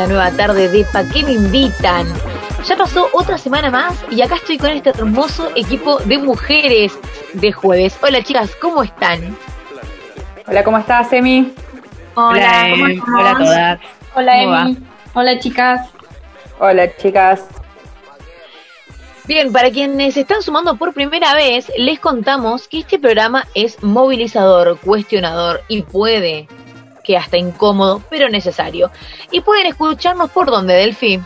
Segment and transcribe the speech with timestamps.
[0.00, 2.06] esta nueva tarde de Pa' qué me invitan.
[2.64, 6.98] Ya pasó otra semana más y acá estoy con este hermoso equipo de mujeres
[7.34, 7.98] de jueves.
[8.00, 9.36] Hola chicas, ¿cómo están?
[10.46, 11.52] Hola, ¿cómo estás, Emi?
[12.14, 13.08] Hola, ¿cómo Hola, estás?
[13.14, 13.80] hola a todas.
[14.14, 14.78] Hola ¿Cómo Emi.
[15.12, 15.90] Hola chicas.
[16.58, 17.44] Hola, chicas.
[19.26, 23.82] Bien, para quienes se están sumando por primera vez, les contamos que este programa es
[23.82, 26.48] movilizador, cuestionador y puede
[27.10, 28.92] que hasta incómodo, pero necesario.
[29.32, 31.20] Y pueden escucharnos por donde, Delphi.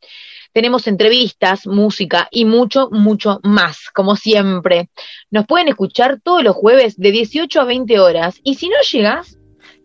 [0.53, 4.89] Tenemos entrevistas, música y mucho, mucho más, como siempre.
[5.31, 9.39] Nos pueden escuchar todos los jueves de 18 a 20 horas y si no llegas,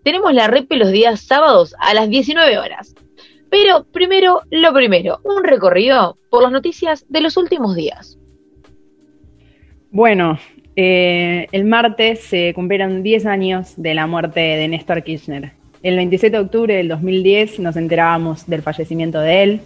[0.04, 2.96] tenemos la repe los días sábados a las 19 horas.
[3.50, 8.18] Pero primero, lo primero, un recorrido por las noticias de los últimos días.
[9.92, 10.40] Bueno,
[10.76, 15.63] eh, el martes se cumplieron 10 años de la muerte de Néstor Kirchner.
[15.84, 19.60] El 27 de octubre del 2010 nos enterábamos del fallecimiento de él.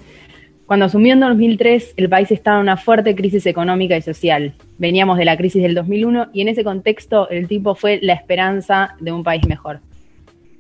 [0.66, 4.56] Cuando asumió en 2003, el país estaba en una fuerte crisis económica y social.
[4.80, 8.96] Veníamos de la crisis del 2001 y en ese contexto el tipo fue la esperanza
[9.00, 9.80] de un país mejor.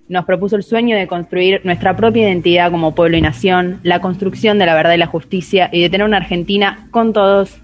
[0.07, 4.59] Nos propuso el sueño de construir nuestra propia identidad como pueblo y nación, la construcción
[4.59, 7.57] de la verdad y la justicia y de tener una Argentina con todos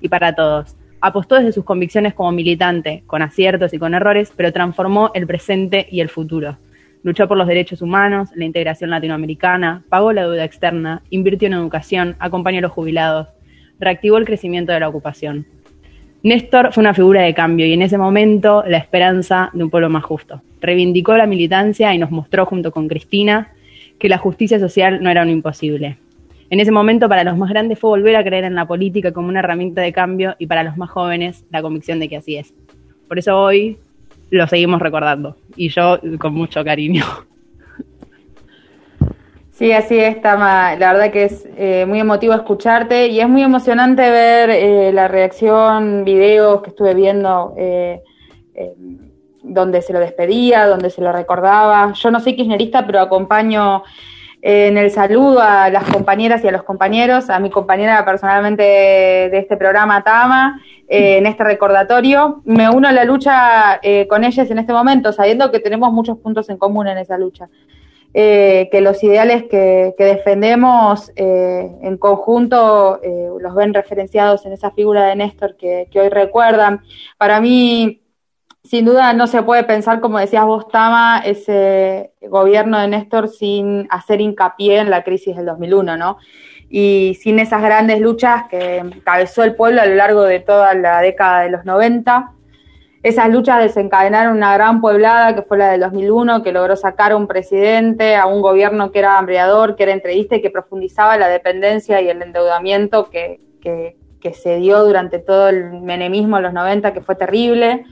[0.00, 0.76] y para todos.
[1.00, 5.88] Apostó desde sus convicciones como militante, con aciertos y con errores, pero transformó el presente
[5.90, 6.56] y el futuro.
[7.02, 12.14] Luchó por los derechos humanos, la integración latinoamericana, pagó la deuda externa, invirtió en educación,
[12.20, 13.28] acompañó a los jubilados,
[13.80, 15.46] reactivó el crecimiento de la ocupación.
[16.22, 19.90] Néstor fue una figura de cambio y en ese momento la esperanza de un pueblo
[19.90, 20.40] más justo.
[20.60, 23.52] Reivindicó la militancia y nos mostró junto con Cristina
[23.98, 25.98] que la justicia social no era un imposible.
[26.50, 29.28] En ese momento para los más grandes fue volver a creer en la política como
[29.28, 32.54] una herramienta de cambio y para los más jóvenes la convicción de que así es.
[33.08, 33.78] Por eso hoy
[34.32, 37.04] lo seguimos recordando y yo con mucho cariño.
[39.52, 40.74] Sí, así es, Tama.
[40.76, 45.06] La verdad que es eh, muy emotivo escucharte y es muy emocionante ver eh, la
[45.06, 48.02] reacción, videos que estuve viendo eh,
[48.54, 48.72] eh,
[49.42, 51.92] donde se lo despedía, donde se lo recordaba.
[51.92, 53.82] Yo no soy kirchnerista, pero acompaño
[54.44, 59.38] en el saludo a las compañeras y a los compañeros, a mi compañera personalmente de
[59.38, 62.42] este programa, Tama, eh, en este recordatorio.
[62.44, 66.18] Me uno a la lucha eh, con ellas en este momento, sabiendo que tenemos muchos
[66.18, 67.48] puntos en común en esa lucha.
[68.14, 73.00] Eh, que los ideales que, defendemos en conjunto
[73.40, 76.82] los ven referenciados en esa figura de Néstor que hoy recuerdan.
[77.16, 78.01] Para mí,
[78.64, 83.88] sin duda, no se puede pensar, como decías vos, Tama, ese gobierno de Néstor sin
[83.90, 86.18] hacer hincapié en la crisis del 2001, ¿no?
[86.70, 91.00] Y sin esas grandes luchas que encabezó el pueblo a lo largo de toda la
[91.00, 92.32] década de los 90.
[93.02, 97.16] Esas luchas desencadenaron una gran pueblada que fue la del 2001, que logró sacar a
[97.16, 101.26] un presidente, a un gobierno que era hambreador, que era entrevista y que profundizaba la
[101.26, 106.52] dependencia y el endeudamiento que, que, que se dio durante todo el menemismo en los
[106.52, 107.84] 90, que fue terrible.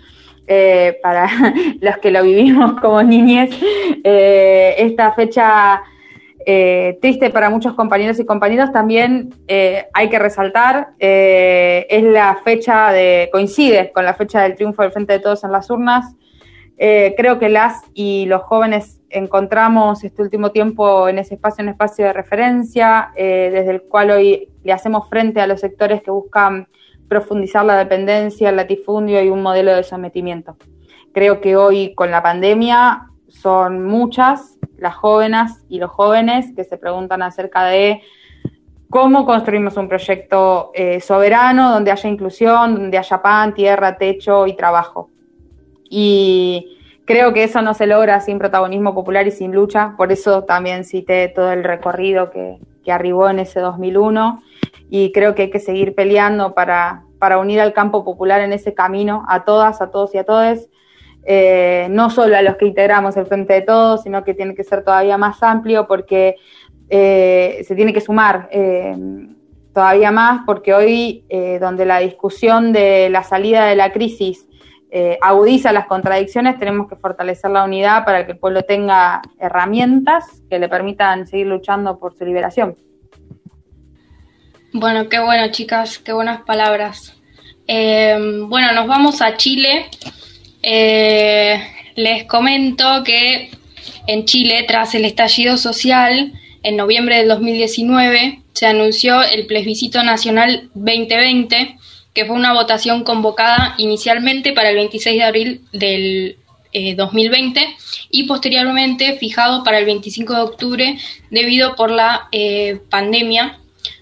[0.47, 1.29] Eh, para
[1.81, 3.51] los que lo vivimos como niñez,
[4.03, 5.83] eh, esta fecha
[6.45, 13.29] eh, triste para muchos compañeros y compañeras también hay que resaltar, es la fecha de,
[13.31, 16.17] coincide con la fecha del triunfo del Frente de Todos en las urnas.
[16.77, 22.07] Creo que las y los jóvenes encontramos este último tiempo en ese espacio, un espacio
[22.07, 26.69] de referencia, desde el cual hoy le hacemos frente a los sectores que buscan
[27.11, 30.57] profundizar la dependencia, el latifundio y un modelo de sometimiento.
[31.13, 36.79] Creo que hoy con la pandemia son muchas las jóvenes y los jóvenes que se
[36.79, 38.01] preguntan acerca de
[38.89, 44.55] cómo construimos un proyecto eh, soberano donde haya inclusión, donde haya pan, tierra, techo y
[44.55, 45.11] trabajo.
[45.91, 50.45] Y creo que eso no se logra sin protagonismo popular y sin lucha, por eso
[50.45, 54.43] también cité todo el recorrido que, que arribó en ese 2001
[54.91, 58.75] y creo que hay que seguir peleando para, para unir al campo popular en ese
[58.75, 60.69] camino a todas, a todos y a todes
[61.25, 64.65] eh, no solo a los que integramos el Frente de Todos, sino que tiene que
[64.65, 66.37] ser todavía más amplio porque
[66.89, 68.97] eh, se tiene que sumar eh,
[69.75, 74.47] todavía más, porque hoy, eh, donde la discusión de la salida de la crisis
[75.23, 80.59] agudiza las contradicciones, tenemos que fortalecer la unidad para que el pueblo tenga herramientas que
[80.59, 82.75] le permitan seguir luchando por su liberación.
[84.73, 87.13] Bueno, qué bueno, chicas, qué buenas palabras.
[87.67, 89.87] Eh, bueno, nos vamos a Chile.
[90.63, 91.61] Eh,
[91.97, 93.51] les comento que
[94.07, 96.33] en Chile, tras el estallido social,
[96.63, 101.77] en noviembre del 2019, se anunció el plebiscito nacional 2020,
[102.15, 106.37] que fue una votación convocada inicialmente para el 26 de abril del
[106.97, 107.77] 2020 eh,
[108.11, 110.99] y posteriormente fijado para el 25 de octubre
[111.31, 113.59] debido por la eh, pandemia,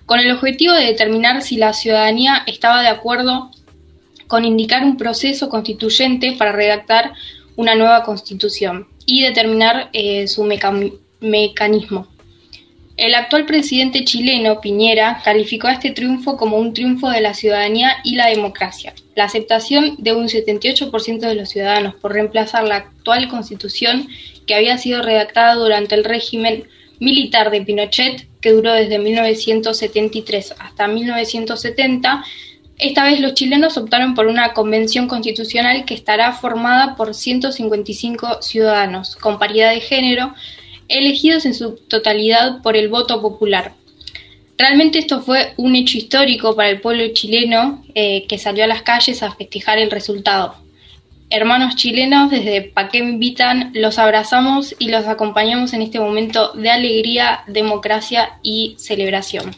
[0.09, 3.51] con el objetivo de determinar si la ciudadanía estaba de acuerdo
[4.27, 7.13] con indicar un proceso constituyente para redactar
[7.57, 10.45] una nueva constitución y determinar eh, su
[11.21, 12.09] mecanismo.
[12.97, 17.99] El actual presidente chileno, Piñera, calificó a este triunfo como un triunfo de la ciudadanía
[18.03, 18.95] y la democracia.
[19.15, 24.09] La aceptación de un 78% de los ciudadanos por reemplazar la actual constitución
[24.47, 26.67] que había sido redactada durante el régimen
[27.01, 32.25] militar de Pinochet, que duró desde 1973 hasta 1970,
[32.79, 39.17] esta vez los chilenos optaron por una convención constitucional que estará formada por 155 ciudadanos,
[39.17, 40.33] con paridad de género,
[40.87, 43.75] elegidos en su totalidad por el voto popular.
[44.57, 48.83] Realmente esto fue un hecho histórico para el pueblo chileno eh, que salió a las
[48.83, 50.57] calles a festejar el resultado.
[51.31, 57.41] Hermanos chilenos, desde Paqué Invitan, los abrazamos y los acompañamos en este momento de alegría,
[57.47, 59.55] democracia y celebración.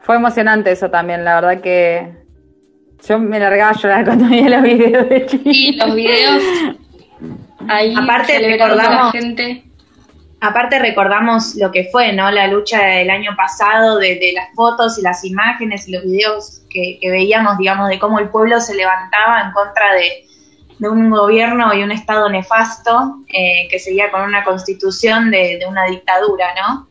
[0.00, 2.12] Fue emocionante eso también, la verdad que
[3.08, 5.42] yo me largaba a llorar cuando veía los videos de Chile.
[5.44, 6.42] Y los videos
[7.68, 9.64] Ahí aparte recordamos, gente.
[10.40, 12.30] Aparte recordamos lo que fue, ¿no?
[12.30, 16.98] La lucha del año pasado, de, las fotos y las imágenes y los videos que,
[17.02, 20.24] veíamos, digamos, de cómo el pueblo se levantaba en contra de,
[20.78, 25.86] un gobierno y un Estado nefasto eh, que seguía con una constitución de, de una
[25.86, 26.86] dictadura, ¿no?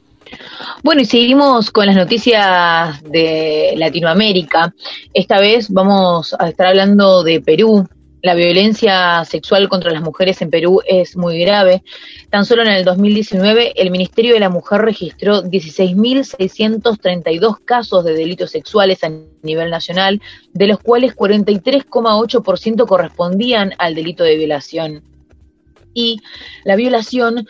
[0.84, 4.74] Bueno, y seguimos con las noticias de Latinoamérica.
[5.14, 7.88] Esta vez vamos a estar hablando de Perú,
[8.26, 11.84] la violencia sexual contra las mujeres en Perú es muy grave.
[12.32, 18.50] Tan solo en el 2019 el Ministerio de la Mujer registró 16.632 casos de delitos
[18.50, 19.12] sexuales a
[19.44, 20.24] nivel nacional,
[20.54, 25.04] de los cuales 43,8% correspondían al delito de violación.
[25.94, 26.20] Y
[26.64, 27.48] la violación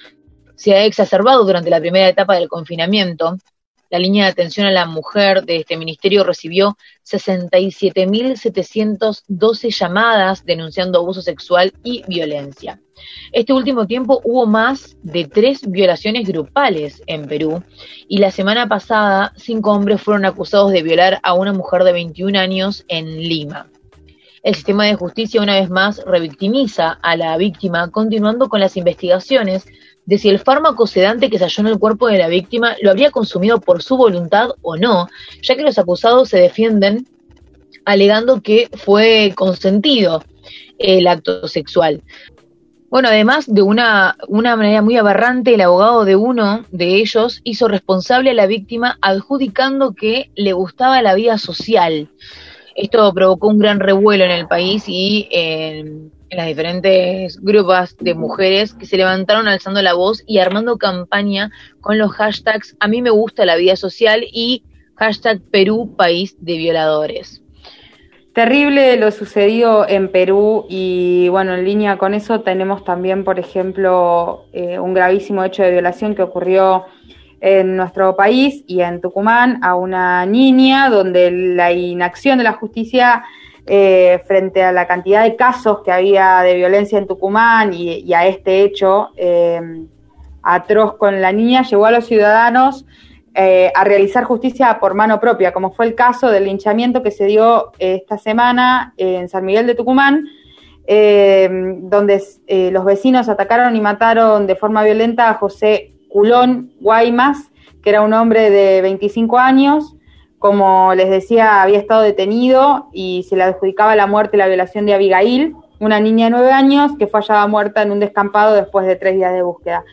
[0.55, 3.37] se ha exacerbado durante la primera etapa del confinamiento,
[3.89, 11.21] la línea de atención a la mujer de este ministerio recibió 67.712 llamadas denunciando abuso
[11.21, 12.79] sexual y violencia.
[13.31, 17.63] Este último tiempo hubo más de tres violaciones grupales en Perú
[18.07, 22.39] y la semana pasada cinco hombres fueron acusados de violar a una mujer de 21
[22.39, 23.69] años en Lima.
[24.43, 29.65] El sistema de justicia una vez más revictimiza a la víctima, continuando con las investigaciones
[30.05, 32.91] de si el fármaco sedante que se halló en el cuerpo de la víctima lo
[32.91, 35.07] habría consumido por su voluntad o no,
[35.41, 37.07] ya que los acusados se defienden
[37.85, 40.23] alegando que fue consentido
[40.77, 42.01] el acto sexual.
[42.89, 47.67] Bueno, además de una, una manera muy aberrante, el abogado de uno de ellos hizo
[47.67, 52.09] responsable a la víctima adjudicando que le gustaba la vida social.
[52.75, 58.73] Esto provocó un gran revuelo en el país y en las diferentes grupos de mujeres
[58.73, 61.51] que se levantaron alzando la voz y armando campaña
[61.81, 64.63] con los hashtags A mí me gusta la vida social y
[64.95, 67.41] hashtag Perú país de violadores.
[68.33, 74.45] Terrible lo sucedido en Perú y bueno, en línea con eso tenemos también, por ejemplo,
[74.51, 76.83] eh, un gravísimo hecho de violación que ocurrió
[77.39, 83.23] en nuestro país y en Tucumán a una niña donde la inacción de la justicia
[83.67, 88.27] eh, frente a la cantidad de casos que había de violencia en Tucumán y, a
[88.27, 89.59] este hecho eh,
[90.43, 92.85] atroz con la niña, llevó a los ciudadanos
[93.33, 97.25] eh, a realizar justicia por mano propia, como fue el caso del linchamiento que se
[97.25, 100.25] dio esta semana en San Miguel de Tucumán,
[100.87, 102.23] donde
[102.71, 108.13] los vecinos atacaron y mataron de forma violenta a José Culón Guaymas, que era un
[108.13, 109.94] hombre de 25 años,
[110.45, 114.85] como les decía, había estado detenido y se le adjudicaba la muerte y la violación
[114.85, 118.85] de Abigail, una niña de nueve años que fue hallada muerta en un descampado después
[118.85, 119.83] de tres días de búsqueda.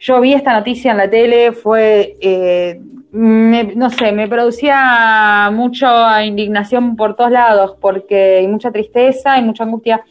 [0.00, 2.80] Yo vi esta noticia en la tele, fue, eh,
[3.12, 9.62] no sé, me producía mucha indignación por todos lados, porque hay mucha tristeza y mucha
[9.62, 10.04] angustia,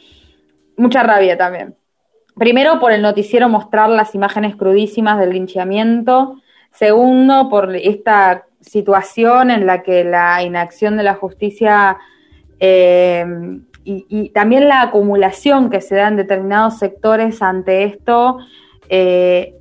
[0.78, 1.76] mucha rabia también.
[2.38, 6.38] Primero, por el noticiero mostrar las imágenes crudísimas del linchamiento.
[6.72, 11.98] Segundo, por esta situación en la que la inacción de la justicia
[12.60, 13.26] eh,
[13.84, 18.38] y, también la acumulación que se da en determinados sectores ante esto
[18.90, 19.56] eh,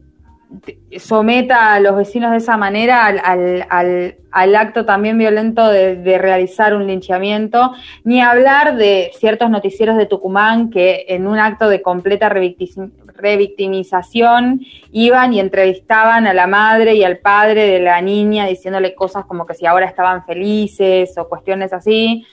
[0.99, 3.21] someta a los vecinos de esa manera al,
[3.69, 7.73] al, al, acto también violento de, realizar un linchamiento,
[8.05, 15.35] ni hablar de ciertos noticieros de Tucumán que en un acto de completa revictimización iban
[15.35, 19.53] y entrevistaban a la madre y al padre de la niña diciéndole cosas como que
[19.55, 22.25] si ahora estaban felices o cuestiones así,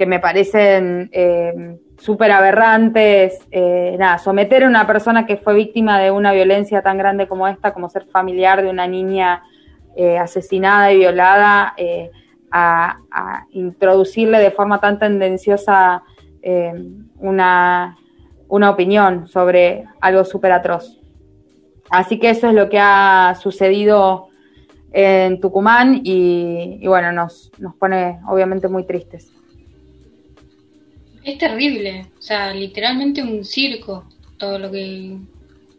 [0.00, 1.10] que me parecen...
[1.12, 6.82] Eh, súper aberrantes, eh, nada, someter a una persona que fue víctima de una violencia
[6.82, 9.42] tan grande como esta, como ser familiar de una niña
[9.96, 12.10] eh, asesinada y violada, eh,
[12.50, 12.96] a,
[13.52, 16.02] introducirle de forma tan tendenciosa
[17.18, 17.98] una,
[18.48, 20.98] una opinión sobre algo súper atroz.
[21.90, 24.28] Así que eso es lo que ha sucedido
[24.92, 29.30] en Tucumán y, y bueno, nos, nos pone obviamente muy tristes.
[31.24, 34.06] Es terrible, o sea, literalmente un circo,
[34.38, 35.18] todo lo que,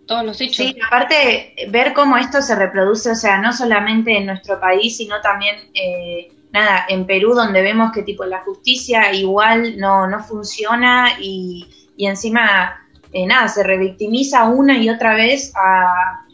[0.05, 0.67] todos los hechos.
[0.67, 5.19] Sí, aparte, ver cómo esto se reproduce, o sea, no solamente en nuestro país, sino
[5.21, 11.13] también, eh, nada, en Perú, donde vemos que tipo la justicia igual no, no funciona
[11.19, 11.67] y,
[11.97, 16.25] y encima, eh, nada, se revictimiza una y otra vez a,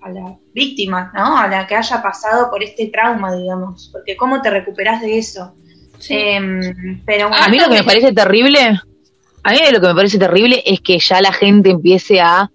[0.00, 1.36] a, la víctima, ¿no?
[1.36, 5.54] A la que haya pasado por este trauma, digamos, porque ¿cómo te recuperas de eso?
[6.08, 8.80] Em, pero a mí lo que me parece terrible,
[9.42, 12.50] a mí lo que me parece terrible es que ya la gente empiece a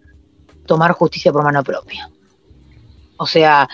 [0.65, 2.09] tomar justicia por mano propia.
[3.17, 3.67] O sea,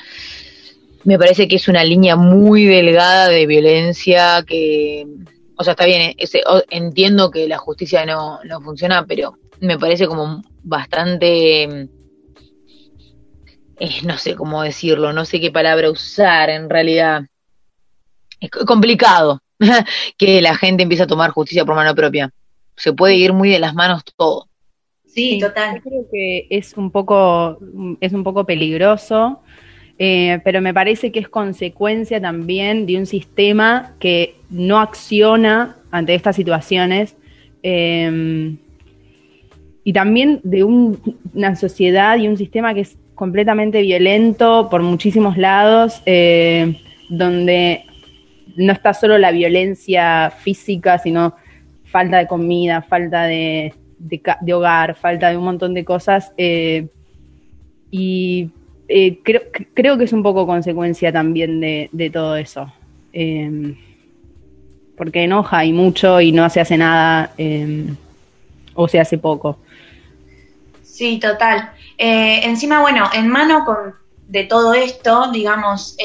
[1.03, 5.07] me parece que es una línea muy delgada de violencia que,
[5.55, 6.15] o sea, está bien,
[6.69, 11.63] entiendo que la justicia no, no funciona, pero me parece como bastante,
[13.79, 17.23] eh, no sé cómo decirlo, no sé qué palabra usar en realidad.
[18.39, 19.41] Es complicado,
[20.17, 22.31] que la gente empieza a tomar justicia por mano propia.
[22.75, 24.47] Se puede ir muy de las manos todo.
[25.05, 25.75] Sí, total.
[25.75, 27.59] Yo creo que es un poco,
[27.99, 29.41] es un poco peligroso,
[29.97, 36.15] eh, pero me parece que es consecuencia también de un sistema que no acciona ante
[36.15, 37.17] estas situaciones.
[37.63, 38.55] Eh,
[39.83, 46.01] y también de una sociedad y un sistema que es completamente violento por muchísimos lados,
[46.05, 47.85] eh, donde
[48.55, 51.35] no está solo la violencia física, sino
[51.85, 53.73] falta de comida, falta de,
[54.53, 56.31] hogar, falta de un montón de cosas.
[56.37, 56.87] Eh,
[57.91, 58.49] y
[58.87, 59.41] eh, creo,
[59.73, 62.71] creo que es un poco consecuencia también de, todo eso.
[63.11, 63.75] Em,
[64.95, 67.95] porque enoja y mucho y no se hace nada em,
[68.75, 69.59] o se hace poco.
[70.83, 71.71] Sí, total.
[71.97, 73.95] Eh, encima, bueno, en mano con,
[74.27, 75.97] de todo esto, digamos,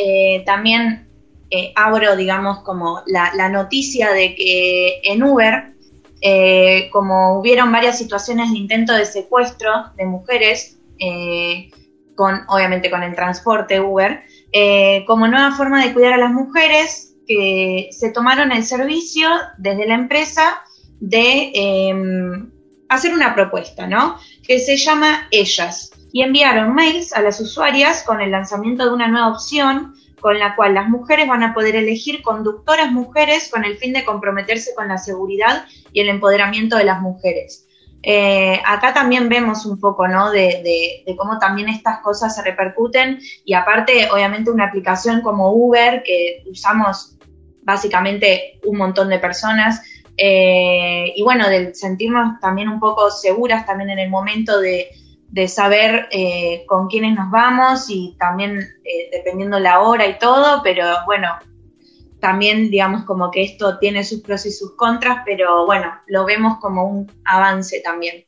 [0.47, 1.05] también
[1.51, 5.75] eh, abro, digamos, como la, noticia de que en Uber,
[6.21, 11.71] eh, como hubieron varias situaciones de intento de secuestro de mujeres, eh,
[12.15, 14.23] con, obviamente con el transporte Uber,
[15.07, 19.95] como nueva forma de cuidar a las mujeres, que se tomaron el servicio desde la
[19.95, 20.63] empresa
[21.01, 22.51] de em,
[22.89, 24.19] hacer una propuesta, ¿no?
[24.47, 25.91] Que se llama Ellas.
[26.13, 30.57] Y enviaron mails a las usuarias con el lanzamiento de una nueva opción con la
[30.57, 34.89] cual las mujeres van a poder elegir conductoras mujeres con el fin de comprometerse con
[34.89, 37.69] la seguridad y el empoderamiento de las mujeres.
[38.03, 40.31] Eh, acá también vemos un poco, ¿no?
[40.31, 46.43] De, cómo también estas cosas se repercuten y aparte, obviamente, una aplicación como Uber que
[46.51, 47.19] usamos
[47.61, 49.83] básicamente un montón de personas
[50.17, 54.89] eh, y bueno, de sentirnos también un poco seguras también en el momento de,
[55.35, 60.63] de saber eh, con quiénes nos vamos y también eh, dependiendo la hora y todo,
[60.63, 61.29] pero bueno,
[62.21, 66.59] también digamos como que esto tiene sus pros y sus contras, pero bueno, lo vemos
[66.61, 68.25] como un avance también.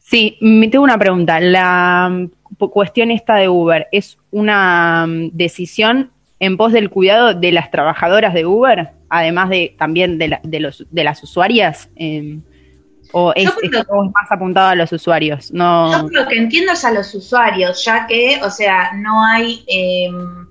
[0.00, 1.38] Sí, me tengo una pregunta.
[1.38, 7.52] La mm, cuestión esta de Uber, ¿es una mm, decisión en pos del cuidado de
[7.52, 11.90] las trabajadoras de Uber, además de también de, de, los, de las usuarias?
[11.94, 12.40] Eh,
[13.12, 15.52] ¿O es, más apuntado a los usuarios?
[15.52, 15.90] No...
[15.90, 19.64] Yo lo que entiendo es a los usuarios, ya que, o sea, no hay...
[19.66, 20.46] Em,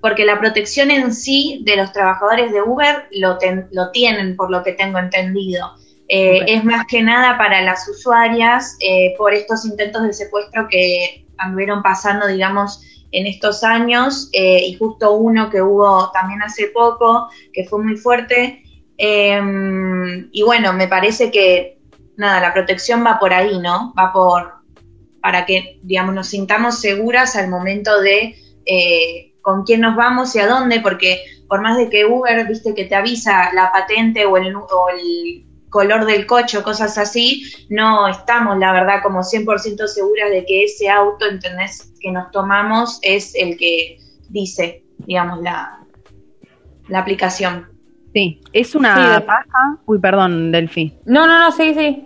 [0.00, 3.38] porque la protección en sí de los trabajadores de Uber lo,
[3.70, 5.76] lo tienen, por lo que tengo entendido.
[6.14, 11.24] Eh, es más que nada para las usuarias eh, por estos intentos de secuestro que
[11.38, 17.28] anduvieron pasando, digamos, en estos años eh, y justo uno que hubo también hace poco,
[17.52, 18.62] que fue muy fuerte.
[18.98, 21.78] Em, y bueno, me parece que
[22.16, 23.92] nada, la protección va por ahí, ¿no?
[23.98, 24.54] Va por,
[25.20, 30.38] para que, digamos, nos sintamos seguras al momento de eh, con quién nos vamos y
[30.38, 34.36] a dónde, porque por más de que Uber, viste, que te avisa la patente o
[34.36, 34.88] el, o
[35.72, 40.88] color del coche cosas así, no estamos, la verdad, como 100% seguras de que ese
[40.88, 41.92] auto, ¿entendés?
[42.00, 45.84] Que nos tomamos es el que dice, digamos, la,
[46.88, 47.71] la aplicación.
[48.12, 49.78] Sí, es una paja.
[49.86, 50.92] Uy, perdón, Delphi.
[51.06, 52.04] No, no, no, sí, sí.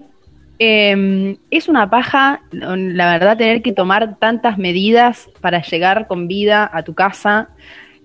[0.58, 6.70] Em, es una paja, la verdad, tener que tomar tantas medidas para llegar con vida
[6.72, 7.48] a tu casa.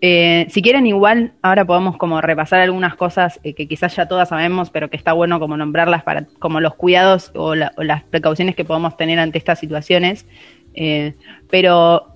[0.02, 4.30] Eh, si quieren, igual, ahora podemos como repasar algunas cosas eh, que quizás ya todas
[4.30, 8.66] sabemos, pero que está bueno como nombrarlas para como los cuidados o, las precauciones que
[8.66, 10.26] podemos tener ante estas situaciones.
[10.74, 11.14] Eh,
[11.50, 12.08] pero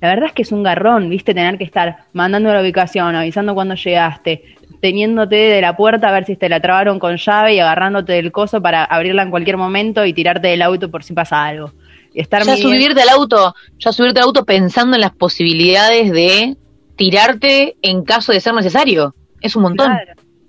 [0.00, 3.54] la verdad es que es un garrón, viste, tener que estar mandando la ubicación, avisando
[3.54, 4.44] cuando llegaste,
[4.80, 8.32] teniéndote de la puerta a ver si te la trabaron con llave y agarrándote del
[8.32, 11.72] coso para abrirla en cualquier momento y tirarte del auto por si pasa algo.
[12.14, 16.56] estar ya subirte al auto, ya subirte al auto pensando en las posibilidades de
[16.96, 19.14] tirarte en caso de ser necesario.
[19.40, 19.92] Es un montón.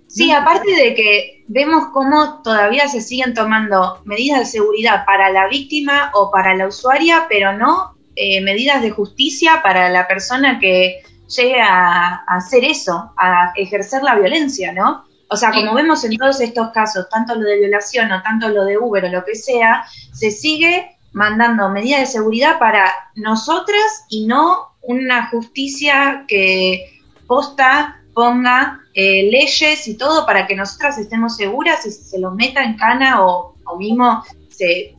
[0.07, 5.47] Sí, aparte de que vemos cómo todavía se siguen tomando medidas de seguridad para la
[5.47, 11.01] víctima o para la usuaria, pero no eh, medidas de justicia para la persona que
[11.35, 15.05] llegue a, hacer eso, a ejercer la violencia, ¿no?
[15.29, 18.65] O sea, como vemos en todos estos casos, tanto lo de violación o tanto lo
[18.65, 24.25] de Uber o lo que sea, se sigue mandando medidas de seguridad para nosotras y
[24.25, 31.85] no una justicia que posta ponga eh, leyes y todo para que nosotras estemos seguras
[31.85, 34.95] y se lo meta en cana o, o mismo se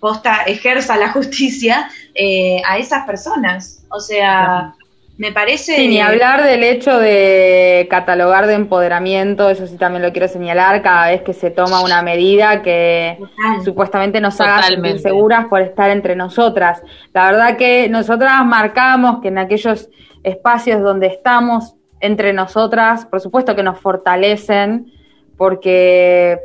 [0.00, 3.84] posta ejerza la justicia eh, a esas personas.
[3.90, 4.74] O sea,
[5.18, 5.76] me parece...
[5.76, 10.82] Sí, ni hablar del hecho de catalogar de empoderamiento, eso sí también lo quiero señalar,
[10.82, 13.18] cada vez que se toma una medida que
[13.64, 16.82] supuestamente nos haga sentir seguras por estar entre nosotras.
[17.14, 19.88] La verdad que nosotras marcamos que en aquellos
[20.22, 24.92] espacios donde estamos entre nosotras, por supuesto que nos fortalecen,
[25.38, 26.38] porque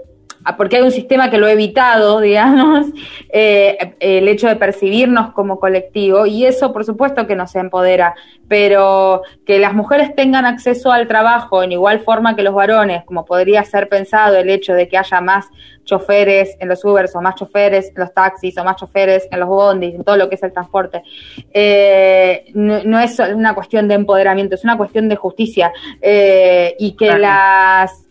[0.58, 2.88] porque hay un sistema que lo ha evitado, digamos,
[3.30, 8.16] eh, el hecho de percibirnos como colectivo, y eso por supuesto que nos empodera,
[8.48, 13.26] pero que las mujeres tengan acceso al trabajo en igual forma que los varones, como
[13.26, 15.48] podría ser pensado el hecho de que haya más
[15.84, 19.50] choferes en los Ubers o más choferes en los taxis o más choferes en los
[19.50, 21.04] bondis, en todo lo que es el transporte,
[21.54, 27.18] eh, no, es una cuestión de empoderamiento, es una cuestión de justicia eh, y que
[27.18, 28.06] las...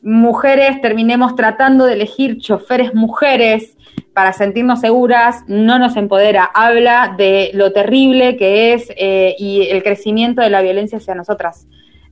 [0.00, 3.76] Mujeres terminemos tratando de elegir choferes mujeres
[4.12, 6.50] para sentirnos seguras, no nos empodera.
[6.52, 11.66] Habla de lo terrible que es eh, y el crecimiento de la violencia hacia nosotras.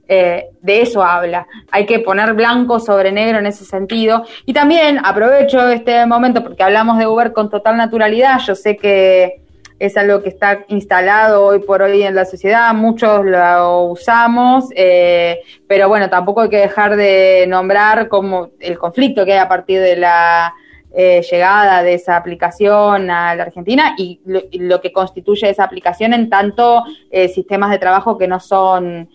[0.09, 1.49] Eh, de eso habla.
[1.73, 4.25] Hay que poner blanco sobre negro en ese sentido.
[4.45, 8.39] Y también aprovecho este momento porque hablamos de Uber con total naturalidad.
[8.47, 9.43] Yo sé que
[9.79, 15.41] es algo que está instalado hoy por hoy en la sociedad, muchos lo usamos, eh,
[15.67, 19.81] pero bueno, tampoco hay que dejar de nombrar como el conflicto que hay a partir
[19.81, 20.55] de la
[20.95, 26.31] eh, llegada de esa aplicación a la Argentina y lo, que constituye esa aplicación en
[26.31, 29.11] tanto eh, sistemas de trabajo que no son,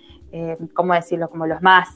[0.74, 1.90] ¿cómo decirlo?, como los más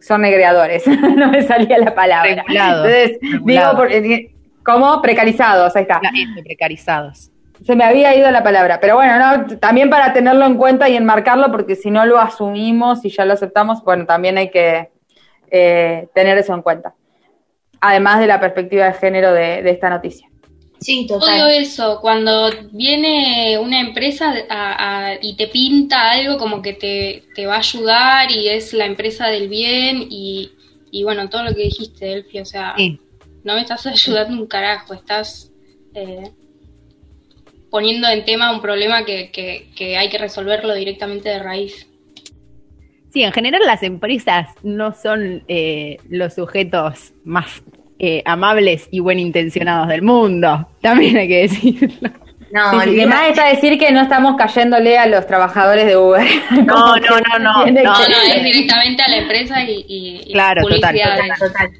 [0.00, 2.42] son negreadores, no me salía la palabra.
[2.48, 4.32] Entonces, digo, porque
[4.64, 5.00] ¿Cómo?
[5.02, 6.00] Precarizados, ahí está.
[6.42, 7.30] precarizados.
[7.64, 10.96] Se me había ido la palabra, pero bueno, no, también para tenerlo en cuenta y
[10.96, 14.88] enmarcarlo, porque si no lo asumimos y ya lo aceptamos, bueno, también hay que
[15.50, 16.94] eh, tener eso en cuenta.
[17.80, 20.28] Además de la perspectiva de género de, esta noticia.
[20.80, 21.38] Sí, total.
[21.38, 24.32] Todo eso, cuando viene una empresa
[25.20, 26.72] y te pinta algo como que
[27.34, 30.50] te, va a ayudar y es la empresa del bien y,
[30.90, 32.74] y bueno, todo lo que dijiste, Delphi, o sea,
[33.44, 35.50] no me estás ayudando un carajo, estás
[35.94, 36.30] eh,
[37.70, 41.86] poniendo en tema un problema que, que, hay que resolverlo directamente de raíz.
[43.12, 47.62] Sí, en general las empresas no son eh, los sujetos más
[47.98, 52.10] eh, amables y buen intencionados del mundo, también hay que decirlo.
[52.52, 56.26] No, sí, más está decir que no estamos cayéndole a los trabajadores de Uber.
[56.50, 60.98] No, no, no, no, no, no, es directamente a la empresa y, y, claro, total,
[61.38, 61.70] total.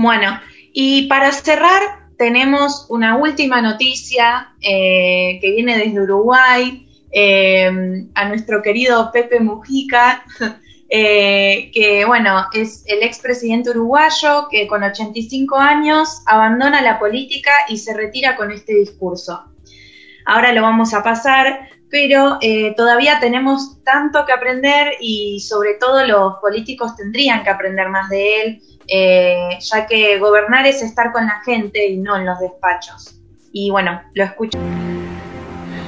[0.00, 0.40] Bueno,
[0.72, 1.82] y para cerrar,
[2.16, 10.22] tenemos una última noticia eh, que viene desde Uruguay, eh, a nuestro querido Pepe Mujica,
[10.88, 17.76] eh, que bueno, es el expresidente uruguayo que con 85 años abandona la política y
[17.76, 19.46] se retira con este discurso.
[20.26, 22.38] Ahora lo vamos a pasar, pero
[22.76, 28.42] todavía tenemos tanto que aprender y sobre todo los políticos tendrían que aprender más de
[28.42, 33.20] él eh, ya que gobernar es estar con la gente y no en los despachos.
[33.52, 34.58] Y bueno, lo escucho.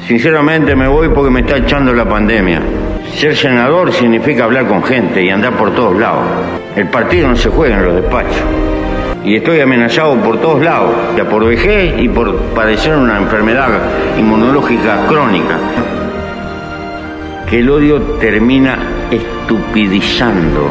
[0.07, 2.61] Sinceramente me voy porque me está echando la pandemia.
[3.15, 6.25] Ser senador significa hablar con gente y andar por todos lados.
[6.77, 8.43] El partido no se juega en los despachos.
[9.25, 13.69] Y estoy amenazado por todos lados, ya por vejez y por padecer una enfermedad
[14.19, 15.59] inmunológica crónica.
[17.49, 18.79] Que el odio termina
[19.11, 20.71] estupidizando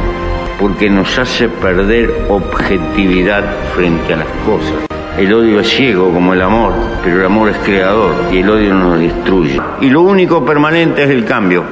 [0.60, 3.44] porque nos hace perder objetividad
[3.74, 4.90] frente a las cosas.
[5.18, 8.74] El odio es ciego como el amor, pero el amor es creador y el odio
[8.74, 9.60] nos destruye.
[9.82, 11.64] Y lo único permanente es el cambio.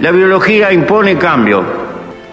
[0.00, 1.62] La biología impone cambio,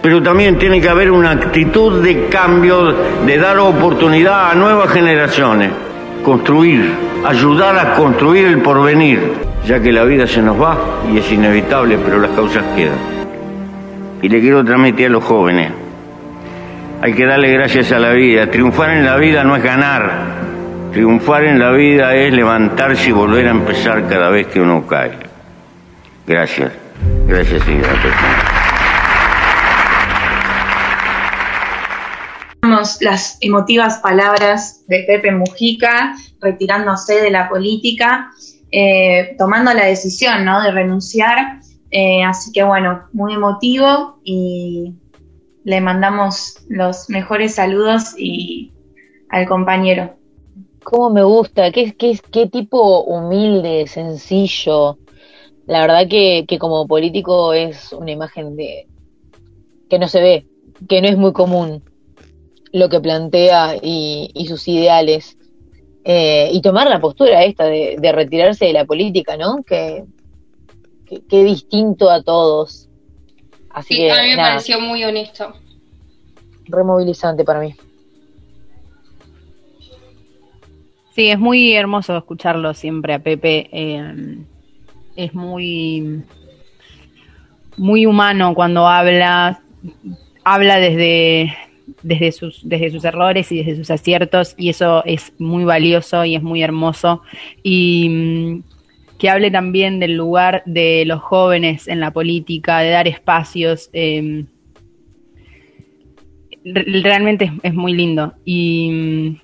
[0.00, 2.94] pero también tiene que haber una actitud de cambio,
[3.26, 5.70] de dar oportunidad a nuevas generaciones,
[6.24, 6.90] construir,
[7.24, 9.32] ayudar a construir el porvenir,
[9.66, 10.78] ya que la vida se nos va
[11.12, 12.98] y es inevitable, pero las causas quedan.
[14.22, 15.72] Y le quiero transmitir a los jóvenes,
[17.00, 18.50] hay que darle gracias a la vida.
[18.50, 20.36] Triunfar en la vida no es ganar.
[20.92, 25.12] Triunfar en la vida es levantarse y volver a empezar cada vez que uno cae.
[26.26, 26.72] Gracias.
[27.26, 27.94] Gracias, señora
[33.00, 38.30] las emotivas palabras de Pepe Mujica, retirándose de la política,
[38.70, 40.62] eh, tomando la decisión ¿no?
[40.62, 41.60] de renunciar.
[41.90, 44.94] Eh, así que bueno, muy emotivo y
[45.68, 48.72] le mandamos los mejores saludos y
[49.28, 50.16] al compañero.
[50.82, 54.96] Cómo me gusta, qué, qué, qué tipo humilde, sencillo.
[55.66, 58.86] La verdad que, como político es una imagen de
[59.90, 60.46] que no se ve,
[60.88, 61.82] que no es muy común
[62.72, 65.36] lo que plantea y, y sus ideales.
[66.02, 69.62] Eh, y tomar la postura esta de, de, retirarse de la política, ¿no?
[69.64, 70.04] Que,
[71.28, 72.87] que, distinto a todos.
[73.78, 75.54] Así sí, a mí me pareció muy honesto.
[76.66, 77.76] Removilizante para mí.
[81.14, 83.68] Sí, es muy hermoso escucharlo siempre a Pepe.
[83.70, 84.38] Eh,
[85.14, 86.24] es muy,
[87.76, 89.62] muy humano cuando habla.
[90.42, 91.56] Habla desde,
[92.02, 96.34] desde sus, desde sus errores y desde sus aciertos, y eso es muy valioso y
[96.34, 97.22] es muy hermoso.
[97.62, 98.64] Y
[99.18, 103.90] que hable también del lugar de los jóvenes en la política, de dar espacios.
[103.92, 104.44] Eh,
[106.64, 108.34] realmente es, muy lindo.
[108.44, 109.38] Y,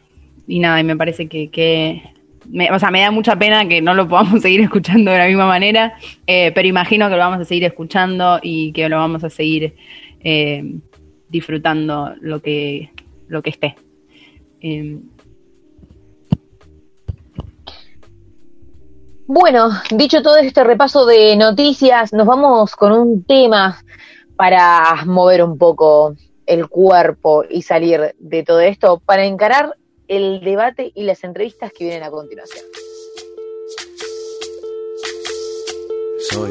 [0.46, 2.02] y, nada, y me parece que,
[2.50, 5.26] me, o sea, me da mucha pena que no lo podamos seguir escuchando de la
[5.26, 5.94] misma manera,
[6.26, 9.74] eh, pero imagino que lo vamos a seguir escuchando y que lo vamos a seguir
[10.20, 10.78] eh,
[11.28, 12.90] disfrutando lo que,
[13.28, 13.74] lo que esté.
[14.60, 14.98] Eh,
[19.26, 23.82] Bueno, dicho todo este repaso de noticias, nos vamos con un tema
[24.36, 30.92] para mover un poco el cuerpo y salir de todo esto, para encarar el debate
[30.94, 32.66] y las entrevistas que vienen a continuación.
[36.30, 36.50] Soy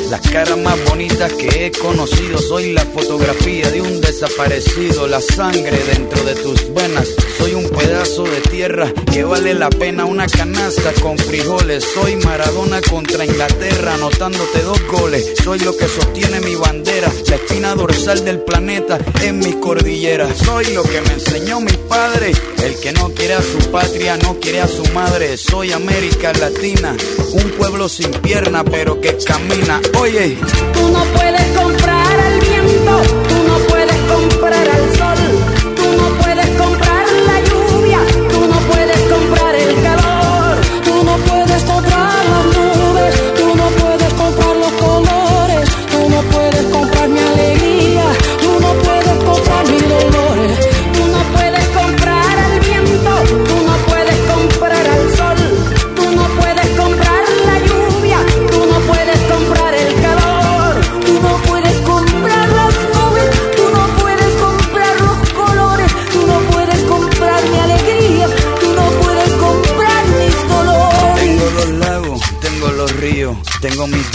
[0.11, 2.37] Las caras más bonitas que he conocido.
[2.37, 7.07] Soy la fotografía de un desaparecido, la sangre dentro de tus venas.
[7.37, 11.85] Soy un pedazo de tierra que vale la pena una canasta con frijoles.
[11.93, 15.31] Soy Maradona contra Inglaterra, anotándote dos goles.
[15.41, 20.27] Soy lo que sostiene mi bandera, la espina dorsal del planeta en mi cordillera.
[20.35, 22.33] Soy lo que me enseñó mi padre.
[22.61, 25.37] El que no quiere a su patria no quiere a su madre.
[25.37, 26.95] Soy América Latina,
[27.31, 29.79] un pueblo sin pierna pero que camina.
[30.01, 30.35] Oye,
[30.91, 31.50] no puedes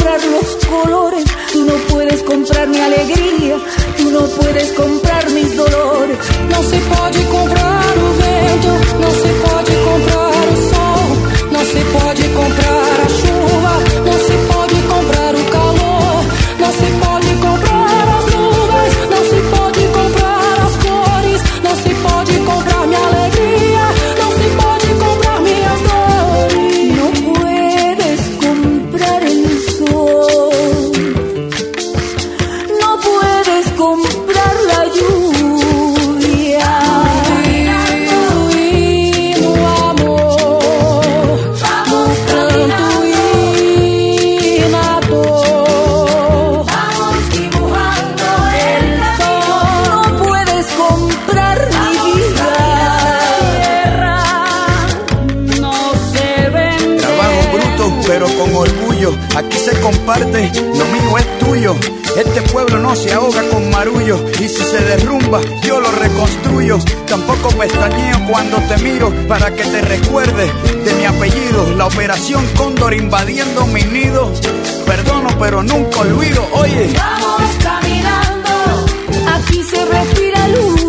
[0.00, 3.56] comprar los colores, tú no puedes comprar mi alegría,
[3.98, 6.18] tú no puedes comprar mis dolores.
[6.50, 7.59] Não se pode comprar
[60.14, 61.76] se comparte, lo mío es tuyo.
[62.16, 64.24] Este pueblo no se ahoga con marullo.
[64.40, 66.78] Y si se derrumba, yo lo reconstruyo.
[67.06, 70.50] Tampoco pestañeo cuando te miro para que te recuerdes
[70.84, 71.74] de mi apellido.
[71.76, 74.32] La operación Cóndor invadiendo mi nido.
[74.86, 76.46] Perdono, pero nunca olvido.
[76.52, 76.92] Oye.
[76.96, 78.86] Vamos caminando,
[79.34, 80.79] aquí se respira lucha.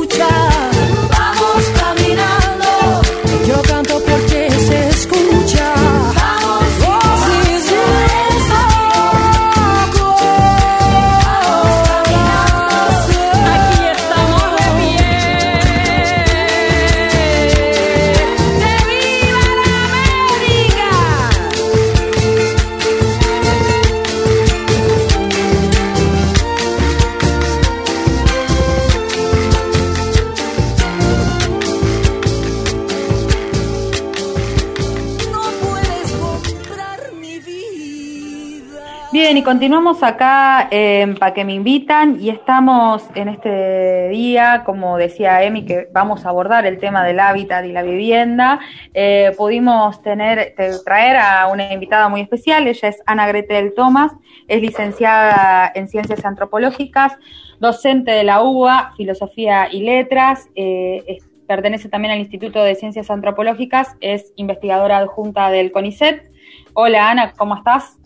[39.43, 45.65] Continuamos acá en Pa' que me invitan y estamos en este día, como decía Emi,
[45.65, 48.59] que vamos a abordar el tema del hábitat y la vivienda.
[48.93, 54.11] Eh, pudimos tener, te- traer a una invitada muy especial, ella es Ana Gretel Tomás,
[54.47, 57.17] es licenciada en Ciencias Antropológicas,
[57.59, 63.95] docente de la UBA, Filosofía y Letras, eh, pertenece también al Instituto de Ciencias Antropológicas,
[64.01, 66.29] es investigadora adjunta del CONICET.
[66.73, 67.97] Hola Ana, ¿cómo estás?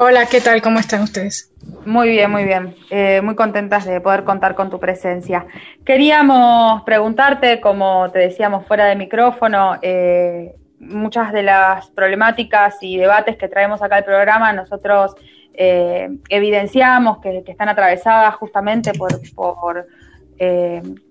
[0.00, 0.62] Hola, ¿qué tal?
[0.62, 1.52] ¿Cómo están ustedes?
[1.84, 2.76] Muy bien, muy bien.
[2.88, 5.44] Eh, muy contentas de poder contar con tu presencia.
[5.84, 13.36] Queríamos preguntarte, como te decíamos fuera de micrófono, eh, muchas de las problemáticas y debates
[13.36, 15.16] que traemos acá al programa, nosotros
[15.52, 19.84] eh, evidenciamos que, están atravesadas justamente por, por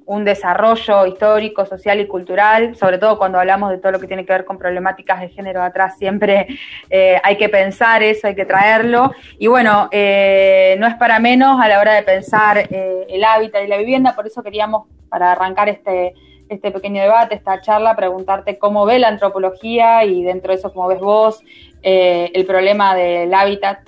[0.07, 4.25] un desarrollo histórico, social y cultural, sobre todo cuando hablamos de todo lo que tiene
[4.25, 6.47] que ver con problemáticas de género atrás, siempre
[6.89, 9.11] eh, hay que pensar eso, hay que traerlo.
[9.37, 13.65] Y bueno, eh, no es para menos a la hora de pensar eh, el hábitat
[13.65, 16.13] y la vivienda, por eso queríamos, para arrancar este,
[16.47, 20.87] este pequeño debate, esta charla, preguntarte cómo ve la antropología y dentro de eso cómo
[20.87, 21.43] ves vos
[21.81, 23.79] el problema del hábitat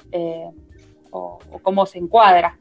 [1.11, 2.57] o cómo se encuadra.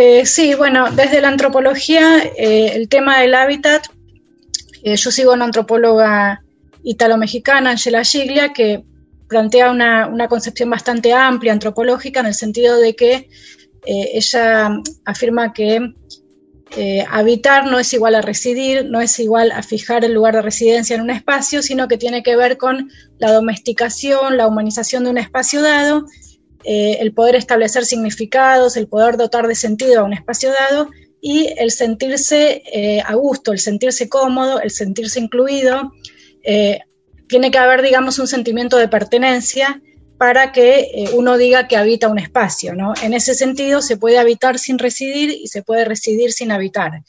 [0.00, 3.84] Eh, sí, bueno, desde la antropología, eh, el tema del hábitat,
[4.84, 6.44] eh, yo sigo una antropóloga
[6.84, 8.84] italo-mexicana, Angela Giglia, que
[9.28, 13.28] plantea una, una concepción bastante amplia antropológica en el sentido de que
[13.86, 14.70] eh, ella
[15.04, 15.94] afirma que
[17.10, 20.94] habitar no es igual a residir, no es igual a fijar el lugar de residencia
[20.94, 25.18] en un espacio, sino que tiene que ver con la domesticación, la humanización de un
[25.18, 26.04] espacio dado,
[26.64, 30.90] eh, el poder establecer significados, el poder dotar de sentido a un espacio dado
[31.20, 35.92] y el sentirse eh, a gusto, el sentirse cómodo, el sentirse incluido.
[36.42, 36.80] Eh,
[37.28, 39.80] tiene que haber, digamos, un sentimiento de pertenencia
[40.16, 42.92] para que uno diga que habita un espacio, ¿no?
[43.02, 47.02] En ese sentido, se puede habitar sin residir y se puede residir sin habitar.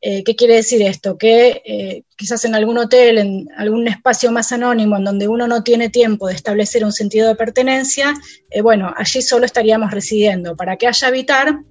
[0.00, 1.18] Eh, ¿Qué quiere decir esto?
[1.18, 5.64] Que eh, quizás en algún hotel, en algún espacio más anónimo, en donde uno no
[5.64, 8.14] tiene tiempo de establecer un sentido de pertenencia,
[8.62, 10.56] bueno, allí solo estaríamos residiendo.
[10.56, 11.62] Para que haya habitar,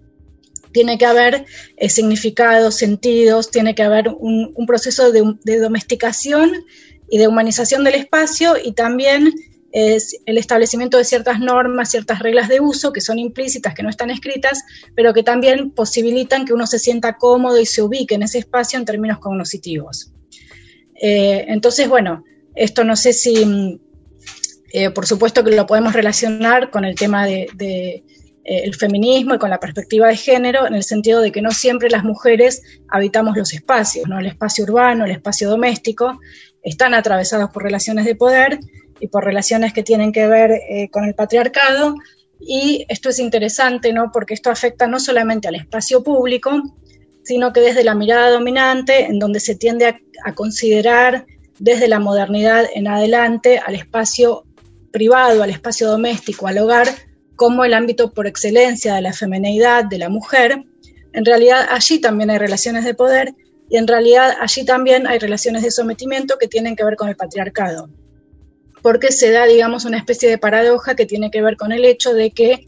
[0.74, 1.46] tiene que haber
[1.88, 6.52] significados, sentidos, tiene que haber un, proceso de domesticación
[7.10, 9.34] y de humanización del espacio y también
[9.72, 13.90] es el establecimiento de ciertas normas, ciertas reglas de uso que son implícitas, que no
[13.90, 14.64] están escritas,
[14.96, 18.80] pero que también posibilitan que uno se sienta cómodo y se ubique en ese espacio
[18.80, 20.12] en términos cognitivos.
[21.00, 22.24] Eh, entonces, bueno,
[22.56, 23.80] esto no sé si, mm,
[24.74, 28.04] eh, por supuesto que lo podemos relacionar con el tema de,
[28.50, 31.90] eh, feminismo y con la perspectiva de género, en el sentido de que no siempre
[31.90, 34.20] las mujeres habitamos los espacios, ¿no?
[34.20, 36.18] el espacio urbano, el espacio doméstico,
[36.64, 38.60] están atravesados por relaciones de poder
[39.00, 41.96] y por relaciones que tienen que ver eh, con el patriarcado.
[42.40, 44.12] Y esto es interesante, ¿no?
[44.12, 46.62] Porque esto afecta no solamente al espacio público,
[47.24, 51.26] sino que desde la mirada dominante, en donde se tiende a, considerar
[51.60, 54.44] desde la modernidad en adelante al espacio
[54.92, 56.88] privado, al espacio doméstico, al hogar,
[57.36, 60.64] como el ámbito por excelencia de la femenidad, de la mujer.
[61.14, 63.34] En realidad allí también hay relaciones de poder
[63.70, 67.16] y en realidad allí también hay relaciones de sometimiento que tienen que ver con el
[67.16, 67.90] patriarcado
[68.82, 72.14] porque se da, digamos, una especie de paradoja que tiene que ver con el hecho
[72.14, 72.68] de que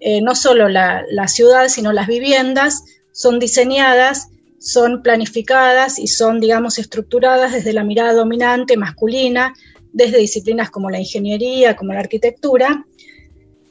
[0.00, 6.78] eh, no solo la, ciudad, sino las viviendas son diseñadas, son planificadas y son, digamos,
[6.78, 9.54] estructuradas desde la mirada dominante masculina,
[9.92, 12.84] desde disciplinas como la ingeniería, como la arquitectura.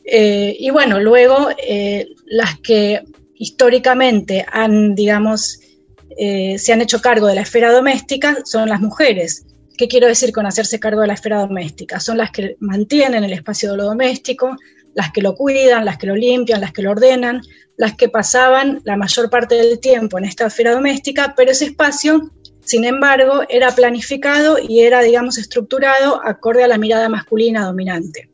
[0.04, 3.04] Eh, y bueno, luego eh, las que
[3.36, 5.60] históricamente han, digamos,
[6.18, 9.46] se han hecho cargo de la esfera doméstica son las mujeres.
[9.78, 12.00] ¿Qué quiero decir con hacerse cargo de la esfera doméstica?
[12.00, 14.56] Son las que mantienen el espacio de lo doméstico,
[14.94, 17.42] las que lo cuidan, las que lo limpian, las que lo ordenan,
[17.78, 22.32] las que pasaban la mayor parte del tiempo en esta esfera doméstica, pero ese espacio,
[22.62, 28.30] sin embargo, era planificado y era, digamos, estructurado acorde a la mirada masculina dominante.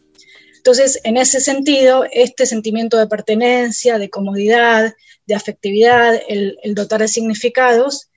[0.57, 4.93] Entonces, en ese sentido, este sentimiento de pertenencia, de comodidad,
[5.25, 8.10] de afectividad, el, el dotar de significados,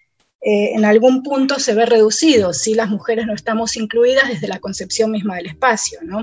[0.46, 4.58] eh, en algún punto se ve reducido si las mujeres no estamos incluidas desde la
[4.58, 6.20] concepción misma del espacio, ¿no?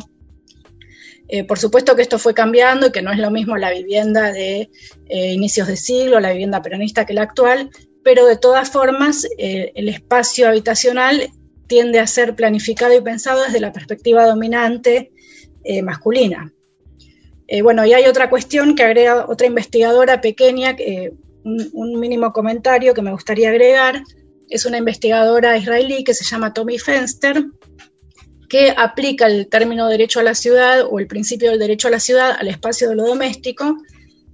[1.28, 4.32] Eh, por supuesto que esto fue cambiando y que no es lo mismo la vivienda
[4.32, 4.70] de
[5.10, 7.72] eh, inicios de siglo, la vivienda peronista que la actual,
[8.04, 11.32] pero de todas formas el espacio habitacional
[11.68, 15.12] tiende a ser planificado y pensado desde la perspectiva dominante
[15.84, 16.52] masculina.
[17.62, 20.76] bueno, y hay otra cuestión que agrega otra investigadora pequeña,
[21.44, 24.04] un, mínimo comentario que me gustaría agregar.
[24.50, 27.46] Es una investigadora israelí que se llama Tommy Fenster,
[28.50, 32.00] que aplica el término derecho a la ciudad o el principio del derecho a la
[32.00, 33.78] ciudad al espacio de lo doméstico,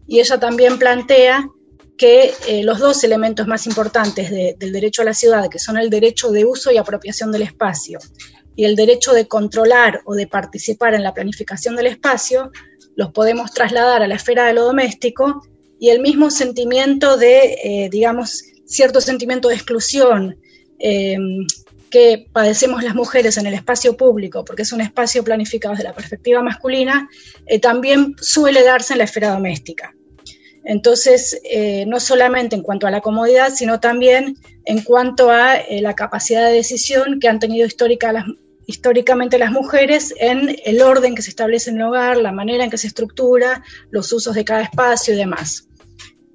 [0.08, 1.48] y ella también plantea
[1.98, 5.90] que eh, los dos elementos más importantes del derecho a la ciudad, que son el
[5.90, 8.00] derecho de uso y apropiación del espacio
[8.56, 12.52] y el derecho de controlar o de participar en la planificación del espacio,
[12.96, 15.42] los podemos trasladar a la esfera de lo doméstico
[15.80, 20.38] y el mismo sentimiento de, eh, digamos, cierto sentimiento de exclusión
[20.80, 21.18] eh,
[21.90, 25.94] que padecemos las mujeres en el espacio público, porque es un espacio planificado desde la
[25.94, 27.10] perspectiva masculina,
[27.46, 29.94] eh, también suele darse en la esfera doméstica.
[30.70, 31.40] Entonces,
[31.88, 34.36] no solamente en cuanto a la comodidad, sino también
[34.66, 40.82] en cuanto a la capacidad de decisión que han tenido históricamente las mujeres en el
[40.82, 44.36] orden que se establece en el hogar, la manera en que se estructura, los usos
[44.36, 45.67] de cada espacio y demás.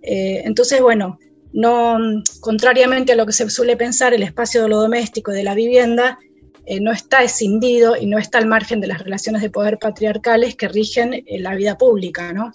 [0.03, 1.19] Eh, entonces, bueno,
[1.53, 1.99] no,
[2.41, 5.55] contrariamente a lo que se suele pensar, el espacio de lo doméstico y de la
[5.55, 6.19] vivienda
[6.65, 10.55] eh, no está escindido y no está al margen de las relaciones de poder patriarcales
[10.57, 12.51] que rigen eh, la vida pública, ¿no?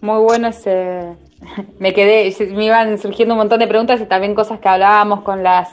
[0.00, 1.16] Muy bueno ese...
[1.78, 5.42] Me quedé, me iban surgiendo un montón de preguntas y también cosas que hablábamos con
[5.42, 5.68] las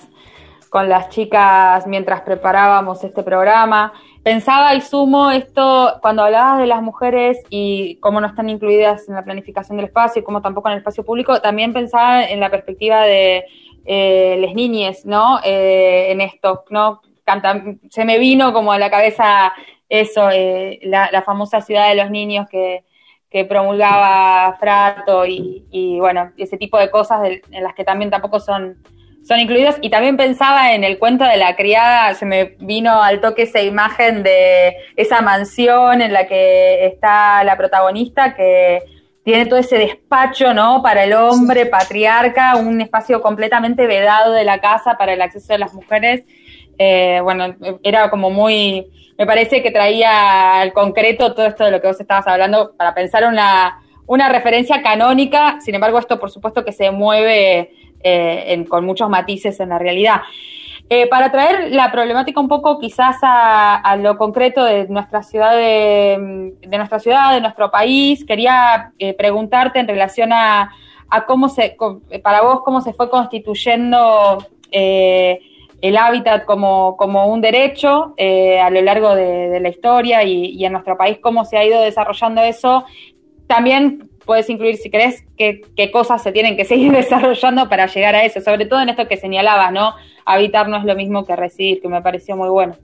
[0.70, 3.94] con las chicas mientras preparábamos este programa.
[4.24, 9.16] Pensaba y sumo esto, cuando hablabas de las mujeres y cómo no están incluidas en
[9.16, 12.50] la planificación del espacio y cómo tampoco en el espacio público, también pensaba en la
[12.50, 13.44] perspectiva de
[13.84, 15.40] eh, las niñas, ¿no?
[15.44, 17.02] Eh, en esto, ¿no?
[17.90, 19.54] se me vino como a la cabeza
[19.90, 22.86] eso, eh, la, famosa ciudad de los niños que,
[23.50, 27.20] promulgaba Frato y, y, bueno, ese tipo de cosas
[27.50, 28.78] en las que también tampoco son
[29.24, 29.76] son incluidos.
[29.82, 33.62] Y también pensaba en el cuento de la criada, se me vino al toque esa
[33.62, 38.84] imagen de esa mansión en la que está la protagonista que
[39.24, 40.84] tiene todo ese despacho, ¿no?
[40.84, 45.60] Para el hombre, patriarca, un espacio completamente vedado de la casa para el acceso de
[45.60, 46.26] las mujeres.
[46.78, 48.86] Eh, bueno, era como muy,
[49.18, 52.94] me parece que traía al concreto todo esto de lo que vos estabas hablando para
[52.94, 57.72] pensar una, una referencia canónica, sin embargo esto por supuesto que se mueve
[58.04, 60.22] eh, con muchos matices en la realidad.
[60.90, 66.54] Eh, para traer la problemática un poco quizás a, lo concreto de nuestra ciudad, de,
[66.70, 70.72] nuestra ciudad, de nuestro país, quería eh, preguntarte en relación a,
[71.26, 71.78] cómo se,
[72.22, 76.98] para vos, cómo se fue constituyendo el hábitat como,
[77.28, 81.58] un derecho a lo largo de, la historia y, y, en nuestro país, cómo se
[81.58, 82.84] ha ido desarrollando eso.
[83.48, 88.16] También puedes incluir, si querés, qué, qué cosas se tienen que seguir desarrollando para llegar
[88.16, 89.94] a eso, sobre todo en esto que señalabas, ¿no?
[90.26, 92.76] Habitar no es lo mismo que residir, que me pareció muy bueno.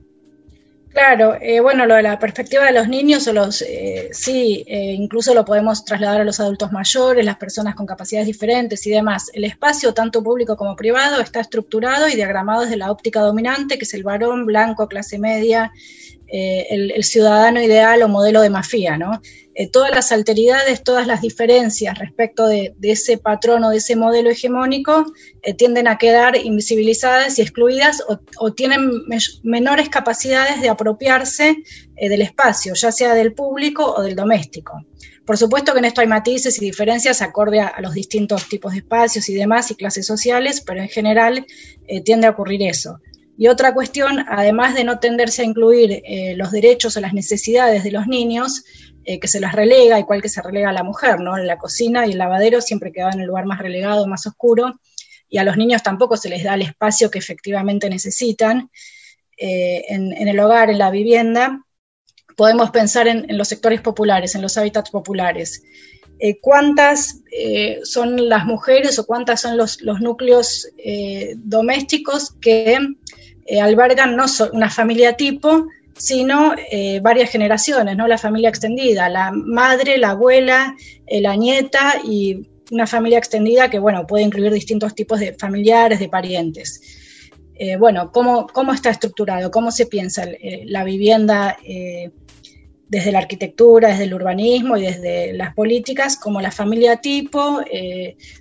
[0.92, 4.94] Claro, eh, bueno, lo de la perspectiva de los niños, o los, eh, sí, eh,
[4.94, 9.30] incluso lo podemos trasladar a los adultos mayores, las personas con capacidades diferentes y demás.
[9.34, 13.86] El espacio, tanto público como privado, está estructurado y diagramado desde la óptica dominante, que
[13.86, 15.72] es el varón blanco, clase media,
[16.32, 19.20] el, el, ciudadano ideal o modelo de mafia, ¿no?
[19.60, 24.30] Eh, todas las alteridades, todas las diferencias respecto de, ese patrón o de ese modelo
[24.30, 25.12] hegemónico
[25.42, 28.02] eh, tienden a quedar invisibilizadas y excluidas
[28.38, 28.90] o, tienen
[29.44, 31.58] menores capacidades de apropiarse
[31.98, 34.86] eh, del espacio, ya sea del público o del doméstico.
[35.26, 38.78] Por supuesto que en esto hay matices y diferencias acorde a, los distintos tipos de
[38.78, 41.46] espacios y demás y clases sociales, pero en general
[42.06, 43.02] tiende a ocurrir eso.
[43.42, 46.04] Y otra cuestión, además de no tenderse a incluir
[46.36, 48.66] los derechos o las necesidades de los niños,
[49.06, 51.36] eh, que se las relega, igual que se relega a la mujer, ¿no?
[51.36, 54.80] En la cocina y el lavadero siempre quedaba en el lugar más relegado, más oscuro,
[55.28, 58.70] y a los niños tampoco se les da el espacio que efectivamente necesitan
[59.36, 61.66] eh, en, el hogar, en la vivienda.
[62.38, 65.64] Podemos pensar en, los sectores populares, en los hábitats populares.
[66.20, 67.22] Eh, ¿Cuántas
[67.84, 70.68] son las mujeres o cuántas son los núcleos
[71.38, 72.78] domésticos que
[73.62, 75.68] albergan no una familia tipo,
[76.00, 78.08] sino eh, varias generaciones, ¿no?
[78.08, 80.76] La familia extendida, la madre, la abuela,
[81.06, 86.00] eh, la nieta y una familia extendida que, bueno, puede incluir distintos tipos de familiares,
[86.00, 86.82] de parientes.
[87.56, 89.52] Eh, bueno, ¿cómo, ¿cómo, está estructurado?
[89.52, 90.26] ¿Cómo se piensa
[90.66, 91.58] la vivienda
[92.90, 97.62] desde la arquitectura, desde el urbanismo y desde las políticas, como la familia tipo,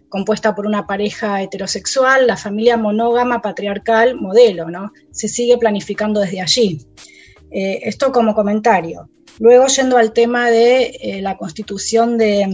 [0.09, 4.93] compuesta por una pareja heterosexual, la familia monógama, patriarcal, modelo, ¿no?
[5.11, 6.81] Se sigue planificando desde allí.
[7.51, 9.09] Eh, esto como comentario.
[9.39, 12.47] Luego, yendo al tema de eh, la constitución de,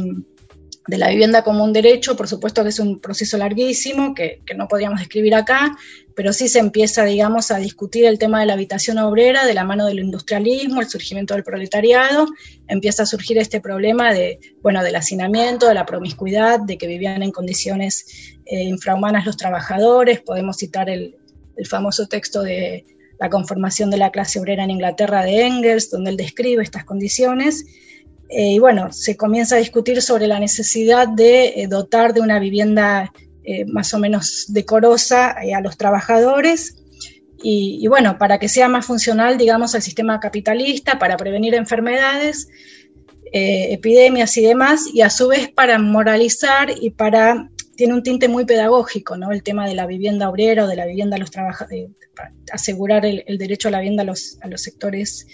[0.86, 5.00] la vivienda como un derecho, por supuesto que es un proceso larguísimo que, no podríamos
[5.00, 5.76] describir acá,
[6.14, 9.64] pero sí se empieza, digamos, a discutir el tema de la habitación obrera de la
[9.64, 12.26] mano del industrialismo, el surgimiento del proletariado,
[12.68, 17.22] empieza a surgir este problema de, bueno, del hacinamiento, de la promiscuidad, de que vivían
[17.22, 21.16] en condiciones eh, infrahumanas los trabajadores, podemos citar el
[21.68, 22.84] famoso texto de
[23.18, 27.64] la conformación de la clase obrera en Inglaterra de Engels, donde él describe estas condiciones.
[28.28, 32.38] Eh, y bueno, se comienza a discutir sobre la necesidad de eh, dotar de una
[32.38, 33.12] vivienda
[33.44, 36.76] eh, más o menos decorosa a los trabajadores.
[37.46, 42.48] Y, bueno, para que sea más funcional, digamos, al sistema capitalista, para prevenir enfermedades,
[43.30, 48.44] epidemias y demás, y a su vez para moralizar y para tiene un tinte muy
[48.44, 49.32] pedagógico, ¿no?
[49.32, 51.90] El tema de la vivienda obrera de la vivienda a los trabajadores,
[52.52, 55.26] asegurar el, derecho a la vivienda a los, a los sectores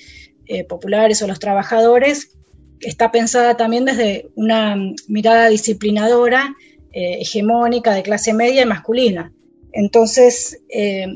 [0.46, 2.36] eh, populares o los trabajadores,
[2.80, 6.54] está pensada también desde una mirada disciplinadora,
[6.92, 9.32] eh, hegemónica, de clase media y masculina.
[9.72, 11.06] Entonces, eh,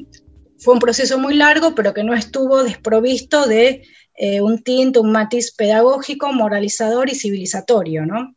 [0.59, 3.83] fue un proceso muy largo, pero que no estuvo desprovisto de
[4.41, 8.37] un tinte, un matiz pedagógico, moralizador y civilizatorio, ¿no?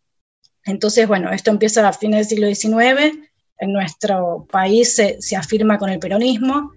[0.65, 3.15] Entonces, bueno, esto empieza a fines del siglo XIX,
[3.59, 6.71] en nuestro país se, afirma con el peronismo,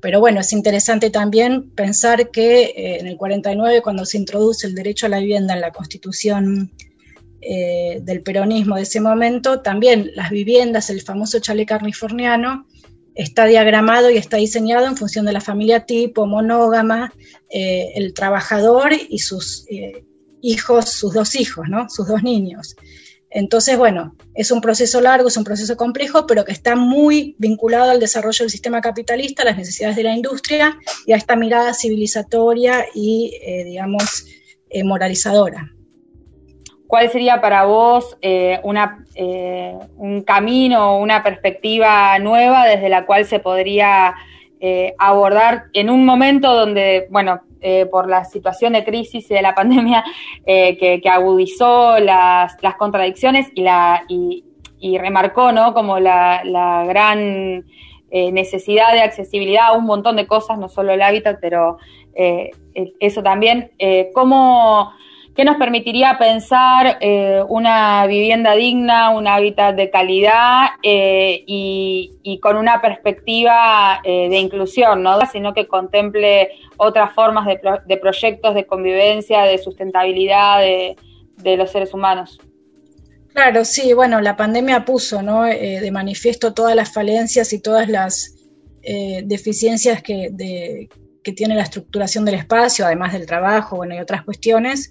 [0.00, 4.74] pero bueno, es interesante también pensar que eh, en el 49, cuando se introduce el
[4.74, 6.70] derecho a la vivienda en la constitución
[7.40, 12.66] eh, del peronismo de ese momento, también las viviendas, el famoso chalet californiano,
[13.14, 17.12] está diagramado y está diseñado en función de la familia tipo, monógama,
[17.50, 19.66] eh, el trabajador y sus
[20.40, 21.88] hijos, sus dos hijos, ¿no?
[21.88, 22.76] sus dos niños.
[23.30, 27.92] Entonces, bueno, es un proceso largo, es un proceso complejo, pero que está muy vinculado
[27.92, 30.76] al desarrollo del sistema capitalista, a las necesidades de la industria
[31.06, 34.26] y a esta mirada civilizatoria y, eh, digamos,
[34.68, 35.72] eh, moralizadora.
[36.90, 39.04] ¿Cuál sería para vos eh, una,
[39.96, 44.14] un camino, una perspectiva nueva desde la cual se podría
[44.98, 49.54] abordar en un momento donde, bueno, eh, por la situación de crisis y de la
[49.54, 50.02] pandemia
[50.46, 54.44] eh, que, agudizó las, contradicciones y, la, y,
[54.96, 55.74] remarcó ¿no?
[55.74, 56.42] como la,
[56.88, 57.66] gran
[58.10, 61.76] eh, necesidad de accesibilidad a un montón de cosas, no solo el hábitat, pero
[62.14, 62.50] eh,
[62.98, 63.72] eso también.
[64.14, 64.92] ¿Cómo
[65.40, 72.58] ¿Qué nos permitiría pensar eh, una vivienda digna, un hábitat de calidad eh, y, con
[72.58, 75.18] una perspectiva eh, de inclusión, ¿no?
[75.32, 82.38] sino que contemple otras formas de, proyectos de convivencia, de sustentabilidad de, los seres humanos?
[83.32, 85.44] Claro, sí, bueno, la pandemia puso ¿no?
[85.44, 88.36] de manifiesto todas las falencias y todas las
[89.24, 90.88] deficiencias que,
[91.24, 94.90] que tiene la estructuración del espacio, además del trabajo, bueno, y otras cuestiones.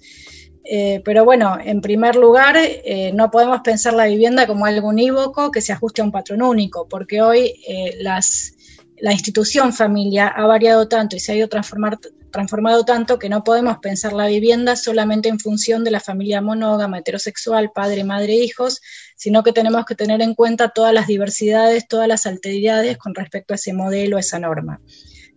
[0.64, 5.50] Eh, pero bueno, en primer lugar, eh, no podemos pensar la vivienda como algo unívoco
[5.50, 10.86] que se ajuste a un patrón único, porque hoy eh, la institución familia ha variado
[10.86, 15.40] tanto y se ha ido transformado tanto que no podemos pensar la vivienda solamente en
[15.40, 18.82] función de la familia monógama, heterosexual, padre, madre, hijos,
[19.16, 23.54] sino que tenemos que tener en cuenta todas las diversidades, todas las alteridades con respecto
[23.54, 24.80] a ese modelo, a esa norma.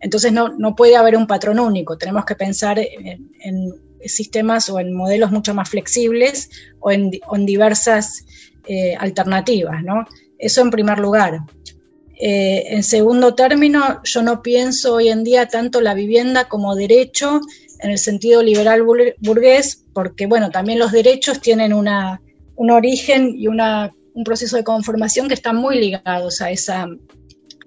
[0.00, 5.30] Entonces no, puede haber un patrón único, tenemos que pensar en sistemas o en modelos
[5.30, 6.50] mucho más flexibles
[6.80, 7.10] o en,
[7.46, 8.24] diversas
[8.66, 10.06] eh, alternativas, ¿no?
[10.38, 11.40] Eso en primer lugar.
[12.16, 17.40] Eh, en segundo término, yo no pienso hoy en día tanto la vivienda como derecho
[17.80, 18.82] en el sentido liberal
[19.18, 22.20] burgués, porque bueno, también los derechos tienen una,
[22.56, 26.86] un origen y una, un proceso de conformación que están muy ligados a, esa,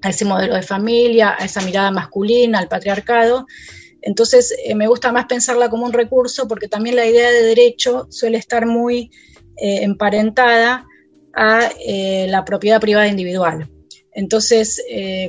[0.02, 3.46] a ese modelo de familia, a esa mirada masculina, al patriarcado,
[4.08, 8.08] entonces, eh, me gusta más pensarla como un recurso porque también la idea de derecho
[8.10, 9.12] suele estar muy
[9.58, 10.86] eh, emparentada
[11.34, 13.70] a eh, la propiedad privada individual.
[14.14, 14.82] Entonces,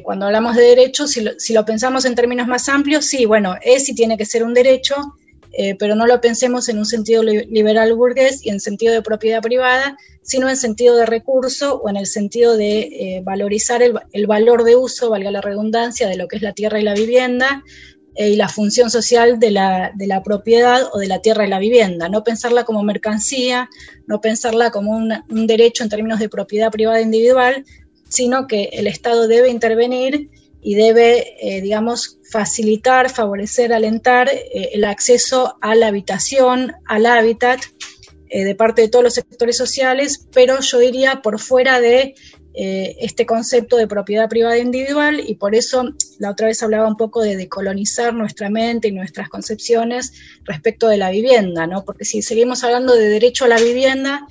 [0.03, 1.21] cuando hablamos de derecho, si
[1.53, 4.95] lo, pensamos en términos más amplios, sí, bueno, es y tiene que ser un derecho,
[5.79, 9.99] pero no lo pensemos en un sentido liberal burgués y en sentido de propiedad privada,
[10.23, 14.77] sino en sentido de recurso o en el sentido de valorizar el, el, valor de
[14.77, 17.63] uso, valga la redundancia, de lo que es la tierra y la vivienda,
[18.19, 21.49] eh, y la función social de la, de la, propiedad o de la tierra y
[21.49, 23.71] la vivienda, no pensarla como mercancía,
[24.09, 27.65] no pensarla como un, derecho en términos de propiedad privada individual,
[28.09, 34.83] sino que el Estado debe intervenir y debe, eh, digamos, facilitar, favorecer, alentar eh, el
[34.83, 37.61] acceso a la habitación, al hábitat,
[38.31, 42.15] de parte de todos los sectores sociales, pero yo diría por fuera de
[42.55, 46.97] eh, este concepto de propiedad privada individual y por eso la otra vez hablaba un
[46.97, 50.13] poco de decolonizar nuestra mente y nuestras concepciones
[50.45, 51.85] respecto de la vivienda, ¿no?
[51.85, 54.27] Porque si seguimos hablando de derecho a la vivienda,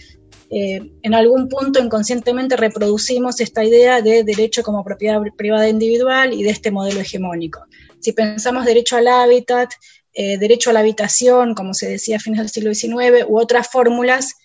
[0.49, 6.43] eh, en algún punto inconscientemente reproducimos esta idea de derecho como propiedad privada individual y
[6.43, 7.65] de este modelo hegemónico.
[7.99, 9.71] Si pensamos derecho al hábitat,
[10.13, 13.69] eh, derecho a la habitación, como se decía a fines del siglo XIX, u otras
[13.69, 14.35] fórmulas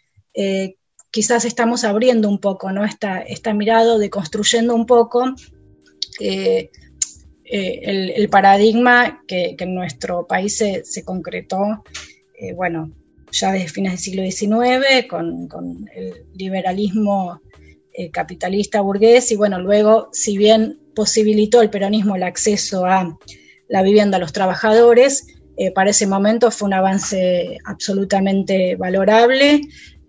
[1.13, 2.85] quizás estamos abriendo un poco, ¿no?
[2.85, 5.27] Esta, esta mirada, deconstruyendo un poco
[6.19, 6.71] eh,
[7.45, 11.85] eh, el, paradigma que, en nuestro país se, concretó,
[12.35, 12.91] eh, bueno,
[13.31, 17.41] ya desde fines del siglo XIX, con, con el liberalismo
[18.11, 23.19] capitalista burgués, y bueno, luego, si bien posibilitó el peronismo el acceso a
[23.69, 25.27] la vivienda a los trabajadores,
[25.75, 29.61] para ese momento fue un avance absolutamente valorable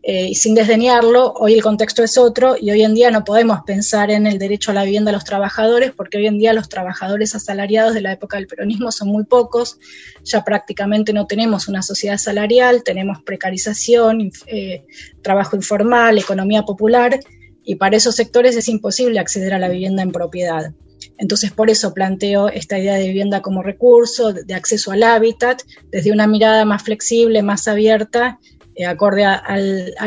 [0.05, 3.61] eh, y sin desdeñarlo, hoy el contexto es otro y hoy en día no podemos
[3.65, 6.67] pensar en el derecho a la vivienda de los trabajadores porque hoy en día los
[6.67, 9.79] trabajadores asalariados de la época del peronismo son muy pocos,
[10.25, 14.83] ya prácticamente no tenemos una sociedad salarial, tenemos precarización, eh,
[15.21, 17.17] trabajo informal, economía popular
[17.63, 20.73] y para esos sectores es imposible acceder a la vivienda en propiedad.
[21.17, 26.11] Entonces, por eso planteo esta idea de vivienda como recurso, de acceso al hábitat, desde
[26.11, 28.39] una mirada más flexible, más abierta
[28.75, 29.57] eh, acorde a,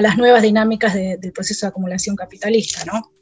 [0.01, 3.12] las nuevas dinámicas del proceso de acumulación capitalista, ¿no?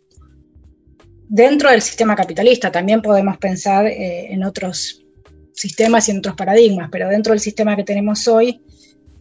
[1.29, 5.05] Dentro del sistema capitalista también podemos pensar eh, en otros
[5.53, 8.63] sistemas y en otros paradigmas, pero dentro del sistema que tenemos hoy,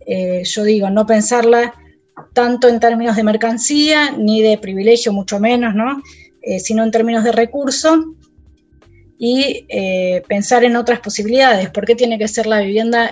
[0.06, 1.74] eh, yo digo, no pensarla
[2.34, 6.02] tanto en términos de mercancía ni de privilegio, mucho menos, ¿no?
[6.60, 8.16] sino en términos de recurso
[9.18, 9.66] y
[10.28, 11.70] pensar en otras posibilidades.
[11.70, 13.10] ¿Por qué tiene que ser la vivienda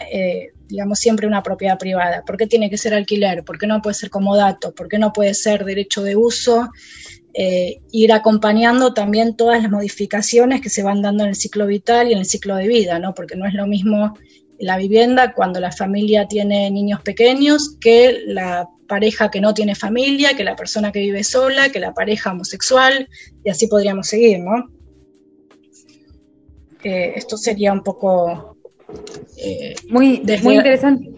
[0.71, 2.23] digamos, siempre una propiedad privada.
[2.25, 3.43] ¿Por qué tiene que ser alquiler?
[3.43, 4.73] ¿Por qué no puede ser comodato?
[4.73, 6.69] ¿Por qué no puede ser derecho de uso?
[7.33, 12.09] Eh, ir acompañando también todas las modificaciones que se van dando en el ciclo vital
[12.09, 13.13] y en el ciclo de vida, ¿no?
[13.13, 14.17] Porque no es lo mismo
[14.59, 20.35] la vivienda cuando la familia tiene niños pequeños que la pareja que no tiene familia,
[20.35, 23.07] que la persona que vive sola, que la pareja homosexual,
[23.43, 24.69] y así podríamos seguir, ¿no?
[26.83, 28.57] Eh, esto sería un poco
[29.37, 31.09] eh, muy, muy interesante.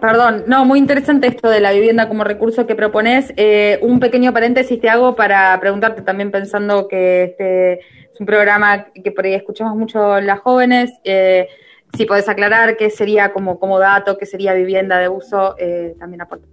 [0.00, 3.32] Perdón, no, muy interesante esto de la vivienda como recurso que propones.
[3.36, 8.86] Eh, un pequeño paréntesis te hago para preguntarte también pensando que este es un programa
[8.92, 10.92] que por ahí escuchamos mucho las jóvenes.
[11.04, 11.48] Eh,
[11.96, 15.56] si podés aclarar qué sería como, como dato, qué sería vivienda de uso,
[15.98, 16.46] también aporta.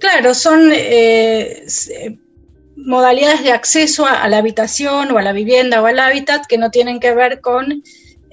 [0.00, 0.72] Claro, son
[2.76, 6.58] modalidades de acceso a, a la habitación o a la vivienda o al hábitat que
[6.58, 7.82] no tienen que ver con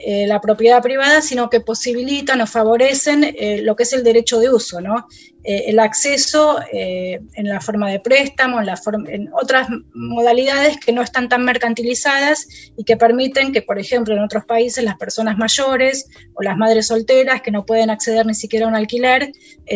[0.08, 4.38] eh, la propiedad privada, sino que posibilitan o favorecen eh, lo que es el derecho
[4.40, 5.08] de uso, ¿no?
[5.44, 10.92] Eh, el acceso en la forma de préstamo, en, la forma- en otras modalidades que
[10.92, 12.48] no están tan mercantilizadas
[12.78, 16.88] y que permiten que, por ejemplo, en otros países las personas mayores o las madres
[16.88, 19.32] solteras que no pueden acceder ni siquiera a un alquiler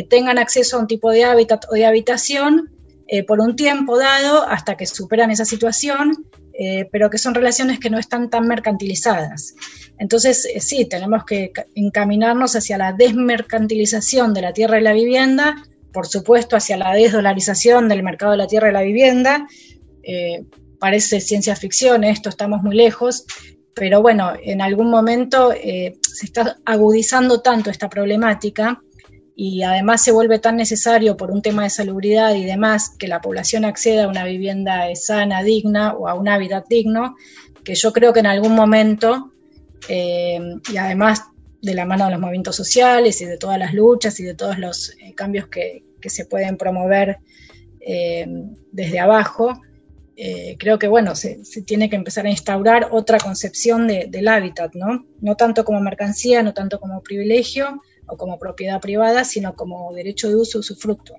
[0.10, 2.70] tengan acceso a un tipo de hábitat o de habitación
[3.28, 6.26] por un tiempo dado hasta que superan esa situación,
[6.62, 9.55] eh, pero que son relaciones que no están tan mercantilizadas.
[9.97, 14.91] Entonces, eh, sí, tenemos que ca- encaminarnos hacia la desmercantilización de la tierra y la
[14.93, 15.55] vivienda,
[15.93, 19.47] por supuesto hacia la desdolarización del mercado de la tierra y la vivienda.
[20.03, 20.43] Eh,
[20.80, 23.26] parece ciencia ficción esto, estamos muy lejos,
[23.74, 28.82] pero bueno, en algún momento eh, se está agudizando tanto esta problemática
[29.42, 33.22] y además se vuelve tan necesario por un tema de salubridad y demás que la
[33.22, 37.16] población acceda a una vivienda sana, digna o a un hábitat digno,
[37.64, 39.32] que yo creo que en algún momento,
[39.88, 40.42] eh,
[40.74, 41.24] y además
[41.62, 44.60] de la mano de los movimientos sociales y de todas las luchas y de todos
[44.60, 47.20] los eh, cambios que, que se pueden promover
[47.80, 48.28] eh,
[48.74, 49.62] desde abajo,
[50.58, 55.06] creo que bueno, se, tiene que empezar a instaurar otra concepción de- del hábitat, ¿no?
[55.22, 60.28] No tanto como mercancía, no tanto como privilegio o como propiedad privada, sino como derecho
[60.30, 61.16] de uso usufructo.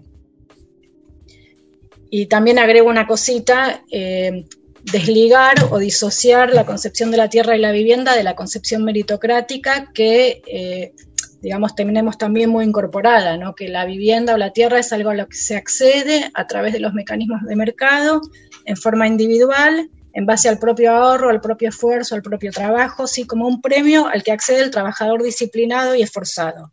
[2.10, 4.44] Y también agrego una cosita, eh,
[4.84, 9.92] desligar o disociar la concepción de la tierra y la vivienda de la concepción meritocrática
[9.92, 10.94] que, eh,
[11.40, 13.54] digamos, tenemos también muy incorporada, ¿no?
[13.54, 16.72] que la vivienda o la tierra es algo a lo que se accede a través
[16.72, 18.20] de los mecanismos de mercado
[18.64, 23.26] en forma individual, en base al propio ahorro, al propio esfuerzo, al propio trabajo, sí,
[23.26, 26.72] como un premio al que accede el trabajador disciplinado y esforzado.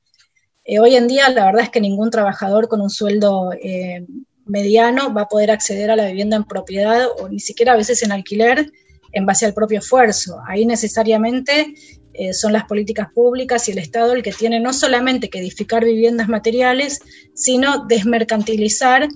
[0.69, 4.05] Eh, hoy en día la verdad es que ningún trabajador con un sueldo eh,
[4.45, 8.03] mediano va a poder acceder a la vivienda en propiedad o ni siquiera a veces
[8.03, 8.69] en alquiler
[9.13, 10.41] en base al propio esfuerzo.
[10.45, 11.73] Ahí necesariamente
[12.13, 15.85] eh, son las políticas públicas y el Estado el que tiene no solamente que edificar
[15.85, 16.99] viviendas materiales,
[17.33, 19.07] sino desmercantilizar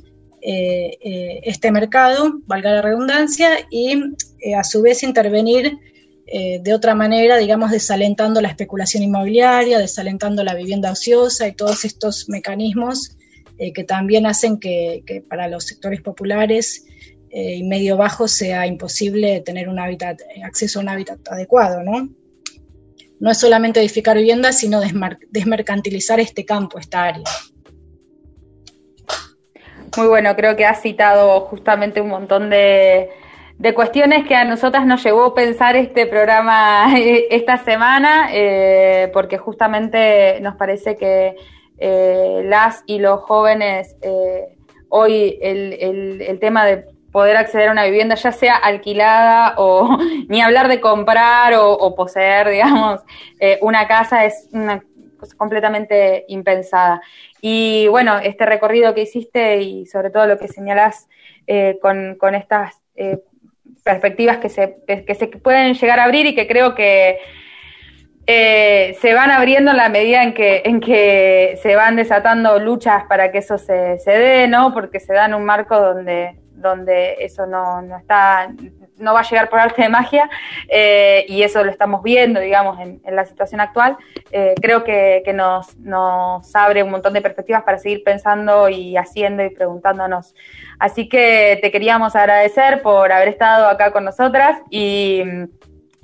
[0.43, 3.93] este mercado, valga la redundancia, y
[4.57, 5.77] a su vez intervenir
[6.33, 11.83] eh, de otra manera, digamos, desalentando la especulación inmobiliaria, desalentando la vivienda ociosa y todos
[11.83, 13.17] estos mecanismos
[13.57, 16.85] eh, que también hacen que, para los sectores populares
[17.31, 22.07] eh, y medio bajo sea imposible tener un hábitat, acceso a un hábitat adecuado, ¿no?
[23.19, 24.79] No es solamente edificar viviendas, sino
[25.31, 27.25] desmercantilizar este campo, esta área.
[29.97, 33.09] Muy bueno, creo que has citado justamente un montón de,
[33.61, 39.11] de cuestiones que a nosotras nos llevó a pensar este programa eh, esta semana, eh,
[39.13, 41.35] porque justamente nos parece que
[41.77, 43.95] eh, las y los jóvenes,
[44.89, 49.95] hoy el, el, tema de poder acceder a una vivienda, ya sea alquilada o
[50.27, 53.01] ni hablar de comprar o, poseer, digamos,
[53.61, 54.83] una casa es una
[55.19, 56.99] cosa completamente impensada.
[57.41, 61.07] Y bueno, este recorrido que hiciste y sobre todo lo que señalás
[61.81, 63.19] con, con, estas eh,
[63.83, 67.17] perspectivas que se, que, se pueden llegar a abrir y que creo que
[68.27, 73.03] eh, se van abriendo en la medida en que, en que se van desatando luchas
[73.09, 74.73] para que eso se, se dé, ¿no?
[74.73, 78.49] Porque se da en un marco donde, donde eso no, no está,
[79.01, 80.29] no va a llegar por arte de magia,
[80.67, 83.97] eh, y eso lo estamos viendo, digamos, en, la situación actual,
[84.31, 89.49] eh, creo que, nos, abre un montón de perspectivas para seguir pensando y haciendo y
[89.49, 90.35] preguntándonos.
[90.79, 95.23] Así que te queríamos agradecer por haber estado acá con nosotras y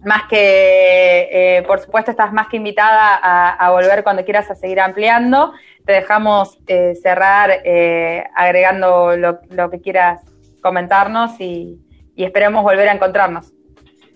[0.03, 3.19] más que, eh, por supuesto, estás más que invitada
[3.53, 5.53] a, volver cuando quieras a seguir ampliando.
[5.85, 6.59] Te dejamos
[7.01, 7.61] cerrar
[8.35, 10.21] agregando lo, lo que quieras
[10.61, 11.79] comentarnos y,
[12.17, 13.53] y esperemos volver a encontrarnos.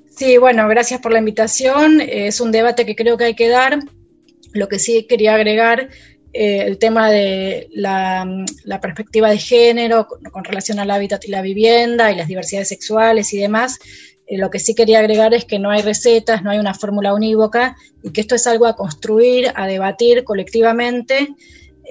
[0.09, 2.01] Sí, bueno, gracias por la invitación.
[2.01, 3.79] Es un debate que creo que hay que dar.
[4.51, 5.89] Lo que sí quería agregar,
[6.33, 8.27] eh, el tema de la,
[8.81, 13.33] perspectiva de género con, con, relación al hábitat y la vivienda y las diversidades sexuales
[13.33, 13.79] y demás.
[14.27, 17.13] Eh, lo que sí quería agregar es que no hay recetas, no hay una fórmula
[17.13, 21.35] unívoca y que esto es algo a construir, a debatir colectivamente.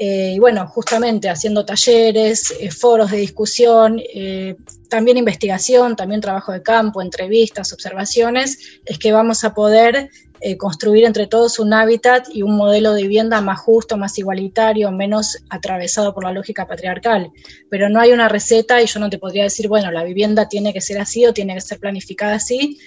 [0.03, 4.57] Eh, y bueno, justamente haciendo talleres, eh, foros de discusión, eh,
[4.89, 10.09] también investigación, también trabajo de campo, entrevistas, observaciones, es que vamos a poder
[10.57, 15.37] construir entre todos un hábitat y un modelo de vivienda más justo, más igualitario, menos
[15.51, 17.31] atravesado por la lógica patriarcal.
[17.69, 20.73] Pero no hay una receta y yo no te podría decir, bueno, la vivienda tiene
[20.73, 22.79] que ser así o tiene que ser planificada así,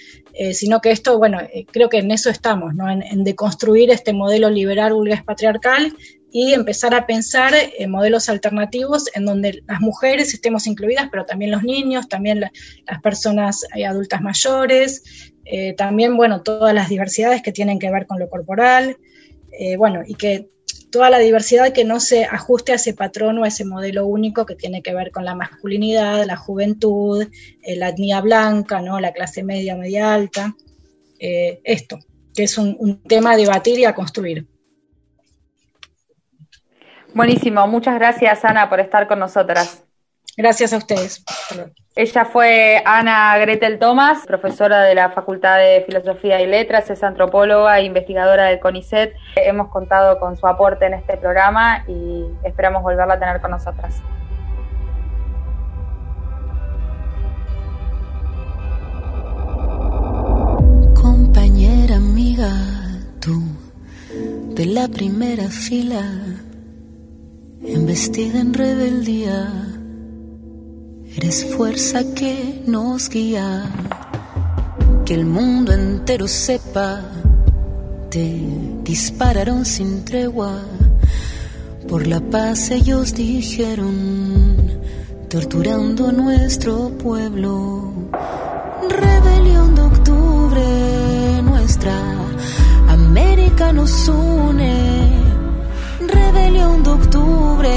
[0.52, 1.38] sino que esto, bueno,
[1.70, 2.90] creo que en eso estamos, ¿no?
[2.90, 5.94] en, en deconstruir este modelo liberal burgués patriarcal
[6.36, 11.52] y empezar a pensar en modelos alternativos en donde las mujeres estemos incluidas, pero también
[11.52, 12.50] los niños, también la,
[12.88, 18.08] las personas eh, adultas mayores, eh, también, bueno, todas las diversidades que tienen que ver
[18.08, 18.96] con lo corporal,
[19.52, 20.48] eh, bueno, y que
[20.90, 24.44] toda la diversidad que no se ajuste a ese patrón o a ese modelo único
[24.44, 27.28] que tiene que ver con la masculinidad, la juventud,
[27.64, 28.98] la etnia blanca, ¿no?
[28.98, 30.56] la clase media, media alta,
[31.20, 32.00] esto,
[32.34, 34.48] que es un, un tema a debatir y a construir.
[37.14, 39.84] Buenísimo, muchas gracias Ana por estar con nosotras.
[40.36, 41.24] Gracias a ustedes.
[41.94, 47.78] Ella fue Ana Gretel Thomas, profesora de la Facultad de Filosofía y Letras, es antropóloga
[47.78, 49.14] e investigadora del CONICET.
[49.36, 54.02] Hemos contado con su aporte en este programa y esperamos volverla a tener con nosotras.
[61.00, 62.50] Compañera amiga,
[63.20, 63.40] tú
[64.54, 66.02] de la primera fila,
[67.66, 69.50] embestida en rebeldía,
[71.16, 73.64] eres fuerza que nos guía,
[75.04, 77.00] que el mundo entero sepa,
[78.10, 78.38] te
[78.82, 80.60] dispararon sin tregua,
[81.88, 84.56] por la paz ellos dijeron,
[85.28, 87.92] torturando a nuestro pueblo,
[88.90, 91.94] rebelión de octubre, nuestra
[92.88, 95.03] América nos une,
[96.34, 97.70] rebelión de octubre,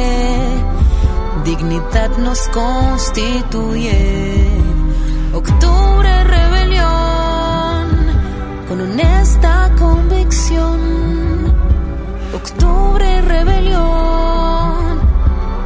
[1.45, 4.49] dignidad nos constituye.
[5.33, 7.87] Octubre, rebelión,
[8.67, 11.53] con honesta convicción.
[12.33, 15.01] Octubre, rebelión,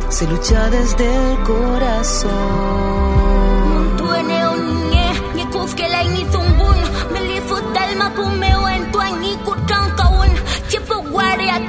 [0.10, 3.01] se lucha desde el corazón.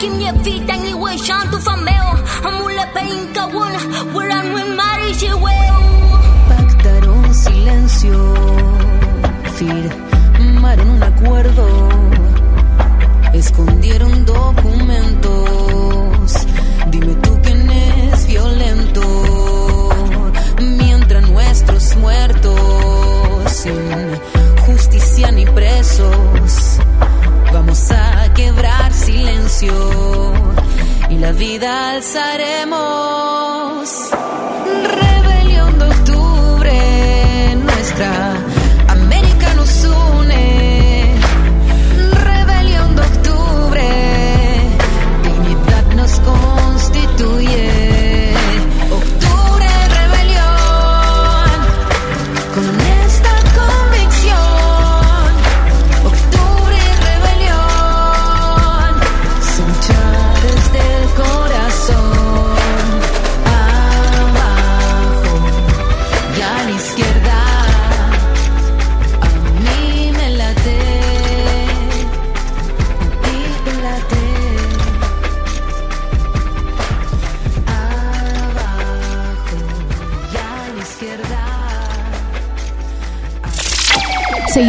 [0.03, 2.11] Aquí ni evita ni we shantu fameo,
[2.49, 3.73] amule peinkaun,
[4.15, 5.81] wuran wi mari shiweo.
[6.49, 8.19] Pactaron silencio,
[9.57, 11.67] firmaron un acuerdo,
[13.33, 16.33] escondieron documentos.
[16.91, 19.03] Dime tú quién es violento,
[20.79, 24.19] mientras nuestros muertos, sin
[24.67, 26.79] justicia ni presos,
[31.33, 32.71] vida alzaremos.
[35.01, 38.37] Rebelión de octubre, nuestra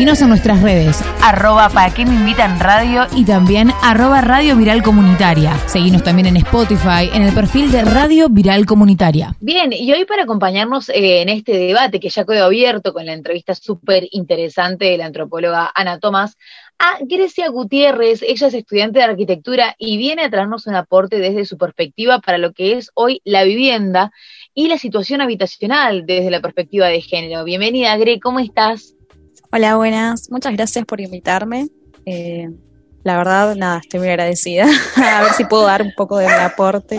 [0.04, 4.84] Seguinos en nuestras redes, arroba para qué me invitan radio y también arroba Radio Viral
[4.84, 5.58] Comunitaria.
[5.66, 9.34] Seguinos también en Spotify, en el perfil de Radio Viral Comunitaria.
[9.40, 13.14] Bien, y hoy para acompañarnos eh, en este debate que ya quedó abierto con la
[13.14, 16.36] entrevista súper interesante de la antropóloga Ana Tomás,
[16.80, 21.46] a Grecia Gutiérrez, ella es estudiante de arquitectura y viene a traernos un aporte desde
[21.46, 24.12] su perspectiva para lo que es hoy la vivienda
[24.54, 27.46] y la situación habitacional desde la perspectiva de género.
[27.46, 28.96] Bienvenida, Gre, ¿cómo estás?
[29.56, 30.32] Hola, buenas.
[30.32, 31.68] Muchas gracias por invitarme.
[32.08, 32.50] Eh,
[33.04, 34.66] la verdad, nada, estoy muy agradecida.
[34.96, 36.98] a ver si puedo dar un poco de mi aporte.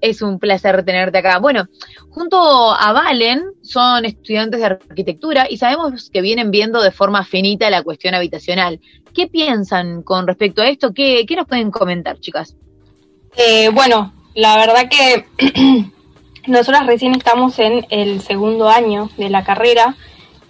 [0.00, 1.38] Es un placer tenerte acá.
[1.40, 1.68] Bueno,
[2.08, 2.38] junto
[2.72, 7.82] a Valen son estudiantes de arquitectura y sabemos que vienen viendo de forma finita la
[7.82, 8.80] cuestión habitacional.
[9.12, 10.94] ¿Qué piensan con respecto a esto?
[10.94, 12.56] ¿Qué, qué nos pueden comentar, chicas?
[13.36, 15.26] Eh, bueno, la verdad que
[16.46, 19.96] nosotras recién estamos en el segundo año de la carrera.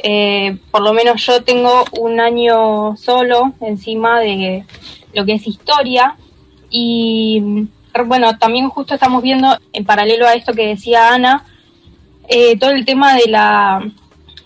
[0.07, 4.67] Eh, por lo menos yo tengo un año solo encima de
[5.15, 6.17] lo que es historia
[6.69, 7.43] y
[8.05, 11.47] bueno, también justo estamos viendo en paralelo a esto que decía Ana,
[12.29, 13.83] eh, todo el tema de la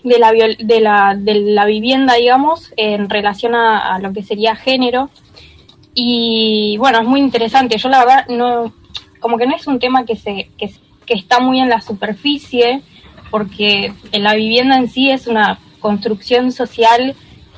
[0.01, 4.55] de la, de la, de la vivienda, digamos, en relación a, a lo que sería
[4.55, 5.09] género.
[5.93, 7.77] Y bueno, es muy interesante.
[7.77, 8.71] Yo la verdad no,
[9.19, 10.71] como que no es un tema que se, que,
[11.05, 12.81] que está muy en la superficie,
[13.29, 17.15] porque la vivienda en sí es una construcción social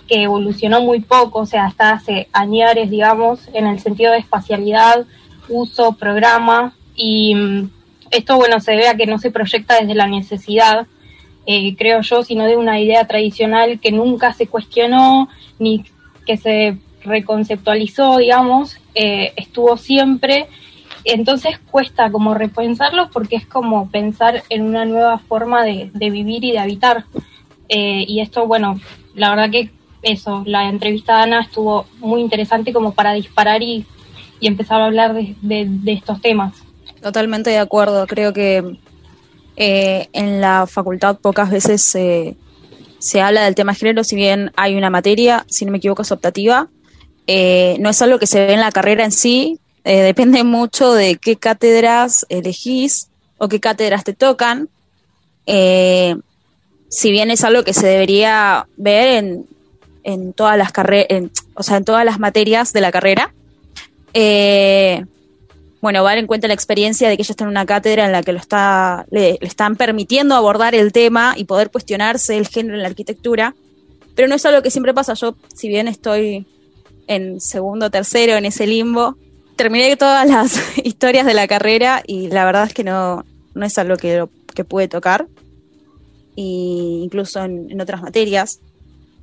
[0.07, 5.05] que evolucionó muy poco, o sea, hasta hace añares, digamos, en el sentido de espacialidad,
[5.47, 7.69] uso, programa, y mm,
[8.11, 10.85] esto, bueno, se debe a que no se proyecta desde la necesidad,
[11.45, 15.85] eh, creo yo, sino de una idea tradicional que nunca se cuestionó ni
[16.25, 20.47] que se reconceptualizó, digamos, eh, estuvo siempre.
[21.03, 26.43] Entonces cuesta como repensarlo porque es como pensar en una nueva forma de, de vivir
[26.45, 27.05] y de habitar.
[27.69, 28.79] Eh, y esto, bueno,
[29.15, 29.71] la verdad que
[30.03, 33.85] eso, la entrevista de Ana estuvo muy interesante como para disparar y,
[34.39, 36.53] y empezar a hablar de, de- de estos temas.
[37.01, 38.05] Totalmente de acuerdo.
[38.07, 38.77] Creo que
[39.55, 42.35] eh, en la facultad pocas veces se-
[42.99, 46.11] se habla del tema género, si bien hay una materia, si no me equivoco, es
[46.11, 46.67] optativa.
[47.27, 50.93] eh, no es algo que se ve en la carrera en sí, eh, depende mucho
[50.93, 54.69] de qué cátedras elegís o qué cátedras te tocan.
[55.45, 56.15] Eh,
[56.89, 59.45] si bien es algo que se debería ver en,
[60.03, 63.33] en todas las carreras, o sea, en todas las materias de la carrera.
[64.13, 65.05] Eh,
[65.81, 68.05] bueno, va a dar en cuenta la experiencia de que ella está en una cátedra
[68.05, 72.47] en la que lo está, le están permitiendo abordar el tema y poder cuestionarse el
[72.47, 73.55] género en la arquitectura,
[74.15, 75.15] pero no es algo que siempre pasa.
[75.15, 76.45] Yo, si bien estoy
[77.07, 79.17] en segundo, tercero, en ese limbo,
[79.61, 83.77] terminé todas las historias de la carrera y la verdad es que no, no es
[83.77, 85.27] algo que, que pude tocar,
[86.35, 88.59] y incluso en, en otras materias.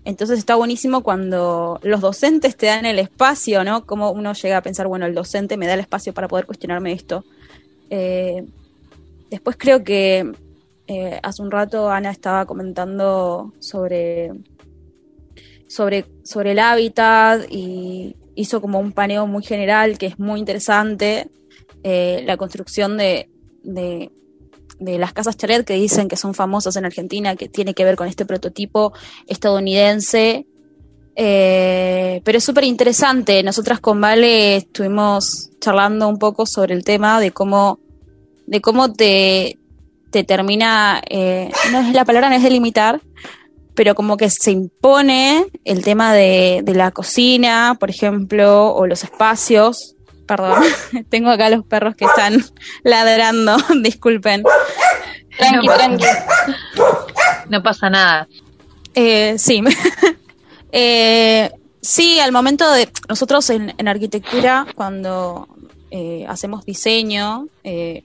[0.04, 3.84] Entonces está buenísimo cuando los docentes te dan el espacio, ¿no?
[3.84, 6.92] Como uno llega a pensar, bueno, el docente me da el espacio para poder cuestionarme
[6.92, 7.24] esto.
[7.90, 8.46] Eh,
[9.30, 10.30] después creo que
[10.86, 14.30] eh, hace un rato Ana estaba comentando sobre,
[15.66, 21.28] sobre, sobre el hábitat y hizo como un paneo muy general que es muy interesante.
[21.82, 23.28] Eh, la construcción de,
[23.64, 24.10] de,
[24.78, 28.06] las casas chalet que dicen que son famosas en Argentina, que tiene que ver con
[28.06, 28.92] este prototipo
[29.26, 30.46] estadounidense.
[31.16, 33.42] Eh, pero es súper interesante.
[33.42, 37.80] Nosotras con Vale estuvimos charlando un poco sobre el tema de cómo,
[38.46, 39.58] de cómo te,
[40.12, 43.00] te termina, eh, no es la palabra, no es delimitar,
[43.78, 49.04] pero como que se impone el tema de, de la cocina, por ejemplo, o los
[49.04, 49.94] espacios.
[50.26, 50.64] Perdón,
[51.10, 52.44] tengo acá los perros que están
[52.82, 54.42] ladrando, disculpen.
[55.38, 56.06] Tranqui, tranqui.
[57.50, 58.26] No pasa nada.
[58.96, 59.62] Eh, sí.
[60.72, 61.48] Eh,
[61.80, 62.88] sí, al momento de.
[63.08, 65.46] Nosotros en, en arquitectura, cuando
[65.92, 68.02] eh, hacemos diseño, eh,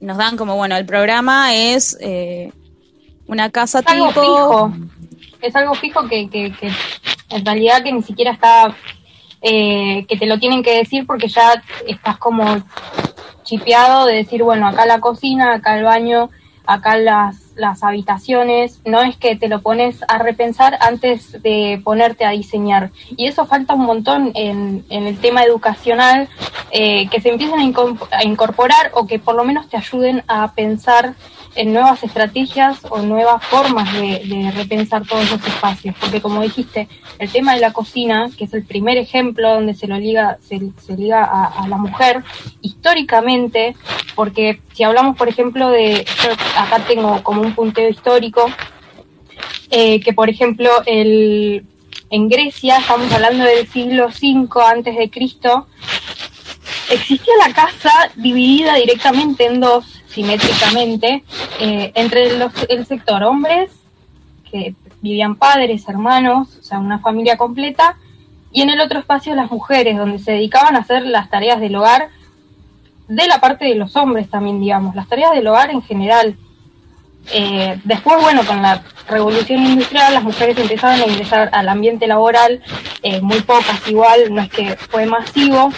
[0.00, 2.50] nos dan como, bueno, el programa es eh,
[3.30, 4.72] una casa Es algo fijo.
[5.40, 6.70] Es algo fijo que, que, que
[7.30, 8.74] en realidad que ni siquiera está,
[9.40, 12.44] eh, que te lo tienen que decir porque ya estás como
[13.44, 16.28] chipeado de decir, bueno, acá la cocina, acá el baño,
[16.66, 18.80] acá las, las habitaciones.
[18.84, 22.90] No es que te lo pones a repensar antes de ponerte a diseñar.
[23.16, 26.28] Y eso falta un montón en, en el tema educacional,
[26.72, 31.14] eh, que se empiecen a incorporar o que por lo menos te ayuden a pensar
[31.54, 35.94] en nuevas estrategias o nuevas formas de, repensar todos los espacios.
[36.00, 36.88] Porque como dijiste,
[37.18, 40.60] el tema de la cocina, que es el primer ejemplo donde se lo liga, se,
[40.96, 42.22] liga a, a la mujer,
[42.62, 43.74] históricamente,
[44.14, 48.50] porque si hablamos, por ejemplo, de, yo acá tengo como un punteo histórico,
[49.70, 51.64] eh, que por ejemplo el,
[52.10, 55.68] en Grecia, estamos hablando del siglo V antes de Cristo,
[56.90, 61.24] existía la casa dividida directamente en dos, simétricamente,
[61.60, 63.70] eh, entre los- el sector hombres,
[64.50, 67.96] que vivían padres, hermanos, o sea, una familia completa,
[68.52, 71.76] y en el otro espacio las mujeres, donde se dedicaban a hacer las tareas del
[71.76, 72.08] hogar,
[73.08, 76.36] de la parte de los hombres también, digamos, las tareas del hogar en general.
[77.32, 82.60] Eh, después, bueno, con la revolución industrial, las mujeres empezaron a ingresar al ambiente laboral,
[83.02, 85.72] eh, muy pocas igual, no es que fue masivo,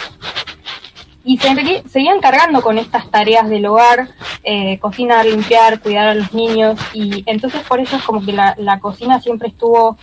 [1.25, 4.09] y se seguían cargando con estas tareas del hogar,
[4.43, 8.55] eh, cocinar, limpiar, cuidar a los niños, y entonces por eso es como que la,
[8.57, 9.97] la cocina siempre estuvo,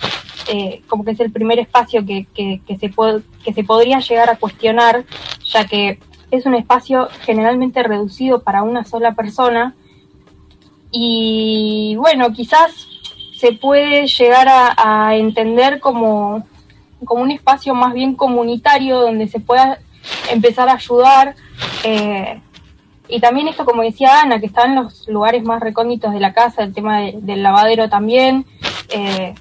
[0.49, 2.91] eh, como que es el primer espacio que, que, que se
[3.45, 5.05] que se podría llegar a cuestionar,
[5.45, 5.99] ya que
[6.31, 9.75] es un espacio generalmente reducido para una sola persona,
[10.91, 12.73] y bueno, quizás
[13.37, 14.75] se puede llegar a,
[15.09, 16.47] a entender como,
[17.05, 19.79] como un espacio más bien comunitario donde se pueda
[20.31, 21.35] empezar a ayudar
[21.85, 22.41] eh,
[23.09, 26.33] y también esto, como decía Ana, que está en los lugares más recónditos de la
[26.33, 28.47] casa, el tema de- del lavadero también,
[28.91, 29.35] eh,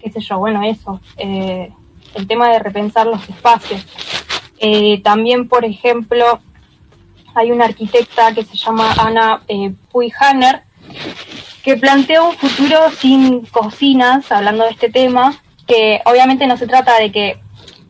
[0.00, 1.72] qué sé yo, bueno, eso, eh,
[2.14, 3.84] el tema de repensar los espacios.
[5.02, 6.40] También, por ejemplo,
[7.34, 9.42] hay una arquitecta que se llama Ana
[9.92, 10.62] Puig-Hanner,
[11.62, 16.98] que plantea un futuro sin cocinas, hablando de este tema, que obviamente no se trata
[16.98, 17.38] de que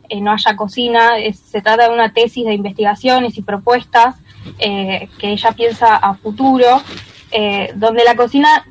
[0.09, 4.17] eh, no haya cocina, es- se trata de una tesis de investigaciones y propuestas
[4.59, 6.81] eh, que ella piensa a futuro,
[7.31, 8.65] eh, donde la cocina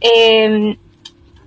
[0.00, 0.76] eh,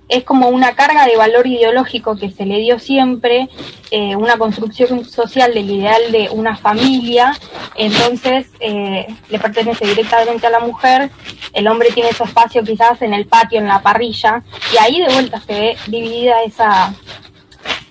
[0.08, 3.48] es como una carga de valor ideológico que se le dio siempre,
[3.90, 7.38] eh, una construcción social del ideal de una familia,
[7.74, 11.10] entonces eh, le pertenece directamente a la mujer,
[11.52, 14.42] el hombre tiene su espacio quizás en el patio, en la parrilla,
[14.72, 16.94] y ahí de vuelta se ve dividida esa,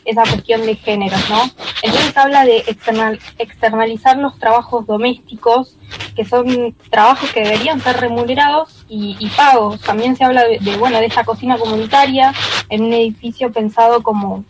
[0.07, 1.41] esa cuestión de géneros, ¿no?
[1.83, 5.75] Entonces habla de external- externalizar los trabajos domésticos,
[6.15, 9.79] que son trabajos que deberían ser remunerados y, pagos.
[9.81, 12.33] También se habla de, de, bueno, de esta cocina comunitaria
[12.69, 14.43] en un edificio pensado como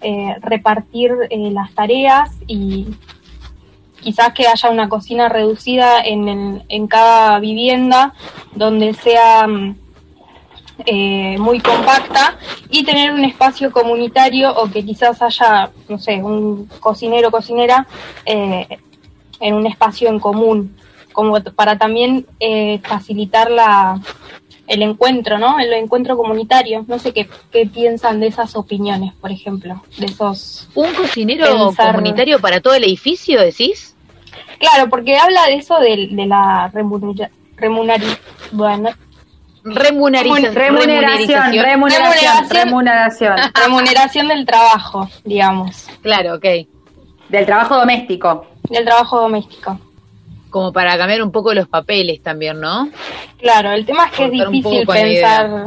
[0.00, 2.86] eh, repartir eh, las tareas y
[4.00, 8.14] quizás que haya una cocina reducida en, el- en cada vivienda
[8.54, 9.74] donde sea mm,
[10.86, 12.36] eh, muy compacta
[12.70, 17.86] y tener un espacio comunitario o que quizás haya, no sé, un cocinero o cocinera
[18.24, 18.66] eh,
[19.40, 20.76] en un espacio en común,
[21.12, 24.00] como para también eh, facilitar la,
[24.66, 25.58] el encuentro, ¿no?
[25.58, 26.84] El encuentro comunitario.
[26.86, 30.68] No sé qué, qué piensan de esas opiniones, por ejemplo, de esos...
[30.74, 33.94] ¿Un cocinero Pensar- comunitario para todo el edificio, decís?
[34.58, 38.18] Claro, porque habla de eso de, de la remunera, remuneri-
[38.52, 38.90] bueno,
[39.74, 43.36] Remuneriza- Remuneración, remuneración, remuneración.
[43.54, 45.86] remuneración del trabajo, digamos.
[46.02, 46.44] Claro, ok.
[47.28, 48.46] Del trabajo doméstico.
[48.68, 49.78] Del trabajo doméstico.
[50.50, 52.88] Como para cambiar un poco los papeles también, ¿no?
[53.38, 55.66] Claro, el tema es que es Cortar difícil pensar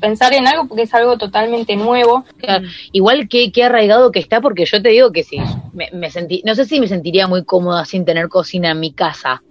[0.00, 2.24] pensar en algo porque es algo totalmente nuevo.
[2.38, 5.38] Claro, Igual que, que arraigado que está, porque yo te digo que sí,
[5.72, 8.92] me, me sentí, no sé si me sentiría muy cómoda sin tener cocina en mi
[8.92, 9.42] casa.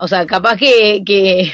[0.00, 1.52] O sea, capaz que, que,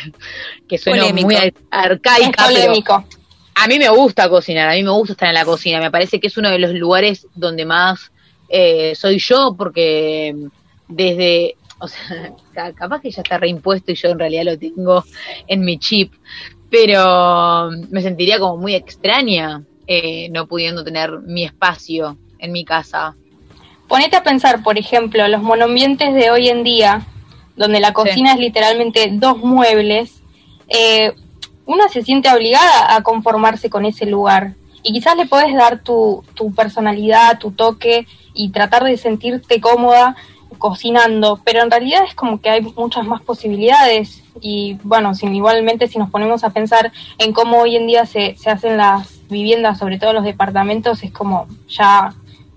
[0.69, 1.27] que suena Polémico.
[1.27, 3.05] muy ar- arcaica, Es polémico.
[3.09, 3.19] pero
[3.57, 6.21] a mí me gusta cocinar, a mí me gusta estar en la cocina, me parece
[6.21, 8.13] que es uno de los lugares donde más
[8.49, 10.35] eh, soy yo, porque
[10.89, 15.05] desde, o sea, ca- capaz que ya está reimpuesto y yo en realidad lo tengo
[15.49, 16.13] en mi chip,
[16.71, 23.15] pero me sentiría como muy extraña eh, no pudiendo tener mi espacio en mi casa.
[23.89, 27.07] Ponete a pensar, por ejemplo, los monoambientes de hoy en día,
[27.57, 30.21] donde la cocina es literalmente dos muebles,
[30.69, 31.13] eh,
[31.65, 34.55] uno se siente obligada a conformarse con ese lugar.
[34.83, 40.15] Y quizás le podés dar tu, tu personalidad, tu toque y tratar de sentirte cómoda
[40.59, 45.89] cocinando, pero en realidad es como que hay muchas más posibilidades y bueno, si, igualmente
[45.89, 49.79] si nos ponemos a pensar en cómo hoy en día se, se hacen las viviendas,
[49.79, 52.15] sobre todo los departamentos, es como ya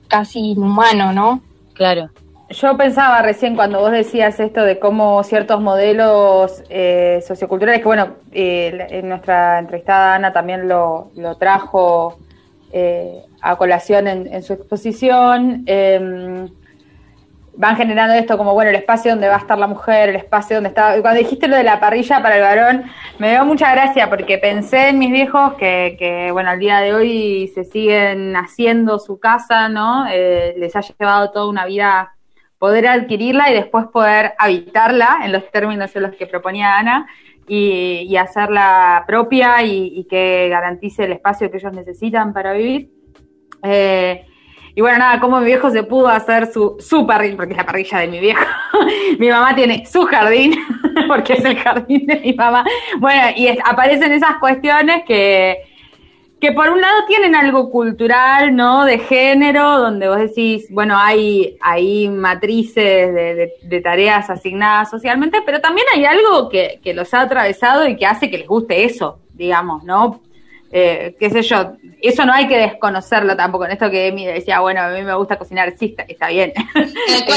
[0.08, 1.42] casi inhumano, ¿no?
[1.74, 2.10] Claro.
[2.52, 8.16] Yo pensaba recién cuando vos decías esto de cómo ciertos modelos eh, socioculturales, que bueno,
[8.32, 12.18] eh, en nuestra entrevistada Ana también lo, lo trajo
[12.74, 16.48] eh, a colación en, en su exposición, eh,
[17.60, 20.56] van generando esto como, bueno, el espacio donde va a estar la mujer, el espacio
[20.56, 21.00] donde está...
[21.02, 22.86] Cuando dijiste lo de la parrilla para el varón,
[23.18, 26.94] me dio mucha gracia porque pensé en mis viejos que, que bueno, al día de
[26.94, 30.08] hoy se siguen haciendo su casa, ¿no?
[30.10, 32.14] Eh, les ha llevado toda una vida
[32.60, 37.08] poder adquirirla y después poder habitarla en los términos en los que proponía Ana
[37.48, 42.92] y, y hacerla propia y, y que garantice el espacio que ellos necesitan para vivir.
[43.64, 44.26] Eh,
[44.76, 47.66] y bueno, nada, como mi viejo se pudo hacer su, su parrilla, porque es la
[47.66, 48.46] parrilla de mi viejo.
[49.20, 50.56] mi mamá tiene su jardín,
[51.08, 52.64] porque es el jardín de mi mamá.
[53.00, 55.58] Bueno, y aparecen esas cuestiones que,
[56.40, 58.86] que por un lado tienen algo cultural, ¿no?
[58.86, 65.40] De género, donde vos decís, bueno, hay, hay matrices de, de- de tareas asignadas socialmente,
[65.46, 68.86] pero también hay algo que, que los ha atravesado y que hace que les guste
[68.86, 70.22] eso, digamos, ¿no?
[70.72, 74.60] Eh, qué sé yo, eso no hay que desconocerlo tampoco, en esto que Emi decía,
[74.60, 76.54] bueno, a mí me gusta cocinar, sí, está, está bien.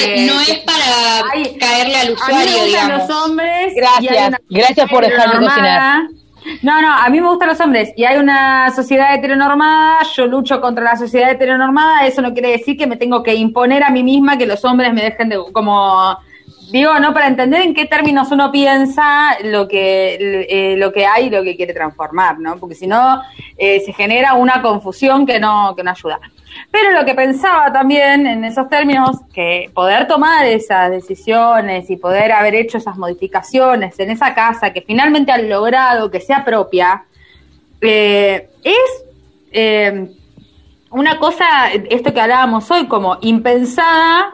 [0.04, 3.08] Eh, no es para caerle al a mí me usuario, digamos.
[3.08, 3.72] los hombres.
[3.74, 4.30] Gracias.
[4.50, 6.08] Gracias por dejarme heteronormada.
[6.62, 7.92] No, no, a mí me gustan los hombres.
[7.96, 12.76] Y hay una sociedad heteronormada, yo lucho contra la sociedad heteronormada, eso no quiere decir
[12.76, 16.16] que me tengo que imponer a mí misma que los hombres me dejen de como
[16.72, 21.26] digo, no para entender en qué términos uno piensa lo que eh, lo que hay
[21.26, 22.56] y lo que quiere transformar, ¿no?
[22.56, 23.22] Porque si no
[23.58, 26.18] eh, se genera una confusión que no que no ayuda.
[26.70, 32.32] Pero lo que pensaba también en esos términos, que poder tomar esas decisiones y poder
[32.32, 37.04] haber hecho esas modificaciones en esa casa que finalmente han logrado que sea propia,
[37.82, 39.92] eh, es
[40.90, 44.32] una cosa, esto que hablábamos hoy, como impensada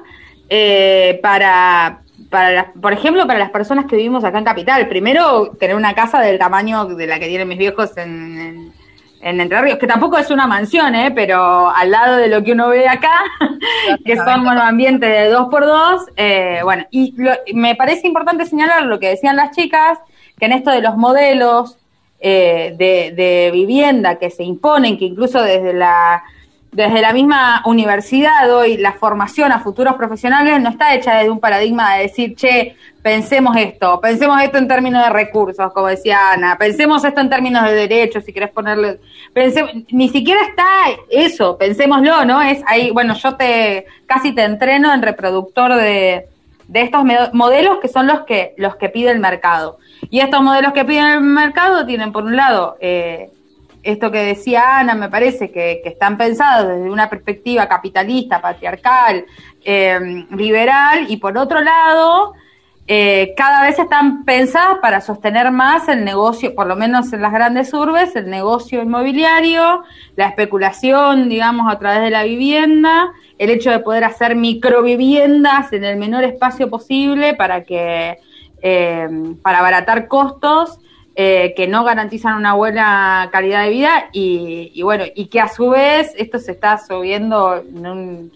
[1.20, 4.88] para, para las- por ejemplo, para las personas que vivimos acá en Capital.
[4.88, 8.72] Primero, tener una casa del tamaño de la que tienen mis viejos en, en-
[9.20, 11.10] en Entre Ríos, que tampoco es una mansión, ¿eh?
[11.10, 13.10] pero al lado de lo que uno ve acá,
[14.04, 18.46] que son bueno, ambientes de dos por dos, eh, bueno, y lo- me parece importante
[18.46, 19.98] señalar lo que decían las chicas,
[20.38, 21.78] que en esto de los modelos
[22.20, 26.22] eh, de, de vivienda que se imponen, que incluso desde la
[26.70, 31.40] desde la misma universidad hoy la formación a futuros profesionales no está hecha desde un
[31.40, 36.56] paradigma de decir, che, pensemos esto, pensemos esto en términos de recursos, como decía Ana,
[36.58, 38.98] pensemos esto en términos de derechos, si querés ponerle,
[39.32, 40.66] pensemos, ni siquiera está
[41.10, 42.42] eso, pensémoslo, ¿no?
[42.42, 46.26] Es ahí, bueno, yo te casi te entreno en reproductor de,
[46.66, 47.02] de estos
[47.32, 49.78] modelos que son los que los que pide el mercado.
[50.10, 53.30] Y estos modelos que piden el mercado tienen por un lado eh,
[53.82, 59.24] esto que decía Ana, me parece que, están pensados desde una perspectiva capitalista, patriarcal,
[59.64, 62.34] eh, liberal, y por otro lado,
[62.90, 67.34] eh, cada vez están pensadas para sostener más el negocio, por lo menos en las
[67.34, 69.84] grandes urbes, el negocio inmobiliario,
[70.16, 75.84] la especulación, digamos, a través de la vivienda, el hecho de poder hacer microviviendas en
[75.84, 78.18] el menor espacio posible para que,
[78.62, 79.08] eh,
[79.42, 80.80] para abaratar costos
[81.20, 85.48] eh, que no garantizan una buena calidad de vida y, y bueno, y que a
[85.48, 88.32] su vez esto se está subiendo en un,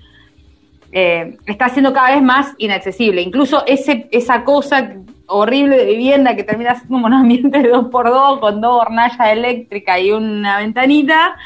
[0.91, 3.23] eh, está siendo cada vez más inaccesible.
[3.23, 4.95] Incluso ese, esa cosa
[5.29, 9.31] horrible de vivienda que termina siendo un ambiente de dos por dos con dos hornallas
[9.31, 11.37] eléctricas y una ventanita,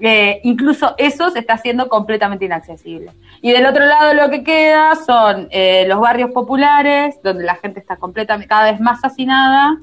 [0.00, 3.10] eh, incluso eso se está haciendo completamente inaccesible.
[3.42, 7.78] Y del otro lado lo que queda son eh, los barrios populares, donde la gente
[7.78, 9.76] está completamente, cada vez más hacinada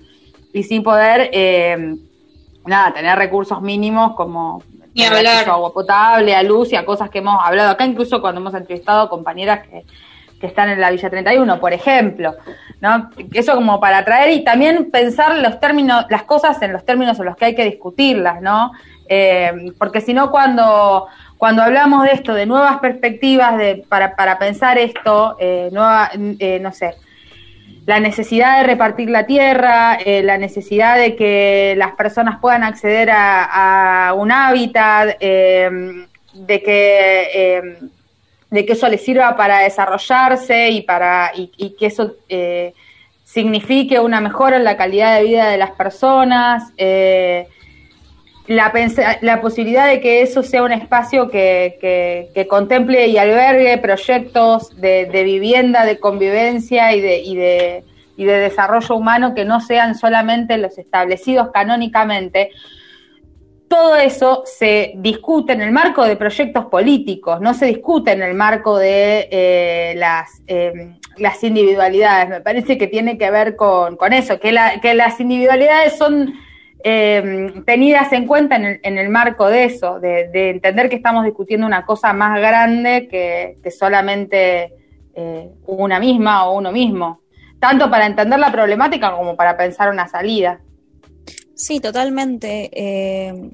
[0.55, 1.97] y sin poder, eh,
[2.65, 5.49] nada, tener recursos mínimos como Ni hablar.
[5.49, 9.09] agua potable, a luz y a cosas que hemos hablado acá, incluso cuando hemos entrevistado
[9.09, 9.83] compañeras que,
[10.39, 12.35] que están en la Villa 31, por ejemplo,
[12.79, 13.09] ¿no?
[13.33, 17.25] Eso como para traer y también pensar los términos, las cosas en los términos en
[17.25, 18.71] los que hay que discutirlas, ¿no?
[19.09, 24.39] Eh, porque si no cuando cuando hablamos de esto, de nuevas perspectivas de, para, para
[24.39, 26.95] pensar esto, eh, nueva, eh, no sé,
[27.85, 33.09] la necesidad de repartir la tierra, eh, la necesidad de que las personas puedan acceder
[33.11, 35.69] a, un hábitat, eh,
[36.33, 37.77] de que eh,
[38.49, 42.73] de que eso les sirva para desarrollarse y para y, y que eso eh,
[43.23, 46.71] signifique una mejora en la calidad de vida de las personas.
[46.77, 47.47] eh,
[48.47, 48.71] la,
[49.21, 51.77] la posibilidad de que eso sea un espacio que,
[52.33, 57.83] que- contemple y albergue proyectos de, de vivienda, de convivencia y de, y, de,
[58.17, 62.51] y de desarrollo humano que no sean solamente los establecidos canónicamente,
[63.67, 68.35] todo eso se discute en el marco de proyectos políticos, no se discute en el
[68.35, 72.29] marco de eh, las, eh, las individualidades.
[72.29, 76.35] Me parece que tiene que ver con, con eso, que, la- que las individualidades son
[76.87, 80.97] eh, tenidas en cuenta en el, en el marco de eso, de, de entender que
[80.97, 84.71] estamos discutiendo una cosa más grande que, que solamente
[85.15, 87.21] eh, una misma o uno mismo,
[87.59, 90.61] tanto para entender la problemática como para pensar una salida.
[91.55, 92.69] Sí, totalmente.
[92.71, 93.49] Eh,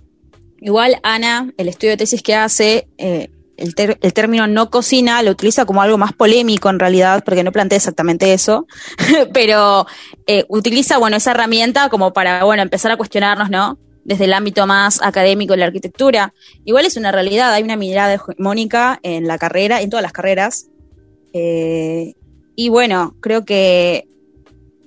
[0.60, 5.66] igual Ana, el estudio de tesis que hace, eh, el, término no cocina lo utiliza
[5.66, 8.68] como algo más polémico en realidad, porque no plantea exactamente eso,
[9.34, 9.86] pero
[10.28, 13.78] eh, utiliza, bueno, esa herramienta como para, bueno, empezar a cuestionarnos, ¿no?
[14.04, 16.34] Desde el ámbito más académico de la arquitectura.
[16.66, 20.68] Igual es una realidad, hay una mirada hegemónica en la carrera, en todas las carreras.
[21.34, 22.14] Eh,
[22.56, 24.08] y bueno, creo que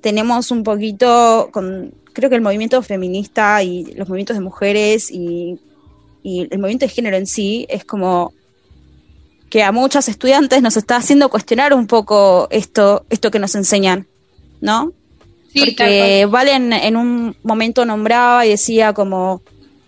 [0.01, 5.61] tenemos un poquito con, creo que el movimiento feminista y los movimientos de mujeres y
[6.25, 8.33] el movimiento de género en sí es como
[9.55, 14.09] que a muchos estudiantes nos está haciendo cuestionar un poco esto, esto que nos enseñan,
[14.61, 14.93] ¿no?
[15.53, 19.43] Sí, Porque Valen en un momento nombraba y decía como,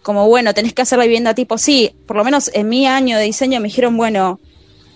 [0.05, 3.19] como, bueno, tenés que hacer la vivienda tipo, sí, por lo menos en mi año
[3.19, 4.39] de diseño me dijeron, bueno,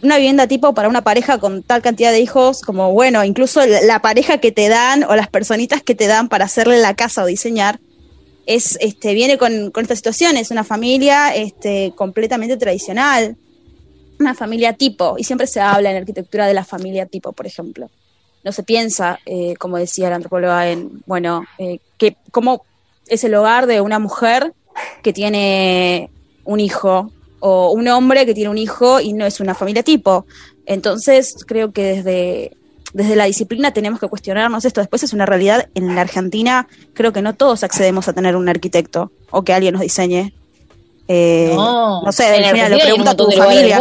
[0.04, 3.80] una vivienda tipo para una pareja con tal cantidad de hijos, como bueno, incluso la,
[3.80, 7.24] la pareja que te dan o las personitas que te dan para hacerle la casa
[7.24, 7.80] o diseñar,
[8.46, 13.36] es, este, viene con, con esta situación, es una familia este, completamente tradicional,
[14.20, 17.90] una familia tipo, y siempre se habla en arquitectura de la familia tipo, por ejemplo.
[18.44, 22.64] No se piensa, eh, como decía la antropóloga, en, bueno, eh, que, cómo
[23.08, 24.52] es el hogar de una mujer
[25.02, 26.10] que tiene
[26.44, 27.10] un hijo
[27.40, 30.26] o un hombre que tiene un hijo y no es una familia tipo.
[30.66, 32.56] Entonces, creo que desde,
[32.92, 34.80] desde la disciplina tenemos que cuestionarnos esto.
[34.80, 38.48] Después es una realidad en la Argentina, creo que no todos accedemos a tener un
[38.48, 40.32] arquitecto o que alguien nos diseñe.
[41.08, 43.78] Eh, No, no sé, lo pregunta a tu familia.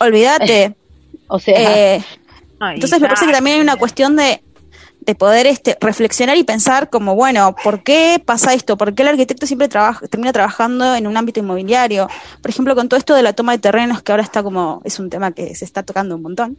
[0.00, 0.74] Olvídate.
[1.26, 2.04] O sea, Eh,
[2.74, 4.42] entonces me parece que también hay una cuestión de,
[5.00, 8.76] de poder este, reflexionar y pensar como, bueno, ¿por qué pasa esto?
[8.76, 12.08] ¿Por qué el arquitecto siempre trabaja, termina trabajando en un ámbito inmobiliario?
[12.42, 14.98] Por ejemplo, con todo esto de la toma de terrenos, que ahora está como, es
[14.98, 16.58] un tema que se está tocando un montón.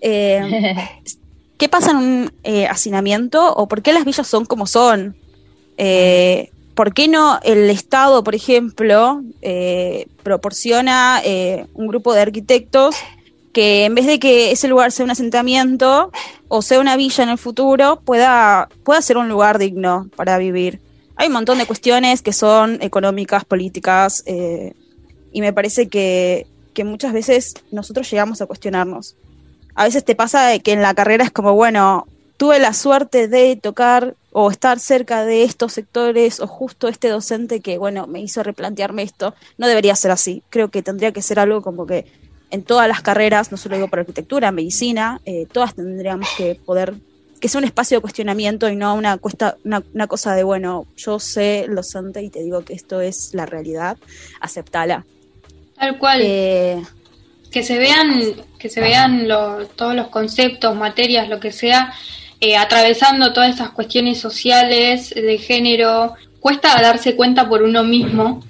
[0.00, 0.74] Eh,
[1.58, 5.14] ¿Qué pasa en un eh, hacinamiento o por qué las villas son como son?
[5.78, 12.96] Eh, ¿Por qué no el Estado, por ejemplo, eh, proporciona eh, un grupo de arquitectos
[13.54, 16.12] que en vez de que ese lugar sea un asentamiento
[16.48, 20.78] o sea una villa en el futuro, pueda, pueda ser un lugar digno para vivir?
[21.16, 24.74] Hay un montón de cuestiones que son económicas, políticas, eh,
[25.32, 29.16] y me parece que, que muchas veces nosotros llegamos a cuestionarnos.
[29.74, 32.06] A veces te pasa que en la carrera es como, bueno,
[32.36, 37.60] tuve la suerte de tocar o estar cerca de estos sectores o justo este docente
[37.60, 39.34] que, bueno, me hizo replantearme esto.
[39.58, 40.42] No debería ser así.
[40.50, 42.04] Creo que tendría que ser algo como que
[42.50, 46.94] en todas las carreras, no solo digo por arquitectura, medicina, eh, todas tendríamos que poder,
[47.40, 50.86] que sea un espacio de cuestionamiento y no una, cuesta, una, una cosa de, bueno,
[50.96, 53.96] yo sé el docente y te digo que esto es la realidad,
[54.40, 55.04] aceptala.
[55.78, 56.20] Tal cual.
[56.22, 56.82] Eh,
[57.50, 61.92] que se vean, que se vean lo- todos los conceptos, materias, lo que sea,
[62.40, 66.14] eh, atravesando todas estas cuestiones sociales, de género.
[66.40, 68.44] Cuesta darse cuenta por uno mismo.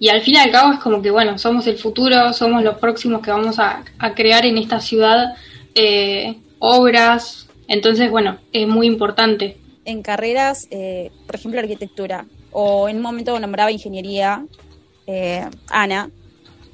[0.00, 2.78] Y al fin y al cabo es como que, bueno, somos el futuro, somos los
[2.78, 5.34] próximos que vamos a, a crear en esta ciudad
[5.74, 7.46] eh, obras.
[7.68, 9.56] Entonces, bueno, es muy importante.
[9.84, 14.44] en carreras, eh, por ejemplo, arquitectura, o en un momento nombraba ingeniería,
[15.06, 16.10] eh, Ana,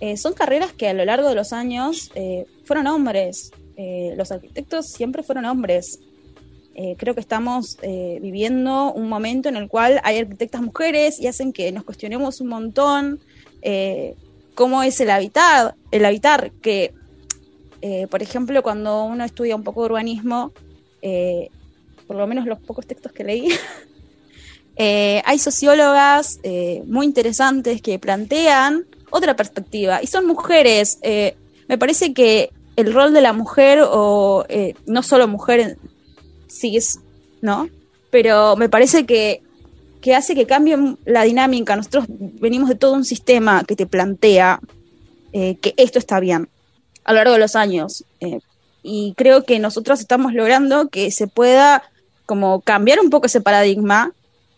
[0.01, 3.51] eh, son carreras que a lo largo de los años eh, fueron hombres.
[4.17, 6.01] Los arquitectos siempre fueron hombres.
[6.81, 11.27] Eh, creo que estamos eh, viviendo un momento en el cual hay arquitectas mujeres y
[11.27, 13.19] hacen que nos cuestionemos un montón
[13.63, 14.15] eh,
[14.55, 16.95] cómo es el habitar, el habitar, que,
[18.11, 20.53] por ejemplo, cuando uno estudia un poco urbanismo,
[22.07, 23.49] por lo menos los pocos textos que leí,
[24.79, 26.39] hay sociólogas
[26.87, 30.99] muy interesantes que plantean otra perspectiva y son mujeres.
[31.03, 34.45] Me parece que el rol de la mujer, o
[34.87, 35.77] no solo mujer,
[36.63, 37.01] es,
[37.41, 37.69] ¿no?
[38.11, 39.43] Pero me parece que,
[40.01, 41.77] que hace que cambie la dinámica.
[41.77, 44.61] Nosotros venimos de todo un sistema que te plantea
[45.33, 46.49] eh, que esto está bien
[47.05, 48.05] a lo largo de los años.
[48.21, 48.41] Eh,
[48.83, 51.83] y creo que nosotros estamos logrando que se pueda
[52.27, 54.13] como cambiar un poco ese paradigma,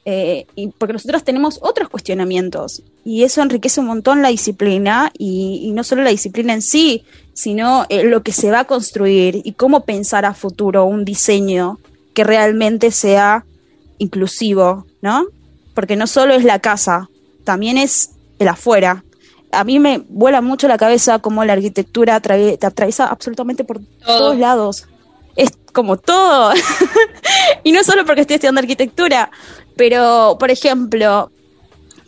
[0.04, 5.70] eh, y porque nosotros tenemos otros cuestionamientos, y eso enriquece un montón la disciplina, y
[5.72, 7.04] no solo la disciplina en sí,
[7.40, 11.78] sino eh, lo que se va a construir y cómo pensar a futuro un diseño
[12.12, 13.46] que realmente sea
[13.96, 15.24] inclusivo, ¿no?
[15.74, 17.08] Porque no solo es la casa,
[17.44, 19.04] también es el afuera.
[19.52, 23.80] A mí me vuela mucho la cabeza cómo la arquitectura atravi- te atraviesa absolutamente por
[24.04, 24.86] todos lados.
[25.34, 26.52] Es como todo.
[27.64, 29.30] y no solo porque estoy estudiando arquitectura,
[29.76, 31.30] pero, por ejemplo,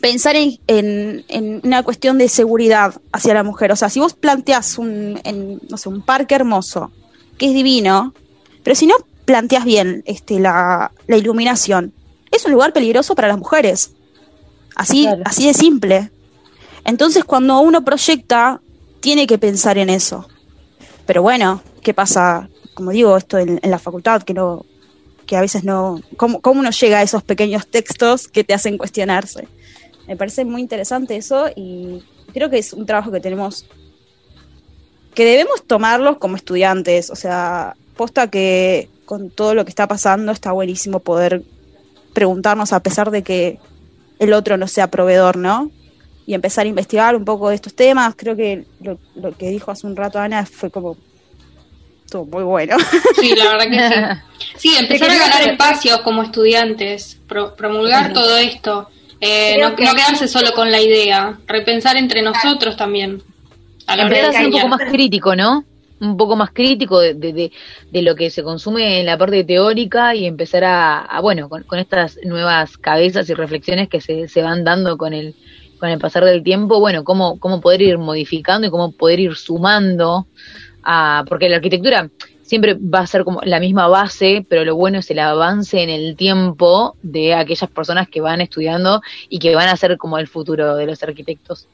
[0.02, 3.72] pensar en, en- en una cuestión de seguridad hacia la mujer.
[3.72, 6.90] O sea, si vos planteás un, en, no sé, un parque hermoso,
[7.38, 8.12] que es divino,
[8.62, 11.94] pero si no planteas bien este, la, la iluminación,
[12.30, 13.92] es un lugar peligroso para las mujeres.
[14.76, 16.10] Así, así de simple.
[16.84, 18.60] Entonces, cuando uno proyecta,
[19.00, 20.26] tiene que pensar en eso.
[21.06, 22.48] Pero bueno, ¿qué pasa?
[22.74, 24.64] Como digo, esto en, en la facultad, que no,
[25.26, 26.00] que a veces no.
[26.16, 29.46] ¿cómo, ¿Cómo uno llega a esos pequeños textos que te hacen cuestionarse?
[30.08, 32.02] Me parece muy interesante eso y
[32.32, 33.64] creo que es un trabajo que tenemos
[35.14, 37.10] que debemos tomarlos como estudiantes.
[37.10, 41.42] O sea, posta que con todo lo que está pasando está buenísimo poder
[42.14, 43.58] preguntarnos a pesar de que
[44.18, 45.70] el otro no sea proveedor, ¿no?
[46.26, 48.14] Y empezar a investigar un poco de estos temas.
[48.16, 50.96] Creo que lo, lo que dijo hace un rato Ana fue como
[52.04, 52.76] estuvo muy bueno.
[53.20, 54.48] Sí, la verdad que sí.
[54.56, 58.88] Sí, empezar a ganar espacios como estudiantes, pro- promulgar todo esto,
[59.22, 63.22] eh, no, que- no quedarse solo con la idea, repensar entre nosotros también.
[63.86, 65.64] A la Empezar a ser un poco más crítico, ¿no?
[66.00, 67.52] Un poco más crítico de, de, de-
[67.90, 71.62] de lo que se consume en la parte teórica y empezar a, a, bueno, con,
[71.62, 75.34] con estas nuevas cabezas y reflexiones que se, se van dando con el,
[75.78, 79.36] con el pasar del tiempo, bueno, cómo, cómo poder ir modificando y cómo poder ir
[79.36, 80.26] sumando
[80.82, 82.08] a, porque la arquitectura
[82.52, 85.88] siempre va a ser como la misma base, pero lo bueno es el avance en
[85.88, 89.00] el tiempo de aquellas personas que van estudiando
[89.30, 91.66] y que van a ser como el futuro de los arquitectos.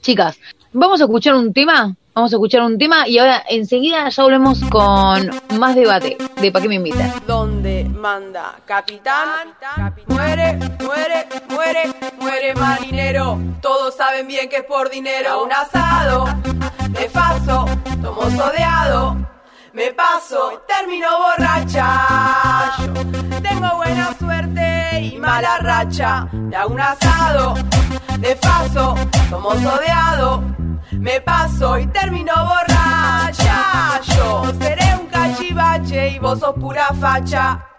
[0.00, 0.38] Chicas,
[0.72, 4.60] vamos a escuchar un tema, vamos a escuchar un tema y ahora enseguida ya volvemos
[4.70, 7.12] con más debate de ¿Para qué me invitan?
[7.26, 9.52] Donde manda capitán,
[10.06, 11.82] muere, muere, muere,
[12.18, 13.38] muere marinero.
[13.60, 15.44] Todos saben bien que es por dinero.
[15.44, 16.24] Un asado,
[16.94, 17.66] me paso,
[18.02, 19.18] tomo sodeado,
[19.72, 22.72] me paso, termino borracha.
[22.78, 26.28] Yo tengo buena suerte y mala racha.
[26.32, 27.54] Me hago un asado,
[28.20, 28.94] me paso,
[29.30, 30.42] tomo sodeado,
[30.92, 34.00] me paso y termino borracha.
[34.16, 37.71] Yo seré un cachivache y vos sos pura facha.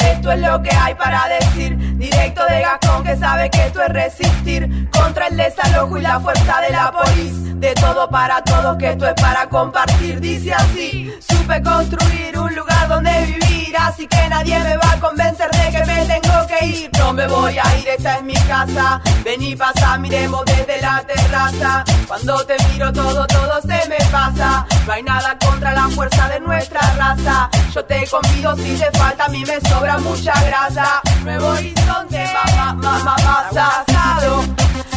[0.00, 3.88] Esto es lo que hay para decir, directo de Gascón que sabe que esto es
[3.88, 7.60] resistir contra el desalojo y la fuerza de la polis.
[7.60, 10.20] De todo para todos, que esto es para compartir.
[10.20, 13.47] Dice así, supe construir un lugar donde vivir,
[13.78, 16.90] así que nadie me va a convencer de que me tengo que ir.
[16.98, 19.00] No me voy a ir, esta es mi casa.
[19.24, 21.84] Vení, pasa, miremos desde la terraza.
[22.06, 24.66] Cuando te miro todo, todo se me pasa.
[24.86, 27.50] No hay nada contra la fuerza de nuestra raza.
[27.74, 31.02] Yo te convido si te falta, a mí me sobra mucha grasa.
[31.22, 34.44] Nuevo horizonte, mamá, mamá, pasa, asado.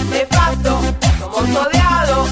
[0.09, 0.81] Me paso,
[1.21, 2.27] como sodeado.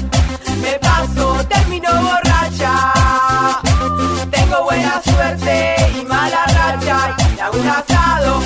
[0.60, 2.92] Me paso, termino borracha.
[4.30, 5.79] Tengo buena suerte
[7.50, 8.40] hago un asado.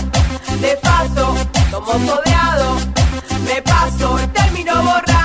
[0.61, 1.35] De paso,
[1.71, 2.77] como sodeado.
[3.47, 5.24] Me paso, termino borracha.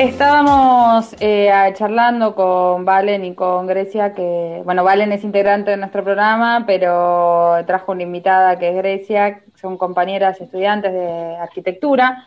[0.00, 6.02] Estábamos eh, charlando con Valen y con Grecia, que, bueno, Valen es integrante de nuestro
[6.02, 12.26] programa, pero trajo una invitada que es Grecia, son compañeras estudiantes de arquitectura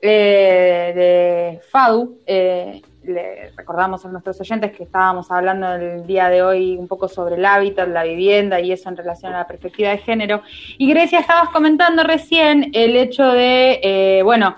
[0.00, 2.20] eh, de FADU.
[2.24, 7.08] Eh, le recordamos a nuestros oyentes que estábamos hablando el día de hoy un poco
[7.08, 10.40] sobre el hábitat, la vivienda y eso en relación a la perspectiva de género.
[10.78, 14.56] Y Grecia, estabas comentando recién el hecho de, bueno,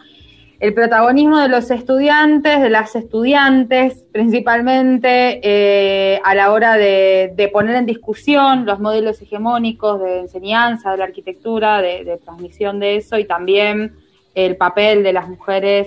[0.65, 7.77] el protagonismo de los estudiantes, de las estudiantes, principalmente eh, a la hora de, poner
[7.77, 13.19] en discusión los modelos hegemónicos de enseñanza, de la arquitectura, de, de transmisión de eso
[13.19, 13.95] y también
[14.35, 15.87] el papel de las mujeres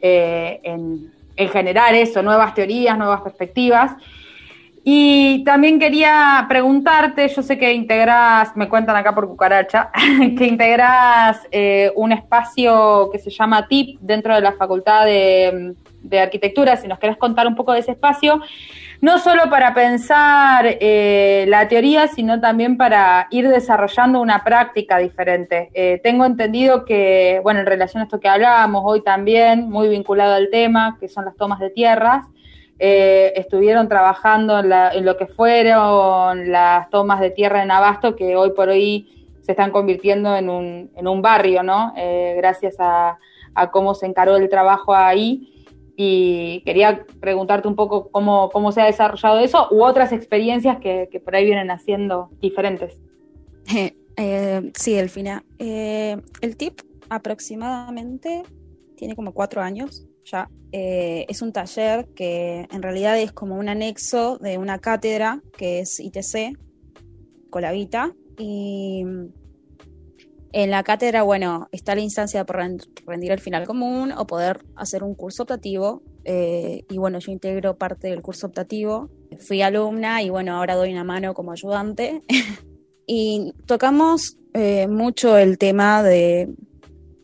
[0.00, 3.92] eh, en, en generar eso, nuevas teorías, nuevas perspectivas.
[4.86, 9.90] Y también quería preguntarte, yo sé que integras, me cuentan acá por cucaracha,
[10.36, 16.20] que integras eh, un espacio que se llama TIP dentro de la Facultad de, de
[16.20, 18.42] Arquitectura, si nos querés contar un poco de ese espacio,
[19.00, 25.70] no solo para pensar eh, la teoría, sino también para ir desarrollando una práctica diferente.
[25.74, 30.34] Eh, tengo entendido que, bueno, en relación a esto que hablábamos hoy también, muy vinculado
[30.34, 32.24] al tema, que son las tomas de tierras,
[32.78, 38.16] eh, estuvieron trabajando en, la- en lo que fueron las tomas de tierra en Abasto,
[38.16, 41.92] que hoy por hoy se están convirtiendo en un, en un barrio, ¿no?
[41.96, 43.18] Eh, gracias a,
[43.72, 45.50] cómo se encaró el trabajo ahí.
[45.96, 51.08] Y quería preguntarte un poco cómo, cómo se ha desarrollado eso u otras experiencias que,
[51.12, 52.98] que por ahí vienen haciendo diferentes.
[54.16, 55.42] Eh, sí, Delfina.
[55.58, 58.44] El TIP aproximadamente
[58.96, 60.50] tiene como cuatro años ya.
[60.72, 65.80] Eh, es un taller que en realidad es como un anexo de una cátedra que
[65.80, 66.58] es ITC,
[67.50, 68.14] Colavita.
[68.36, 69.04] Y
[70.52, 75.02] en la cátedra, bueno, está la instancia poder rendir el final común o poder hacer
[75.02, 76.02] un curso optativo.
[76.24, 79.10] eh, y bueno, yo integro parte del curso optativo.
[79.38, 82.22] Fui alumna y bueno, ahora doy una mano como ayudante.
[83.06, 86.48] y tocamos eh, mucho el tema de,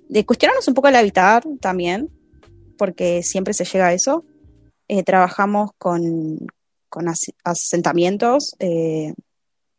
[0.09, 2.11] de cuestionarnos un poco el habitar también,
[2.81, 4.25] porque siempre se llega a eso.
[4.89, 6.39] Eh, trabajamos con,
[6.89, 9.13] con as- asentamientos eh,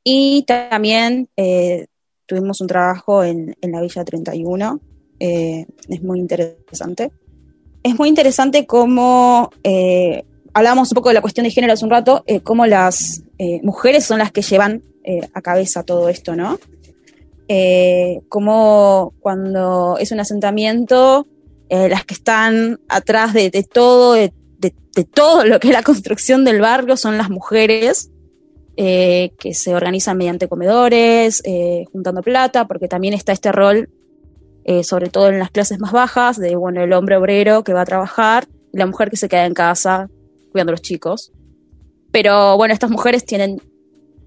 [0.03, 1.87] y también eh,
[2.27, 4.79] tuvimos un trabajo en, en la Villa 31.
[5.19, 7.11] eh, es muy interesante.
[7.83, 9.49] Es muy interesante cómo
[10.53, 13.23] hablábamos un poco de la cuestión de género hace un rato, cómo las
[13.63, 14.83] mujeres son las que llevan
[15.33, 16.59] a cabeza todo esto, ¿no?
[18.29, 21.25] Como cuando es un asentamiento,
[21.73, 24.33] eh, las que están atrás de, todo, de,
[25.13, 28.11] todo lo que es la construcción del barrio son las mujeres,
[28.75, 33.89] eh, que se organizan mediante comedores, eh, juntando plata, porque también está este rol,
[34.83, 37.85] sobre todo en las clases más bajas, de bueno, el hombre obrero que va a
[37.85, 40.09] trabajar y la mujer que se queda en casa
[40.51, 41.31] cuidando a los chicos.
[42.11, 43.61] Pero bueno, estas mujeres tienen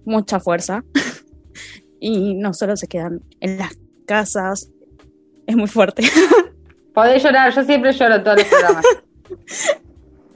[0.07, 0.83] mucha fuerza
[2.01, 4.71] y no solo se quedan en las casas,
[5.47, 6.05] es muy fuerte.
[6.95, 8.85] Podés llorar, yo siempre lloro todos los programas.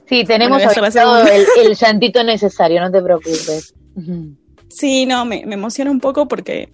[0.07, 1.19] Sí, tenemos Bueno,
[1.61, 3.75] el, llantito necesario, no te preocupes.
[4.69, 6.71] Sí, no, me, me emociona un poco porque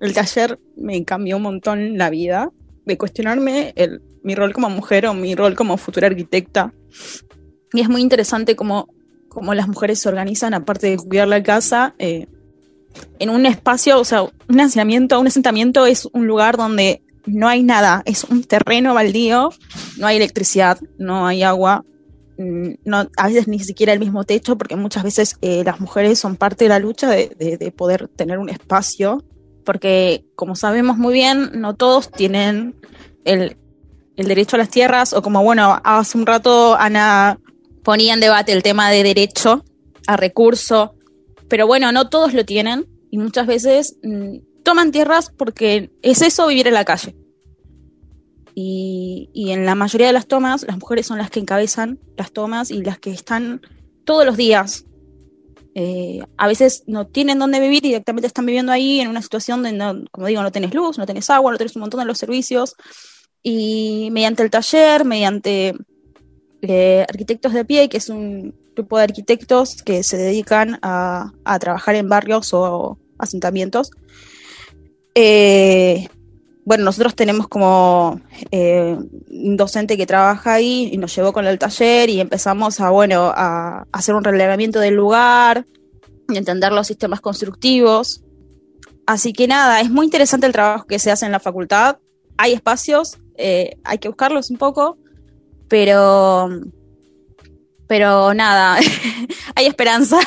[0.00, 2.50] el taller me cambió un montón la vida,
[2.84, 6.72] de cuestionarme el, mi rol como mujer o mi rol como futura arquitecta.
[7.72, 8.88] Y es muy interesante cómo,
[9.28, 12.26] cómo las mujeres se organizan, aparte de cuidar la casa, eh,
[13.18, 17.62] en un espacio, o sea, un asentamiento, un asentamiento es un lugar donde no hay
[17.62, 19.50] nada, es un terreno baldío,
[19.98, 21.84] no hay electricidad, no hay agua,
[22.38, 26.18] mm, no, a veces ni siquiera el mismo techo, porque muchas veces eh, las mujeres
[26.18, 29.24] son parte de la lucha de, de- de poder tener un espacio,
[29.64, 32.74] porque como sabemos muy bien, no todos tienen
[33.24, 33.56] el,
[34.16, 37.38] derecho a las tierras, o como bueno, hace un rato Ana
[37.84, 39.64] ponía en debate el tema de derecho
[40.06, 40.94] a recurso,
[41.48, 46.46] pero bueno, no todos lo tienen, y muchas veces mm, toman tierras porque es eso
[46.46, 47.14] vivir en la calle.
[48.60, 52.32] Y, y en la mayoría de las tomas, las mujeres son las que encabezan las
[52.32, 53.60] tomas y las que están
[54.04, 54.84] todos los días.
[55.76, 59.62] Eh, a veces no tienen dónde vivir y directamente están viviendo ahí en una situación
[59.62, 62.06] de, no, como digo, no tenés luz, no tenés agua, no tenés un montón de
[62.06, 62.74] los servicios.
[63.44, 65.76] Y mediante el taller, mediante
[66.62, 71.58] eh, Arquitectos de Pie, que es un grupo de arquitectos que se dedican a, a
[71.60, 73.92] trabajar en barrios o asentamientos,
[75.14, 76.08] eh,
[76.68, 78.20] bueno, nosotros tenemos como
[78.50, 78.94] eh,
[79.30, 83.32] un docente que trabaja ahí y nos llevó con el taller y empezamos a, bueno,
[83.34, 85.64] a, hacer un relevamiento del lugar
[86.28, 88.20] y entender los sistemas constructivos.
[89.06, 91.96] Así que nada, es muy interesante el trabajo que se hace en la facultad.
[92.36, 94.98] Hay espacios, eh, hay que buscarlos un poco,
[95.68, 96.50] pero,
[97.86, 98.78] pero nada,
[99.54, 100.18] hay esperanza.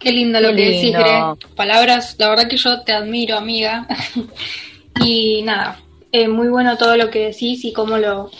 [0.00, 0.92] Qué lindo lo Qué que decís.
[0.94, 1.20] Gre.
[1.54, 3.86] Palabras, la verdad que yo te admiro, amiga.
[5.04, 5.80] y nada,
[6.12, 8.30] eh, muy bueno todo lo que decís y cómo lo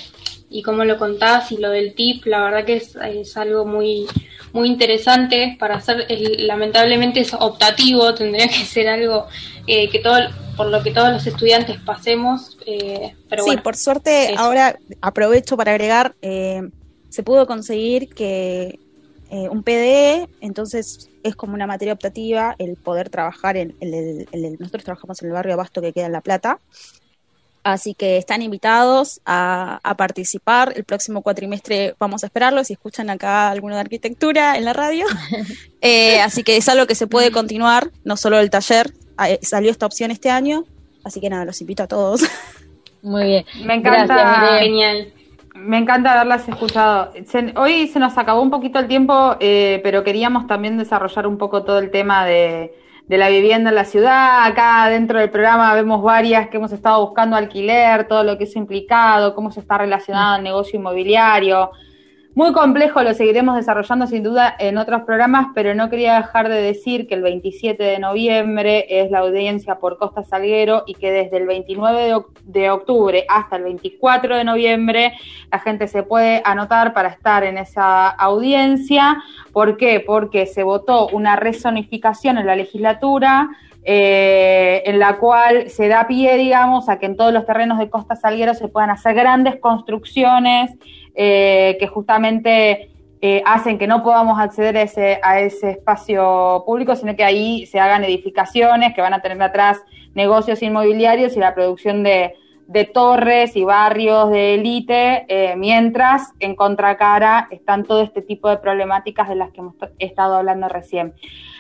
[0.49, 4.07] y cómo lo contás y lo del tip, la verdad que es, es algo muy
[4.53, 9.27] muy interesante para hacer, el- lamentablemente es optativo, tendría que ser algo
[9.67, 10.17] eh, que todo,
[10.57, 13.63] por lo que todos los estudiantes pasemos, eh, pero sí, bueno.
[13.63, 14.39] por suerte, eso.
[14.39, 16.63] ahora aprovecho para agregar, eh,
[17.11, 18.79] se pudo conseguir que
[19.31, 24.29] eh, un PDE, entonces es como una materia optativa el poder trabajar en, en el,
[24.33, 26.59] en el- nosotros trabajamos en el barrio Abasto que queda en La Plata,
[27.65, 30.73] así que están invitados a, a participar.
[30.77, 35.07] El próximo cuatrimestre vamos a esperarlos si escuchan acá alguno de arquitectura en la radio.
[35.83, 38.93] Eh, así que es algo que se puede continuar, no solo el taller,
[39.29, 40.65] eh, salió esta opción este año,
[41.05, 42.23] así que nada, los invito a todos.
[43.03, 43.45] Muy bien.
[43.65, 44.15] Me encanta.
[44.17, 44.61] Gracias.
[44.63, 45.13] Genial.
[45.67, 47.11] Me encanta haberlas escuchado.
[47.57, 51.65] Hoy se nos acabó un poquito el tiempo, eh, pero queríamos también desarrollar un poco
[51.65, 52.73] todo el tema de,
[53.09, 54.45] de la vivienda en la ciudad.
[54.45, 58.55] Acá dentro del programa vemos varias que hemos estado buscando alquiler, todo lo que es
[58.55, 61.73] implicado, cómo se está relacionado el negocio inmobiliario.
[62.37, 66.61] Muy complejo, lo seguiremos desarrollando sin duda en otros programas, pero no quería dejar de
[66.61, 71.39] decir que el 27 de noviembre es la audiencia por Costa Salguero y que desde
[71.39, 75.15] el 29 de, oc- de octubre hasta el 24 de noviembre
[75.51, 79.23] la gente se puede anotar para estar en esa audiencia.
[79.55, 80.05] ¿Por qué?
[80.07, 83.49] Porque se votó una rezonificación en la legislatura
[83.89, 87.89] eh, en la cual se da pie, digamos, a que en todos los terrenos de
[87.89, 90.73] Costa Salguero se puedan hacer grandes construcciones
[91.15, 92.91] eh, que justamente
[93.23, 97.65] eh, hacen que no podamos acceder a ese, a ese espacio público, sino que ahí
[97.67, 99.81] se hagan edificaciones que van a tener atrás
[100.15, 102.35] negocios inmobiliarios y la producción de,
[102.93, 109.29] torres y barrios de élite, eh, mientras en contracara están todo este tipo de problemáticas
[109.29, 111.15] de las que hemos estado hablando recién.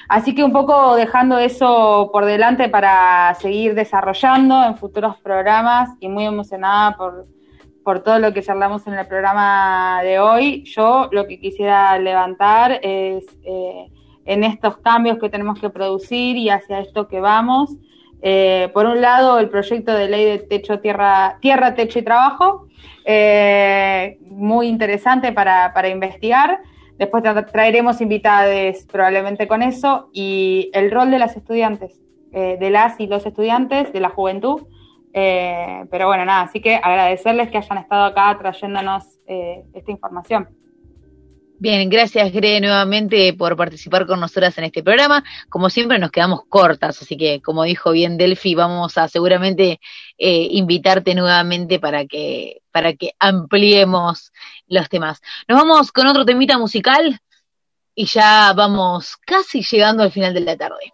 [0.09, 6.09] Así que un poco dejando eso por delante para seguir desarrollando en futuros programas y
[6.09, 7.27] muy emocionada por,
[7.83, 10.65] por todo lo que charlamos en el programa de hoy.
[10.65, 13.91] Yo lo que quisiera levantar es eh,
[14.24, 17.77] en estos cambios que tenemos que producir y hacia esto que vamos.
[18.23, 22.66] Eh, por un lado, el proyecto de ley de techo, tierra, tierra techo y trabajo,
[23.05, 26.61] eh, muy interesante para, para investigar.
[26.98, 32.01] Después tra- traeremos invitados probablemente con eso y el rol de las estudiantes,
[32.32, 34.62] eh, de las y los estudiantes, de la juventud.
[35.12, 40.48] Eh, pero bueno, nada, así que agradecerles que hayan estado acá trayéndonos eh, esta información.
[41.59, 45.24] Bien, gracias Gre nuevamente por participar con nosotras en este programa.
[45.48, 49.81] Como siempre nos quedamos cortas, así que como dijo bien Delphi, vamos a seguramente
[50.18, 54.32] invitarte nuevamente para que, para que ampliemos
[54.68, 55.20] los temas.
[55.48, 57.20] Nos vamos con otro temita musical
[57.94, 60.93] y ya vamos casi llegando al final de la tarde.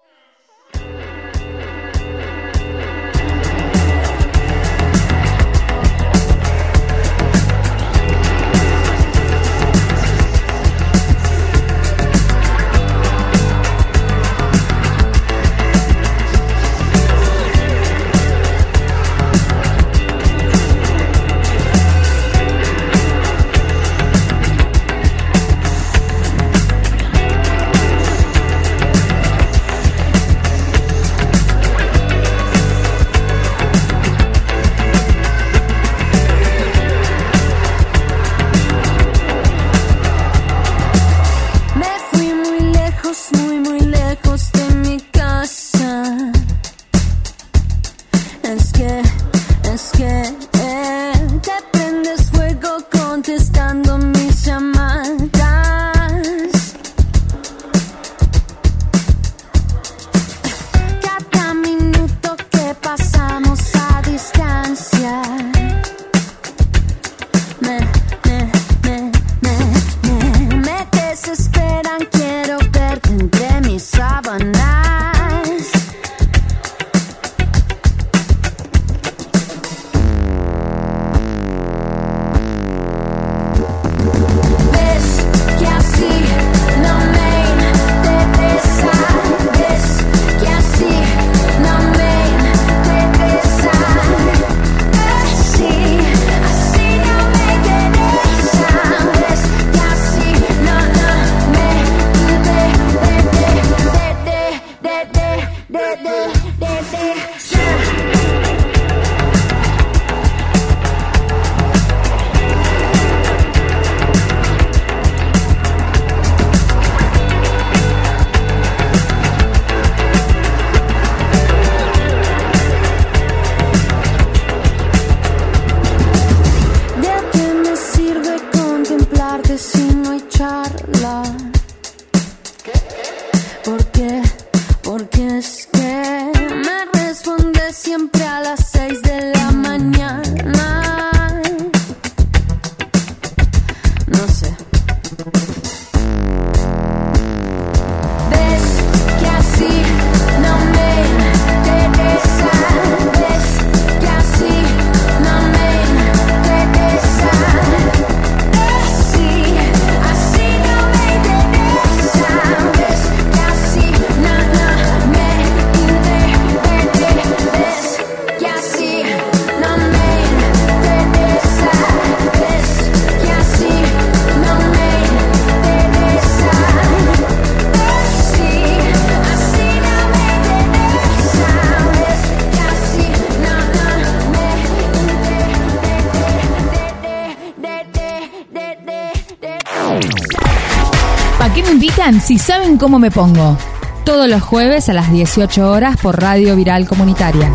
[192.32, 193.58] Si saben cómo me pongo?
[194.06, 197.52] Todos los jueves a las 18 horas por Radio Viral Comunitaria.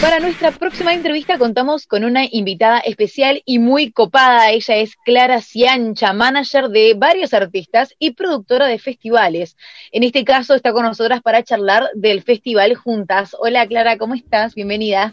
[0.00, 4.52] Para nuestra próxima entrevista contamos con una invitada especial y muy copada.
[4.52, 9.54] Ella es Clara Ciancha, manager de varios artistas y productora de festivales.
[9.92, 13.36] En este caso está con nosotras para charlar del festival Juntas.
[13.38, 14.54] Hola Clara, ¿cómo estás?
[14.54, 15.12] Bienvenida.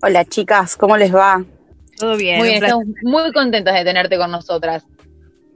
[0.00, 1.44] Hola chicas, ¿cómo les va?
[1.98, 2.38] Todo bien.
[2.38, 4.84] Muy bien, estamos muy contentas de tenerte con nosotras.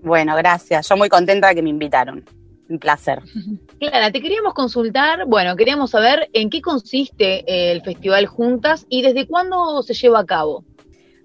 [0.04, 0.88] Bueno, gracias.
[0.88, 2.24] Yo muy contenta de que me invitaron.
[2.68, 3.20] Un placer.
[3.80, 9.02] Clara, te queríamos consultar, bueno, queríamos saber en qué consiste eh, el festival Juntas y
[9.02, 10.64] desde cuándo se lleva a cabo.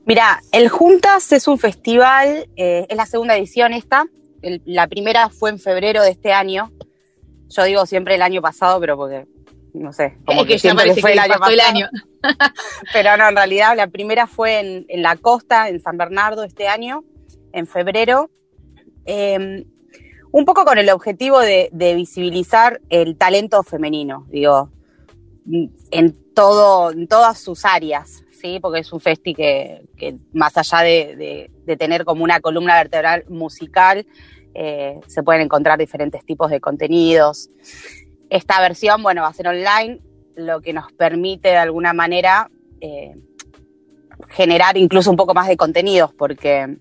[0.05, 4.05] Mira, el Juntas es un festival, eh, es la segunda edición esta.
[4.41, 6.71] El- la primera fue en febrero de este año.
[7.49, 9.25] Yo digo siempre el año pasado, pero porque,
[9.73, 11.69] no sé, como Es que siempre fue que el año el pasado.
[11.69, 11.89] año.
[12.93, 16.67] Pero no, en realidad la primera fue en, en la costa, en San Bernardo este
[16.67, 17.03] año,
[17.53, 18.29] en febrero.
[19.05, 19.65] Eh,
[20.31, 24.69] un poco con el objetivo de, visibilizar el talento femenino, digo,
[25.91, 28.59] en todo, en todas sus áreas, ¿sí?
[28.61, 29.87] Porque es un festi que,
[30.33, 31.49] más allá de
[31.79, 34.05] tener como una columna vertebral musical,
[34.53, 37.49] eh, se pueden encontrar diferentes tipos de contenidos.
[38.29, 40.01] Esta versión, bueno, va a ser online,
[40.35, 42.49] lo que nos permite de alguna manera
[42.81, 43.15] eh,
[44.29, 46.77] generar incluso un poco más de contenidos, porque,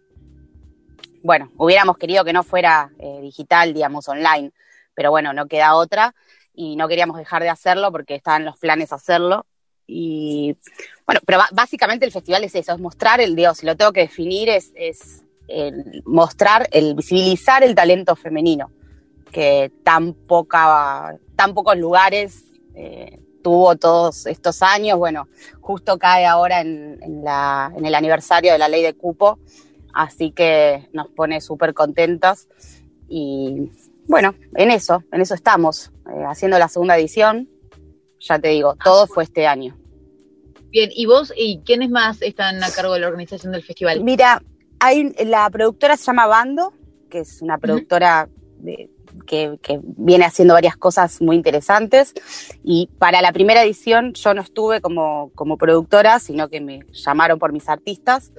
[1.23, 4.53] bueno, hubiéramos querido que no fuera eh, digital, digamos, online,
[4.95, 6.15] pero bueno, no queda otra
[6.55, 9.47] y no queríamos dejar de hacerlo porque estaban los planes hacerlo.
[9.87, 10.57] Y
[11.07, 14.01] bueno, pero básicamente el festival es eso, es mostrar el Dios, si lo tengo que
[14.01, 14.73] definir, es,
[15.49, 18.71] el mostrar, el visibilizar el talento femenino,
[19.33, 24.99] que tan pocos lugares eh, tuvo todos estos años.
[24.99, 25.29] Bueno,
[25.61, 29.39] justo cae ahora en, en el aniversario de la ley de cupo,
[29.95, 32.49] así que nos pone súper contentos.
[33.09, 33.71] Y
[34.07, 37.49] bueno, en eso, en eso estamos, eh, haciendo la segunda edición.
[38.21, 39.77] Ya te digo, todo fue este año.
[40.71, 44.03] Bien, ¿y vos y quiénes más están a cargo de la organización del festival?
[44.03, 44.43] Mira,
[44.81, 46.73] hay, la productora se llama Bando,
[47.09, 48.29] que es una productora
[48.59, 48.91] de-
[49.27, 52.15] que, que viene haciendo varias cosas muy interesantes.
[52.63, 57.39] Y para la primera edición yo no estuve como, como productora, sino que me llamaron
[57.39, 58.33] por mis artistas.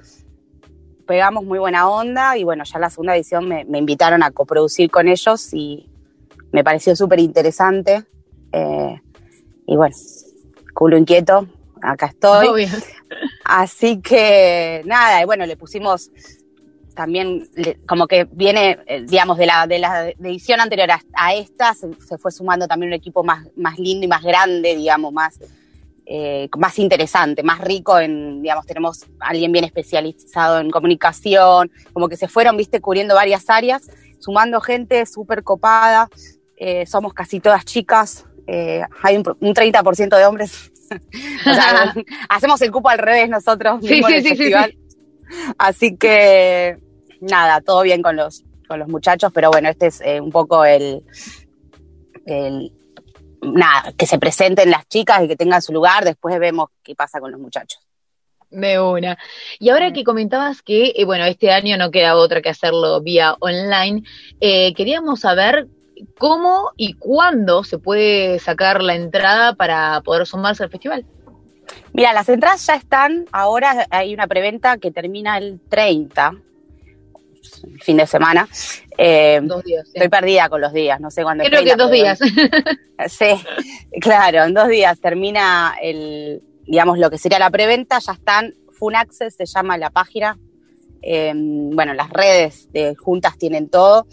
[1.10, 4.92] Pegamos muy buena onda y bueno, ya la segunda edición me, me invitaron a coproducir
[4.92, 5.90] con ellos y
[6.52, 8.04] me pareció súper interesante.
[8.52, 9.00] Eh,
[9.66, 9.96] y bueno,
[10.72, 11.48] culo inquieto,
[11.82, 12.46] acá estoy.
[12.46, 12.68] Obvio.
[13.44, 16.12] Así que nada, y bueno, le pusimos
[16.94, 17.50] también
[17.88, 21.92] como que viene, eh, digamos, de la, de la edición anterior a, a esta, se,
[22.06, 25.40] se fue sumando también un equipo más, más lindo y más grande, digamos, más,
[26.12, 32.16] eh, más interesante, más rico en, digamos, tenemos alguien bien especializado en comunicación, como que
[32.16, 33.88] se fueron, viste, cubriendo varias áreas,
[34.18, 36.08] sumando gente súper copada,
[36.56, 40.72] eh, somos casi todas chicas, eh, hay un, un 30% de hombres.
[40.90, 41.94] o sea,
[42.28, 44.76] hacemos el cupo al revés nosotros Sí, sí, en el sí, festival.
[45.58, 46.76] Así que
[47.20, 51.04] nada, todo bien con los, con los muchachos, pero bueno, este es un poco el,
[52.26, 52.72] el
[53.42, 57.20] nada, que se presenten las chicas y que tengan su lugar, después vemos qué pasa
[57.20, 57.80] con los muchachos.
[58.50, 59.16] De una.
[59.60, 63.36] Y ahora que comentabas que, eh, bueno, este año no queda otra que hacerlo vía
[63.38, 64.02] online,
[64.40, 65.68] eh, queríamos saber
[66.18, 71.04] cómo y cuándo se puede sacar la entrada para poder sumarse al festival.
[71.92, 76.34] Mira, las entradas ya están, ahora hay una preventa que termina el 30,
[77.80, 78.48] fin de semana.
[79.02, 79.86] Eh, Dos días.
[79.86, 79.92] sí.
[79.94, 82.18] Estoy perdida con los días, no sé cuándo Creo que 30, dos días.
[83.08, 83.30] Sí,
[84.00, 88.94] claro, en dos días termina el, digamos, lo que sería la preventa, ya están, Fun
[88.96, 90.38] Access se llama la página,
[91.02, 94.06] Eh, bueno, las redes de Juntas tienen todo,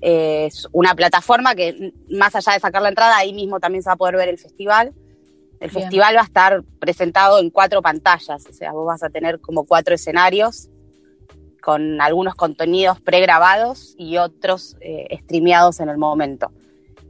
[0.00, 3.88] Eh, es una plataforma que más allá de sacar la entrada, ahí mismo también se
[3.90, 4.92] va a poder ver el festival.
[5.58, 5.82] El Bien.
[5.82, 9.64] festival va a estar presentado en cuatro pantallas, o sea, vos vas a tener como
[9.64, 10.68] cuatro escenarios
[11.68, 16.50] con algunos contenidos pregrabados y otros eh, streameados en el momento.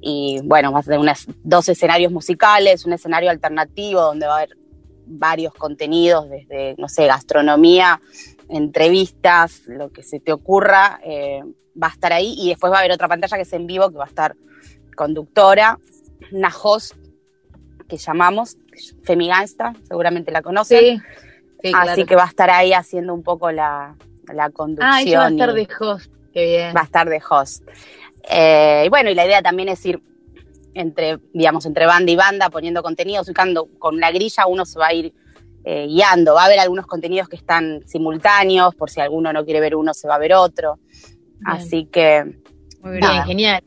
[0.01, 4.37] Y bueno, vas a tener unas, dos escenarios musicales, un escenario alternativo donde va a
[4.39, 4.57] haber
[5.07, 8.01] varios contenidos, desde, no sé, gastronomía,
[8.49, 11.45] entrevistas, lo que se te ocurra, eh,
[11.81, 12.35] va a estar ahí.
[12.37, 14.35] Y después va a haber otra pantalla que es en vivo, que va a estar
[14.97, 15.79] conductora,
[16.33, 16.97] una host
[17.89, 18.57] que llamamos
[19.05, 20.81] Femigangsta, seguramente la conocen.
[20.81, 21.03] Sí,
[21.63, 22.07] sí, Así claro.
[22.07, 23.95] que va a estar ahí haciendo un poco la,
[24.35, 24.91] la conducción.
[24.93, 26.13] Ah, ella va a estar de host.
[26.33, 26.77] Qué bien.
[26.77, 27.65] va a estar de host.
[28.31, 30.03] Eh, y bueno, y la idea también es ir
[30.75, 34.89] entre, digamos, entre banda y banda, poniendo contenidos, ubicando con una grilla, uno se va
[34.89, 35.13] a ir
[35.65, 36.35] eh, guiando.
[36.35, 39.93] Va a haber algunos contenidos que están simultáneos, por si alguno no quiere ver uno,
[39.95, 40.79] se va a ver otro.
[41.45, 42.25] Así que
[42.83, 43.25] Muy bien, Nada.
[43.25, 43.63] genial.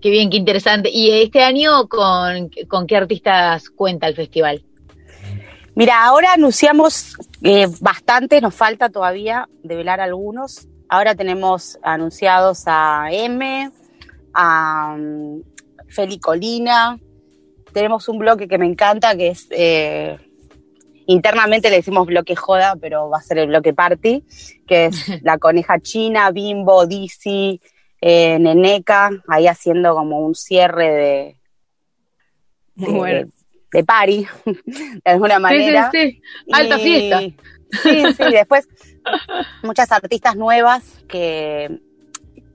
[0.00, 0.90] Qué bien, qué interesante.
[0.92, 4.64] ¿Y este año con, con qué artistas cuenta el festival?
[5.74, 10.68] Mira, ahora anunciamos eh, bastante, nos falta todavía develar algunos.
[10.88, 13.70] Ahora tenemos anunciados a M,
[14.34, 15.42] a um,
[15.88, 16.98] Feli Colina.
[17.72, 20.18] Tenemos un bloque que me encanta, que es eh,
[21.06, 24.24] internamente le decimos bloque joda, pero va a ser el bloque party,
[24.66, 27.58] que es la coneja china, Bimbo, Dizzy,
[28.02, 31.36] eh, Neneca, ahí haciendo como un cierre de,
[32.74, 33.26] Muy de- bueno.
[33.26, 33.41] de
[33.84, 35.90] party, de alguna manera.
[35.92, 36.52] Sí, sí, sí.
[36.52, 37.20] Alta Y- fiesta.
[37.82, 38.68] Sí, sí, después
[39.62, 41.80] muchas artistas nuevas que,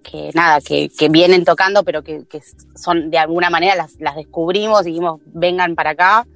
[0.04, 2.40] que nada, que, que vienen tocando, pero que, que
[2.76, 6.28] son de alguna manera las, las descubrimos y dijimos, vengan para acá.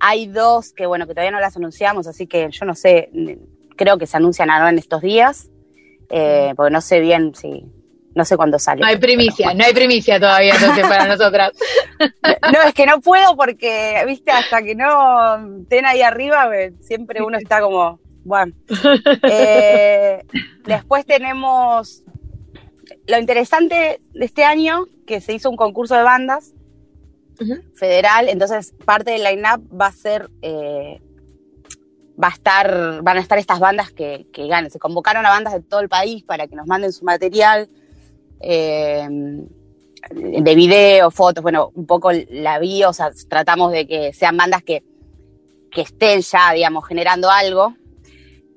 [0.00, 3.10] Hay dos que bueno, que todavía no las anunciamos, así que yo no sé,
[3.74, 5.50] creo que se anuncian ahora en estos días,
[6.08, 7.64] eh, porque no sé bien si,
[8.18, 8.80] no sé cuándo sale.
[8.82, 11.52] No hay primicia, no hay primicia todavía entonces para nosotras.
[12.52, 17.22] No, es que no puedo porque, viste, hasta que no estén ahí arriba, me- siempre
[17.22, 18.52] uno está como, bueno.
[19.22, 20.22] Eh,
[20.66, 22.02] después tenemos
[23.06, 26.52] lo interesante de este año, que se hizo un concurso de bandas
[27.76, 31.00] federal, entonces parte del line-up va a ser, eh,
[32.22, 34.70] va a estar, van a estar estas bandas que, que ganen.
[34.72, 37.68] Se convocaron a bandas de todo el país para que nos manden su material.
[38.40, 39.08] Eh,
[40.10, 44.62] de video, fotos, bueno, un poco la vi, o sea, tratamos de que sean bandas
[44.62, 44.82] que,
[45.70, 47.74] que estén ya, digamos, generando algo.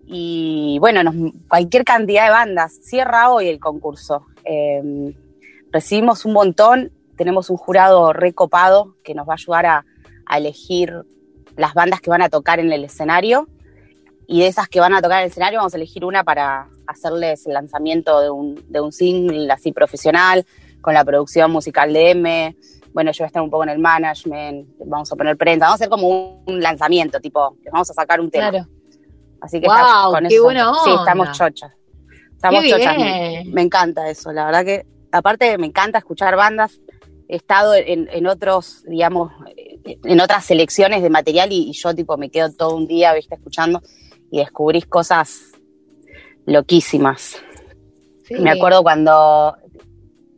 [0.06, 1.12] Y bueno,
[1.48, 2.80] cualquier cantidad de bandas.
[2.84, 4.26] Cierra hoy el concurso.
[4.44, 5.14] Eh,
[5.72, 9.86] recibimos un montón, tenemos un jurado recopado que nos va a ayudar a,
[10.26, 10.94] a elegir
[11.56, 13.48] las bandas que van a tocar en el escenario.
[14.28, 16.70] Y de esas que van a tocar en el escenario, vamos a elegir una para
[16.92, 20.46] hacerles el lanzamiento de un, de un single así profesional,
[20.82, 22.56] con la producción musical de M.
[22.94, 25.76] Bueno, yo voy a estar un poco en el management, vamos a poner prensa, vamos
[25.82, 28.50] a hacer como un, un lanzamiento, tipo, les vamos a sacar un tema.
[28.50, 28.68] Claro.
[29.42, 30.44] Así que Guau, estamos con qué eso.
[30.44, 31.02] buena Sí, onda.
[31.02, 31.72] estamos chochas.
[32.36, 32.98] Estamos chochas.
[32.98, 36.80] Me, me encanta eso, la verdad que, aparte me encanta escuchar bandas.
[37.28, 39.32] He estado en, en otros, digamos,
[39.86, 43.36] en otras selecciones de material y, y yo tipo me quedo todo un día, viste,
[43.36, 43.82] escuchando
[44.30, 45.51] y descubrís cosas
[46.46, 47.38] loquísimas.
[48.26, 48.36] Sí.
[48.36, 49.58] Me acuerdo cuando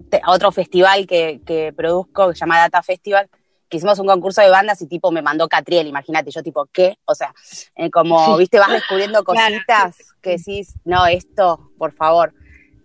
[0.09, 3.29] te- otro festival que, que produzco, que se llama Data Festival,
[3.69, 6.97] que hicimos un concurso de bandas y tipo me mandó Catriel, imagínate, yo tipo, ¿qué?
[7.05, 7.33] O sea,
[7.75, 9.53] eh, como, viste, vas descubriendo Claro.
[9.55, 12.33] cositas que decís, no, esto, por favor.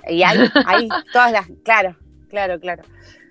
[0.09, 1.97] Y hay, hay todas las, claro,
[2.31, 2.82] claro, claro.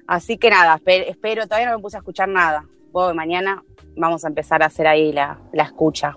[0.08, 2.64] Así que nada, espe- espero, todavía no me puse a escuchar nada.
[2.94, 3.64] Que mañana
[3.96, 6.16] vamos a empezar a hacer ahí la, la escucha.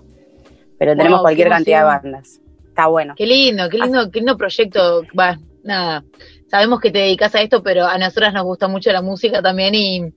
[0.79, 2.39] Pero tenemos Wow, cualquier cantidad de bandas.
[2.81, 3.13] Está bueno.
[3.15, 5.03] Qué lindo, qué lindo, qué lindo proyecto.
[5.17, 6.03] Va, nada.
[6.49, 9.75] Sabemos que te dedicas a esto, pero a nosotras nos gusta mucho la música también
[9.75, 10.11] y,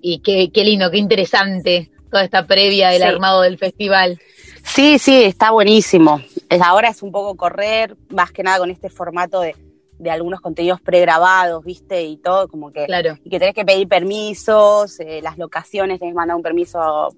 [0.00, 3.06] y qué, qué lindo, qué interesante toda esta previa del Sí.
[3.08, 4.18] armado del festival.
[4.64, 6.22] Sí, sí, está buenísimo.
[6.64, 9.54] Ahora es un poco correr, más que nada con este formato de,
[9.98, 12.02] de algunos contenidos pregrabados, ¿viste?
[12.04, 12.86] Y todo, como que.
[12.86, 13.18] Claro.
[13.24, 17.14] Y que tenés que pedir permisos, eh, las locaciones, tenés que mandar un permiso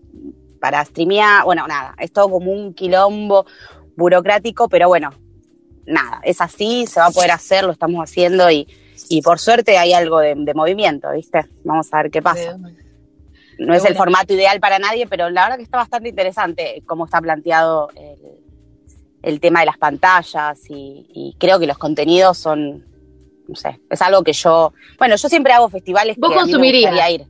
[0.61, 1.45] para streamear.
[1.45, 3.47] Bueno, nada, es todo como un quilombo
[3.97, 5.11] burocrático, pero bueno,
[5.87, 8.67] nada, es así, se va a poder hacer, lo estamos haciendo y,
[9.09, 11.45] y por suerte hay algo de, de movimiento, ¿viste?
[11.65, 12.57] Vamos a ver qué pasa.
[13.59, 17.05] No es el formato ideal para nadie, pero la verdad que está bastante interesante cómo
[17.05, 18.19] está planteado el,
[19.23, 22.85] el tema de las pantallas y, y creo que los contenidos son,
[23.47, 26.47] no sé, es algo que yo, bueno, yo siempre hago festivales Vos que a mí
[26.47, 26.93] me consumirías.
[26.93, 27.27] gustaría ir.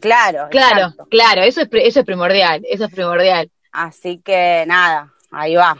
[0.00, 1.06] Claro, Claro, exacto.
[1.10, 3.50] claro, eso es, eso es primordial, eso es primordial.
[3.72, 5.78] Así que nada, ahí va.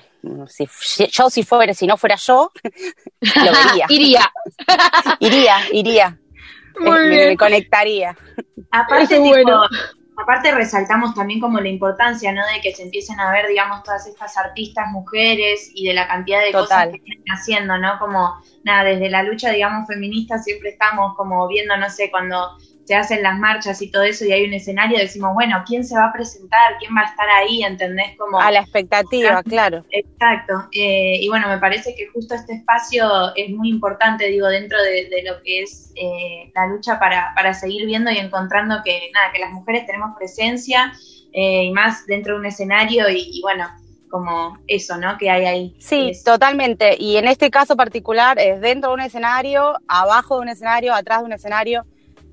[0.48, 2.50] Si, si- yo si fuera, si no fuera yo,
[3.20, 3.86] lo vería.
[3.88, 4.32] Iría.
[5.20, 6.18] iría, iría.
[6.80, 7.28] Muy Eh, me- bien.
[7.30, 8.16] me conectaría.
[8.70, 9.62] Aparte, tipo, bueno.
[10.16, 12.42] aparte resaltamos también como la importancia, ¿no?
[12.46, 16.40] De que se empiecen a ver, digamos, todas estas artistas mujeres y de la cantidad
[16.40, 16.62] de Total.
[16.64, 17.98] cosas que vienen haciendo, ¿no?
[17.98, 18.34] Como,
[18.64, 23.22] nada, desde la lucha, digamos, feminista siempre estamos como viendo, no sé, cuando se hacen
[23.22, 26.12] las marchas y todo eso y hay un escenario, decimos, bueno, ¿quién se va a
[26.12, 26.76] presentar?
[26.78, 27.62] ¿Quién va a estar ahí?
[27.62, 28.16] ¿Entendés?
[28.18, 29.84] Como, A la expectativa, claro.
[29.90, 30.68] Exacto.
[30.72, 35.08] Eh, y bueno, me parece que justo este espacio es muy importante, digo, dentro de,
[35.08, 39.32] de lo que es eh, la lucha para, para seguir viendo y encontrando que, nada,
[39.32, 40.92] que las mujeres tenemos presencia
[41.32, 43.66] eh, y más dentro de un escenario y, y bueno,
[44.10, 45.16] como eso, ¿no?
[45.18, 45.76] Que hay ahí.
[45.80, 46.96] Sí, Es- totalmente.
[46.98, 51.20] Y en este caso particular es dentro de un escenario, abajo de un escenario, atrás
[51.20, 51.84] de un escenario.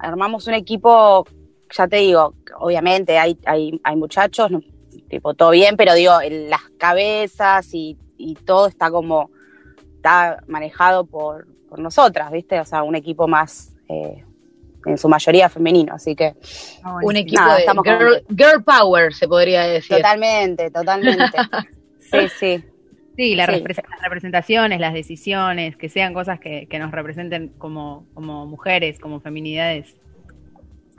[0.02, 1.26] Armamos un equipo,
[1.70, 4.62] ya te digo, obviamente hay, hay, hay muchachos, no-
[5.10, 9.30] tipo todo bien, pero digo, en las cabezas y, y todo está como,
[9.96, 12.60] está manejado por, por nosotras, ¿viste?
[12.60, 14.24] O sea, un equipo más, eh,
[14.86, 16.36] en su mayoría femenino, así que...
[17.04, 19.98] Un equipo nada, de estamos girl, girl power, se podría decir.
[19.98, 21.38] Totalmente, totalmente.
[22.00, 22.64] sí, sí.
[23.22, 23.52] Sí, la Sí.
[23.52, 29.00] repre- las representaciones, las decisiones, que sean cosas que, que nos representen como, como mujeres,
[29.00, 29.96] como feminidades.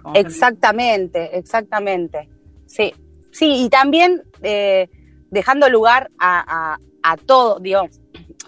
[0.00, 2.28] Como Exactamente, exactamente.
[2.66, 2.94] Sí,
[3.32, 4.88] sí, y también eh,
[5.32, 7.88] dejando lugar a, a- a todo, digo,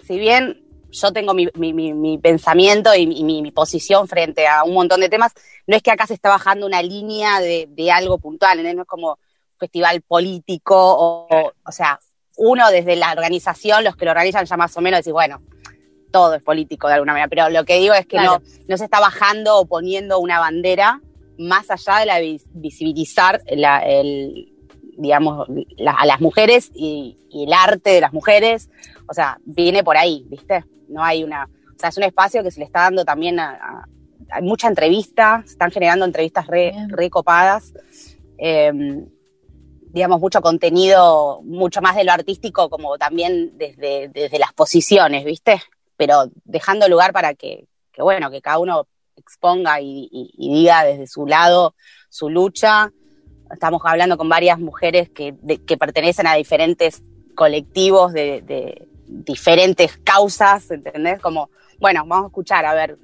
[0.07, 4.73] si bien yo tengo mi, mi- mi- mi pensamiento y, mi, posición frente a un
[4.73, 5.33] montón de temas,
[5.67, 8.87] no es que acá se está bajando una línea de, de algo puntual, no es
[8.87, 9.19] como
[9.59, 11.99] festival político, o, o, o sea,
[12.37, 15.41] uno desde la organización, los que lo organizan ya más o menos decís, bueno,
[16.11, 18.41] todo es político de alguna manera, pero lo que digo es que Claro.
[18.43, 21.01] no, no se está bajando o poniendo una bandera
[21.37, 24.53] más allá de la vis- visibilizar la, el,
[24.97, 25.47] digamos,
[25.77, 28.69] la- a las mujeres y, y el arte de las mujeres,
[29.09, 30.63] o sea, viene por ahí, ¿viste?
[30.87, 33.51] No hay una, o sea, es un espacio que se le está dando también a,
[33.51, 33.85] a-
[34.31, 37.73] hay mucha entrevista, se están generando entrevistas re, re copadas,
[38.37, 38.71] eh,
[39.95, 45.61] digamos, mucho contenido, mucho más de lo artístico, como también desde, desde las posiciones, ¿viste?
[45.95, 51.25] Pero dejando lugar para que, que bueno, que cada uno exponga y, diga desde su
[51.25, 51.75] lado
[52.09, 52.91] su lucha.
[53.49, 55.33] Estamos hablando con varias mujeres que,
[55.65, 57.01] que pertenecen a diferentes
[57.33, 61.21] colectivos de, de diferentes causas, ¿entendés?
[61.21, 61.49] Como,
[61.79, 62.97] bueno, vamos a escuchar, a ver.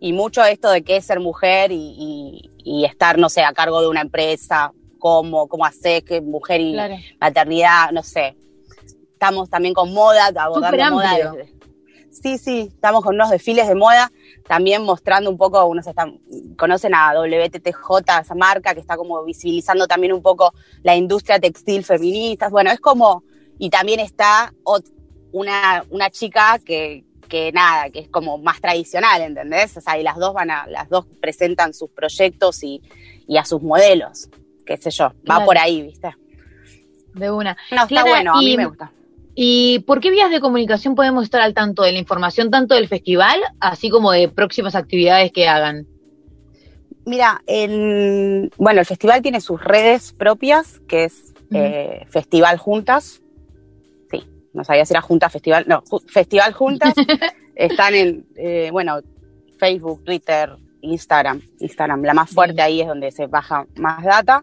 [0.00, 2.42] Y mucho esto de qué es ser mujer y
[2.84, 6.94] estar, no sé, a cargo de una empresa, cómo, cómo hacer que mujer y Claro.
[7.20, 8.36] maternidad, no sé.
[9.12, 11.58] Estamos también con moda, abordando moda desde-
[12.10, 14.10] Sí, sí, estamos con unos desfiles de moda,
[14.48, 16.18] también mostrando un poco, unos están,
[16.56, 20.52] conocen a WTTJ, esa marca que está como visibilizando también un poco
[20.82, 22.48] la industria textil feminista.
[22.48, 23.22] Bueno, es como,
[23.58, 24.52] y también está
[25.32, 29.76] una, una chica que, que nada, que es como más tradicional, ¿entendés?
[29.76, 32.80] O sea, y las dos van a, las dos presentan sus proyectos y,
[33.28, 34.28] y a sus modelos,
[34.68, 35.44] qué sé yo, va Claro.
[35.46, 36.14] por ahí, ¿viste?
[37.14, 37.56] De una.
[37.74, 38.92] No, está bueno, a mí y- me gusta.
[39.40, 42.88] ¿Y por qué vías de comunicación podemos estar al tanto de la información tanto del
[42.88, 45.86] festival, así como de próximas actividades que hagan?
[47.06, 53.22] Mira, el, bueno, el festival tiene sus redes propias, que es eh, Festival Juntas.
[54.10, 56.92] Sí, no sabía si era Junta Festival, no, Ju- Festival Juntas.
[57.54, 58.98] Están en, eh, bueno,
[59.58, 60.50] Facebook, Twitter,
[60.82, 61.40] Instagram.
[61.60, 64.42] Instagram, la más fuerte ahí es donde se baja más data.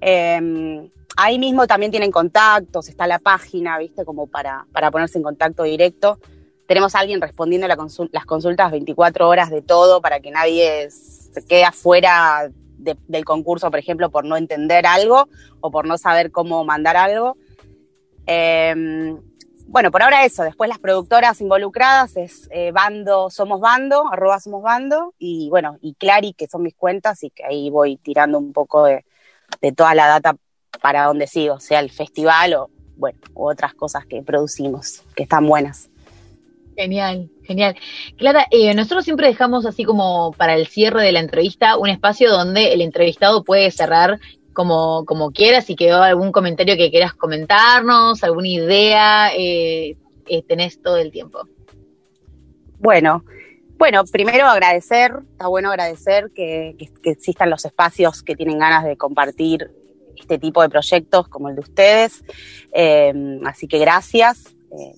[0.00, 4.04] Eh, ahí mismo también tienen contactos, está la página, ¿viste?
[4.04, 6.18] Como para, para ponerse en contacto directo.
[6.66, 11.64] Tenemos a alguien respondiendo las consultas 24 horas de todo para que nadie se quede
[11.64, 15.28] afuera de- del concurso, por ejemplo, por no entender algo
[15.60, 17.36] o por no saber cómo mandar algo.
[18.26, 19.16] Eh,
[19.66, 20.44] bueno, por ahora eso.
[20.44, 25.94] Después las productoras involucradas es eh, Bando, Somos Bando, arroba Somos Bando, y bueno, y
[25.94, 29.04] Clary, que son mis cuentas, y que ahí voy tirando un poco de,
[29.60, 30.36] de toda la data
[30.80, 35.88] para donde sigo, sea el festival o, bueno, otras cosas que producimos, que están buenas.
[36.76, 37.74] Genial, genial.
[38.16, 42.30] Clara, eh, nosotros siempre dejamos así como para el cierre de la entrevista un espacio
[42.30, 44.20] donde el entrevistado puede cerrar
[44.52, 49.96] como, como quiera, si quedó algún comentario que quieras comentarnos, alguna idea, eh,
[50.26, 51.48] eh, tenés todo el tiempo.
[52.78, 53.24] Bueno,
[53.78, 58.84] bueno, primero agradecer, está bueno agradecer que, que- que existan los espacios que tienen ganas
[58.84, 59.70] de compartir
[60.18, 62.24] este tipo de proyectos como el de ustedes.
[62.72, 63.12] Eh,
[63.46, 64.54] así que gracias.
[64.72, 64.94] Eh,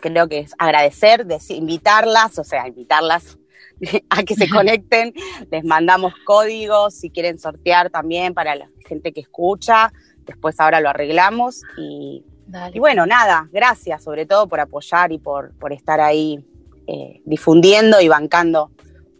[0.00, 3.38] creo que es agradecer, invitarlas, o sea, invitarlas
[4.10, 5.12] a que se conecten.
[5.50, 9.92] Les mandamos códigos si quieren sortear también para la gente que escucha.
[10.24, 12.24] Después ahora lo arreglamos y,
[12.72, 16.42] y bueno, nada, gracias sobre todo por apoyar y por, por estar ahí
[16.86, 18.70] eh, difundiendo y bancando,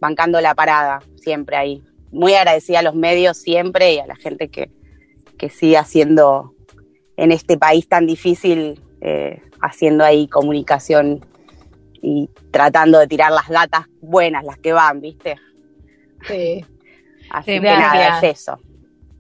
[0.01, 1.83] bancando la parada, siempre ahí.
[2.11, 4.71] Muy agradecida a los medios siempre y a la gente que,
[5.39, 6.55] que sigue haciendo
[7.17, 11.25] en este país tan difícil, eh, haciendo ahí comunicación
[12.03, 15.37] y tratando de tirar las datas buenas, las que van, ¿viste?
[16.29, 16.65] Sí.
[17.31, 18.23] Así Sí, que nada, gracias.
[18.23, 18.59] es eso.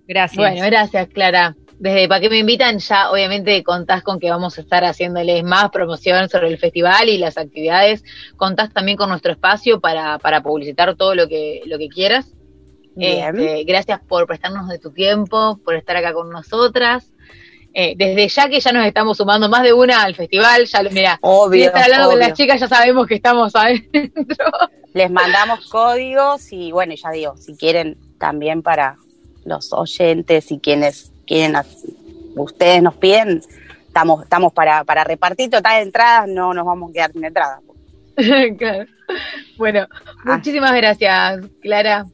[0.06, 0.36] Gracias.
[0.36, 1.56] Bueno, gracias, Clara.
[1.78, 5.70] Desde para qué me invitan, ya obviamente contás con que vamos a estar haciéndoles más
[5.70, 8.04] promoción sobre el festival y las actividades.
[8.36, 12.32] Contás también con nuestro espacio para, para publicitar todo lo que, lo que quieras.
[12.94, 13.36] Bien.
[13.36, 17.10] Este, gracias por prestarnos de tu tiempo, por estar acá con nosotras.
[17.76, 20.90] Eh, desde ya que ya nos estamos sumando más de una al festival, ya lo,
[20.90, 22.28] mira, Obvio, si está hablando con obvio.
[22.28, 24.46] las chicas ya sabemos que estamos adentro.
[24.94, 28.94] Les mandamos códigos y bueno, ya digo, si quieren también para
[29.44, 31.56] los oyentes y quienes quieren,
[32.36, 33.42] ustedes nos piden,
[33.86, 37.60] estamos, estamos para, para repartir total entradas, no nos vamos a quedar sin entradas.
[38.58, 38.86] Claro.
[39.58, 39.86] Bueno,
[40.24, 42.06] muchísimas gracias, Clara.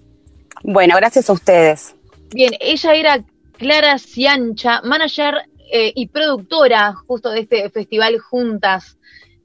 [0.62, 1.94] Bueno, gracias a ustedes.
[2.32, 3.24] Bien, ella era
[3.58, 5.34] Clara Ciancha, manager
[5.72, 8.98] eh, y productora justo de este festival Juntas,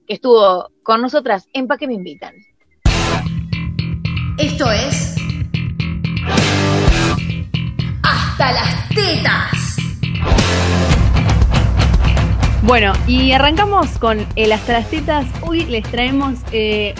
[0.08, 2.34] que estuvo con nosotras en Pa' que me invitan.
[4.38, 5.16] Esto es.
[8.04, 9.55] Hasta las tetas.
[12.66, 15.26] Bueno, y arrancamos con el las Tetas.
[15.42, 16.40] Hoy les traemos.
[16.52, 16.94] eh,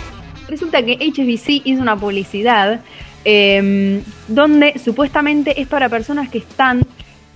[0.48, 2.82] resulta que HSBC hizo una publicidad
[3.24, 6.86] eh, donde supuestamente es para personas que están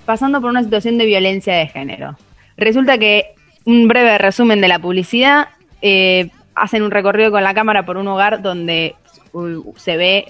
[0.06, 2.18] pasando por una situación de violencia de género.
[2.56, 3.34] Resulta que
[3.65, 5.47] un breve resumen de la publicidad.
[5.81, 8.93] eh, hacen un recorrido con la cámara por un hogar donde
[9.77, 10.26] se ve,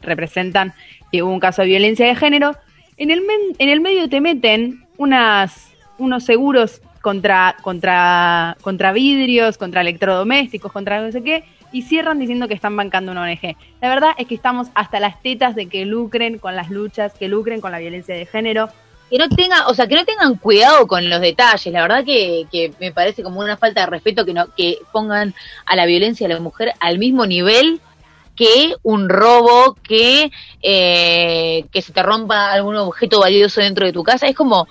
[0.00, 0.72] representan
[1.12, 2.56] que hubo un caso de violencia de género.
[2.96, 5.68] En el, men- en el medio te meten unas,
[5.98, 12.48] unos seguros contra, contra, contra vidrios, contra electrodomésticos, contra no sé qué, y cierran diciendo
[12.48, 13.56] que están bancando una ONG.
[13.82, 17.28] La verdad es que estamos hasta las tetas de que lucren con las luchas, que
[17.28, 18.70] lucren con la violencia de género.
[19.10, 21.70] Que no tenga, o sea, que no tengan cuidado con los detalles.
[21.74, 25.34] La verdad que, que me parece como una falta de respeto que no, que pongan
[25.66, 27.82] a la violencia de la mujer al mismo nivel
[28.34, 30.30] que un robo, que,
[30.62, 34.26] eh, que se te rompa algún objeto valioso dentro de tu casa.
[34.26, 34.66] Es como,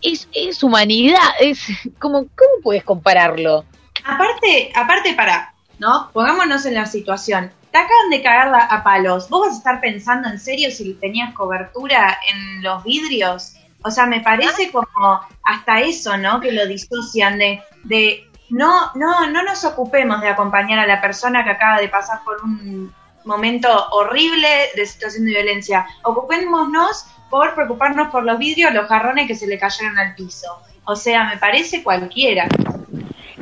[0.00, 1.60] es, es humanidad, es
[1.98, 3.64] como, ¿cómo puedes compararlo?
[4.04, 6.10] Aparte, aparte para, ¿no?
[6.12, 7.52] Pongámonos en la situación.
[7.70, 9.28] Te acaban de cagar la- a palos.
[9.30, 13.54] ¿Vos vas a estar pensando en serio si tenías cobertura en los vidrios?
[13.84, 16.40] O sea, me parece como hasta eso, ¿no?
[16.40, 21.42] Que lo disocian de, de no, no, no nos ocupemos de acompañar a la persona
[21.44, 22.94] que acaba de pasar por un
[23.24, 25.86] momento horrible de situación de violencia.
[26.02, 30.60] Ocupémonos por preocuparnos por los vidrios, los jarrones que se le cayeron al piso.
[30.84, 32.46] O sea, me parece cualquiera.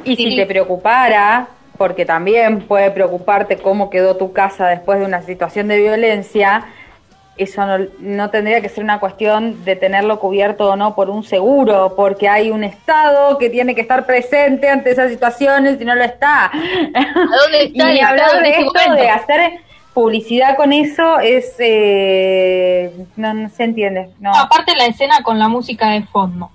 [0.04, 5.22] Y si te preocupara, porque también puede preocuparte cómo quedó tu casa después de una
[5.22, 6.66] situación de violencia,
[7.36, 11.24] eso no, no tendría que ser una cuestión de tenerlo cubierto o no por un
[11.24, 15.96] seguro, porque hay un Estado que tiene que estar presente ante esas situaciones y no
[15.96, 16.44] lo está.
[16.44, 16.50] ¿A
[17.42, 19.02] dónde está y el hablar Estado en de este esto, momento?
[19.02, 24.10] de hacer publicidad con eso, es eh, no, no se entiende.
[24.20, 24.34] No.
[24.34, 26.50] Aparte la escena con la música de fondo,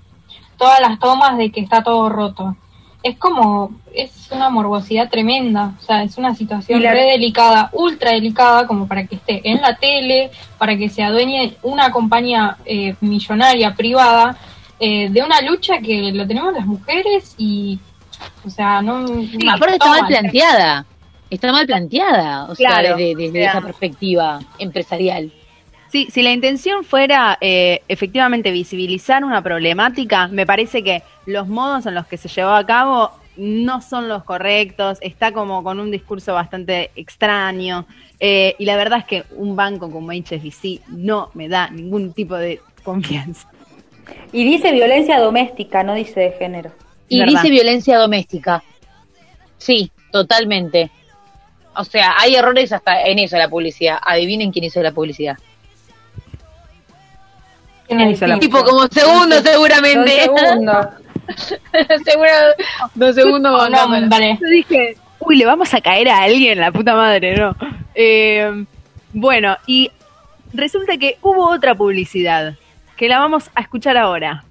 [0.56, 2.56] todas las tomas de que está todo roto.
[3.02, 8.10] Es como, es una morbosidad tremenda, o sea, es una situación la- re delicada, ultra
[8.10, 12.96] delicada, como para que esté en la tele, para que se adueñe una compañía eh,
[13.00, 14.36] millonaria, privada,
[14.80, 17.78] eh, de una lucha que lo tenemos las mujeres y,
[18.44, 19.04] o sea, no...
[19.54, 20.84] Aparte está mal planteada,
[21.30, 25.32] está mal planteada, o sea, desde, esa perspectiva empresarial.
[25.90, 31.86] Sí, si la intención fuera eh, efectivamente visibilizar una problemática, me parece que los modos
[31.86, 35.90] en los que se llevó a cabo no son los correctos, está como con un
[35.90, 37.86] discurso bastante extraño,
[38.18, 42.34] eh, y la verdad es que un banco como HSBC no me da ningún tipo
[42.34, 43.48] de confianza.
[44.32, 46.70] Y dice violencia doméstica, no dice de género.
[47.08, 47.34] Y ¿Verdad?
[47.34, 48.62] dice violencia doméstica.
[49.58, 50.90] Sí, totalmente.
[51.76, 53.98] O sea, hay errores hasta en eso de la publicidad.
[54.02, 55.36] Adivinen quién hizo la publicidad.
[57.86, 60.26] ¿Quién hizo la Tipo como segundo seguramente.
[60.26, 60.86] Dos segundos.
[62.04, 62.30] Seguro,
[62.94, 64.38] dos segundos No, vale.
[64.40, 67.56] Yo dije, uy, le vamos a caer a alguien, la puta madre, ¿no?
[67.96, 68.64] Eh,
[69.12, 69.90] bueno, y
[70.52, 72.54] resulta que hubo otra publicidad,
[72.96, 74.45] que la vamos a escuchar ahora.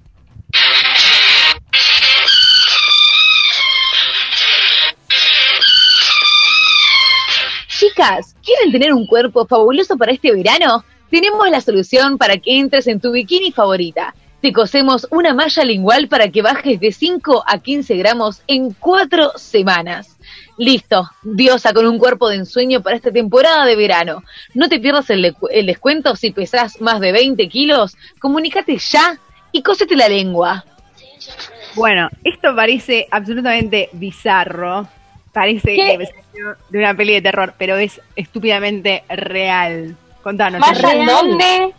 [8.44, 10.84] ¿Quieren tener un cuerpo fabuloso para este verano?
[11.10, 14.14] Tenemos la solución para que entres en tu bikini favorita.
[14.42, 19.32] Te cosemos una malla lingual para que bajes de 5 a 15 gramos en 4
[19.36, 20.18] semanas.
[20.58, 24.22] Listo, diosa con un cuerpo de ensueño para esta temporada de verano.
[24.54, 27.96] No te pierdas el, descuento si pesas más de 20 kilos.
[28.18, 29.18] Comunícate ya
[29.52, 30.64] y cósete la lengua.
[31.74, 34.86] Bueno, esto parece absolutamente bizarro.
[35.36, 35.98] Parece ¿Qué?
[35.98, 39.94] que salió de una peli de terror, pero es estúpidamente real.
[40.22, 40.62] Contanos.
[40.62, 41.74] ¿Malla en dónde?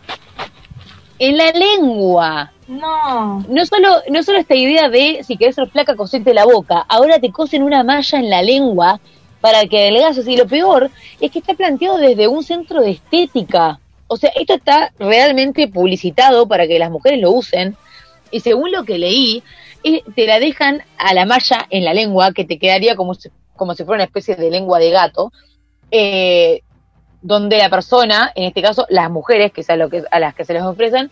[1.18, 2.52] En la lengua.
[2.68, 3.44] No.
[3.50, 6.86] No solo, no solo esta idea de si querés ser flaca, cosete la boca.
[6.88, 9.00] Ahora te cosen una malla en la lengua
[9.42, 10.28] para que adelgaces.
[10.28, 13.80] Y lo peor es que está planteado desde un centro de estética.
[14.06, 17.76] O sea, esto está realmente publicitado para que las mujeres lo usen.
[18.30, 19.42] Y según lo que leí,
[19.84, 23.16] eh, te la dejan a la malla en la lengua, que te quedaría como
[23.58, 25.32] como si fuera una especie de lengua de gato,
[25.92, 26.62] eh,
[27.22, 30.34] donde la persona, en este caso las mujeres, que es a, lo que, a las
[30.36, 31.12] que se les ofrecen,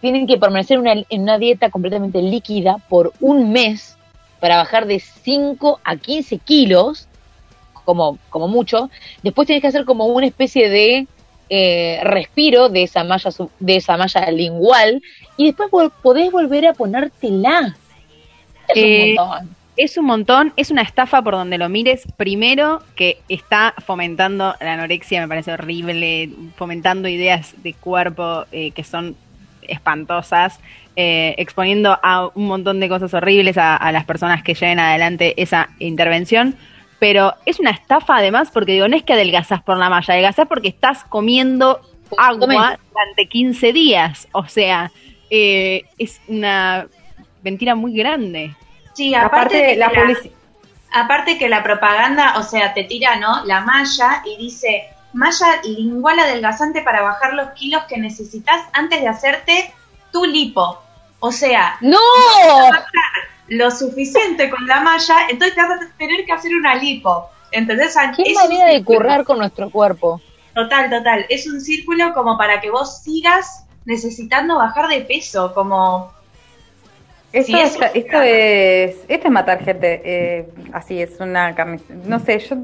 [0.00, 3.96] tienen que permanecer una- en una dieta completamente líquida por un mes
[4.40, 7.06] para bajar de 5 a 15 kilos
[7.84, 8.88] como, como mucho.
[9.22, 11.06] Después tenés que hacer como una especie de
[11.54, 13.28] eh, respiro de esa malla
[13.60, 15.02] de esa malla lingual
[15.36, 15.68] y después
[16.02, 17.76] podés volver a ponértela.
[18.68, 19.56] Es Eh, un montón.
[19.76, 22.04] Es un montón, es una estafa por donde lo mires.
[22.16, 28.84] Primero, que está fomentando la anorexia, me parece horrible, fomentando ideas de cuerpo eh, que
[28.84, 29.16] son
[29.62, 30.60] espantosas,
[30.96, 35.40] eh, exponiendo a un montón de cosas horribles a, a las personas que lleven adelante
[35.40, 36.54] esa intervención.
[36.98, 40.46] Pero es una estafa además porque digo, no es que adelgazás por la malla, adelgazás
[40.46, 41.80] porque estás comiendo
[42.18, 44.28] agua durante 15 días.
[44.32, 44.92] O sea,
[45.30, 46.86] eh, es una
[47.42, 48.54] mentira muy grande.
[48.94, 49.90] Sí, aparte, Aparte, de la
[50.92, 53.44] aparte que la propaganda, o sea, te tira, ¿no?
[53.44, 59.08] La malla y dice, malla lingual adelgazante para bajar los kilos que necesitas antes de
[59.08, 59.74] hacerte
[60.10, 60.78] tu lipo.
[61.20, 61.98] O sea, ¡No!
[61.98, 63.12] vas a bajar
[63.48, 67.28] lo suficiente con la malla, entonces te vas a tener que hacer una lipo.
[67.50, 67.94] ¿Entendés?
[68.16, 70.20] Qué manera de currar con nuestro cuerpo.
[70.54, 71.26] Total, total.
[71.28, 76.12] Es un círculo como para que vos sigas necesitando bajar de peso, como...
[77.32, 80.02] Esto, Sí, es, esto es esto es matar gente.
[80.04, 82.02] eh, así es una carnicería.
[82.06, 82.56] No sé, yo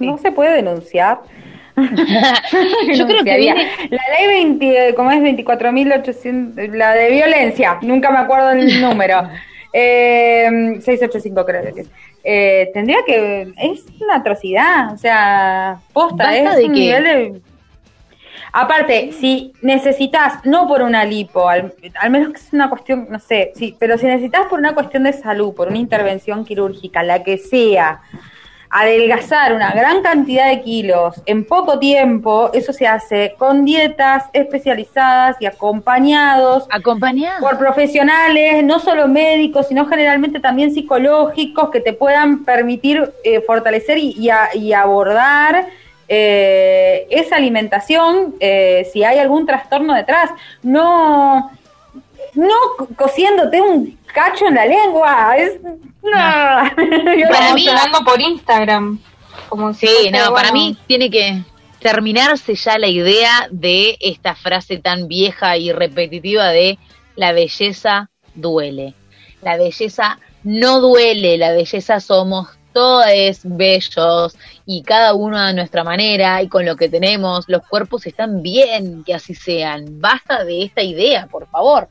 [0.00, 1.20] no se puede denunciar.
[1.76, 5.20] Yo creo que viene- La ley 20, ¿cómo es?
[5.20, 9.28] 24.800, la de violencia, nunca me acuerdo el número.
[9.72, 10.48] Eh,
[10.80, 11.90] 685 creo que es.
[12.24, 17.04] Eh, tendría que, es una atrocidad, o sea, posta, Basta es de un que- nivel
[17.04, 17.40] de...
[18.60, 23.18] Aparte, si necesitas, no por una lipo, al, al menos que es una cuestión, no
[23.20, 27.22] sé, sí, pero si necesitas por una cuestión de salud, por una intervención quirúrgica, la
[27.22, 28.00] que sea,
[28.70, 35.36] adelgazar una gran cantidad de kilos en poco tiempo, eso se hace con dietas especializadas
[35.40, 37.40] y acompañados Acompañados.
[37.40, 43.96] por profesionales, no solo médicos, sino generalmente también psicológicos que te puedan permitir eh, fortalecer
[43.98, 45.66] y, y a- y abordar
[46.08, 50.30] eh, esa alimentación eh, si hay algún trastorno detrás.
[50.62, 51.50] No,
[52.34, 55.36] no co- cosiéndote un cacho en la lengua.
[55.36, 57.14] Es, no.
[57.16, 58.98] Yo Para mí, hablando por Instagram.
[59.48, 61.42] Como si Sí, fuese, no, para bueno, mí tiene que
[61.78, 66.78] terminarse ya la idea de esta frase tan vieja y repetitiva de
[67.14, 68.94] la belleza duele.
[69.42, 72.48] La belleza no duele, la belleza somos
[72.78, 78.06] todos bellos y cada uno a nuestra manera y con lo que tenemos, los cuerpos
[78.06, 80.00] están bien, que así sean.
[80.00, 81.88] Basta de esta idea, por favor.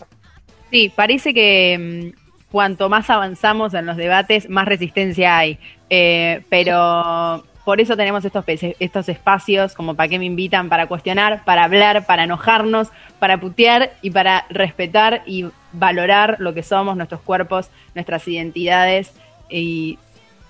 [0.71, 5.59] Sí, parece que mm, cuanto más avanzamos en los debates, más resistencia hay.
[5.89, 11.43] Eh, pero por eso tenemos estos, estos espacios, como para qué me invitan, para cuestionar,
[11.43, 12.87] para hablar, para enojarnos,
[13.19, 19.11] para putear y para respetar y valorar lo que somos, nuestros cuerpos, nuestras identidades
[19.49, 19.99] y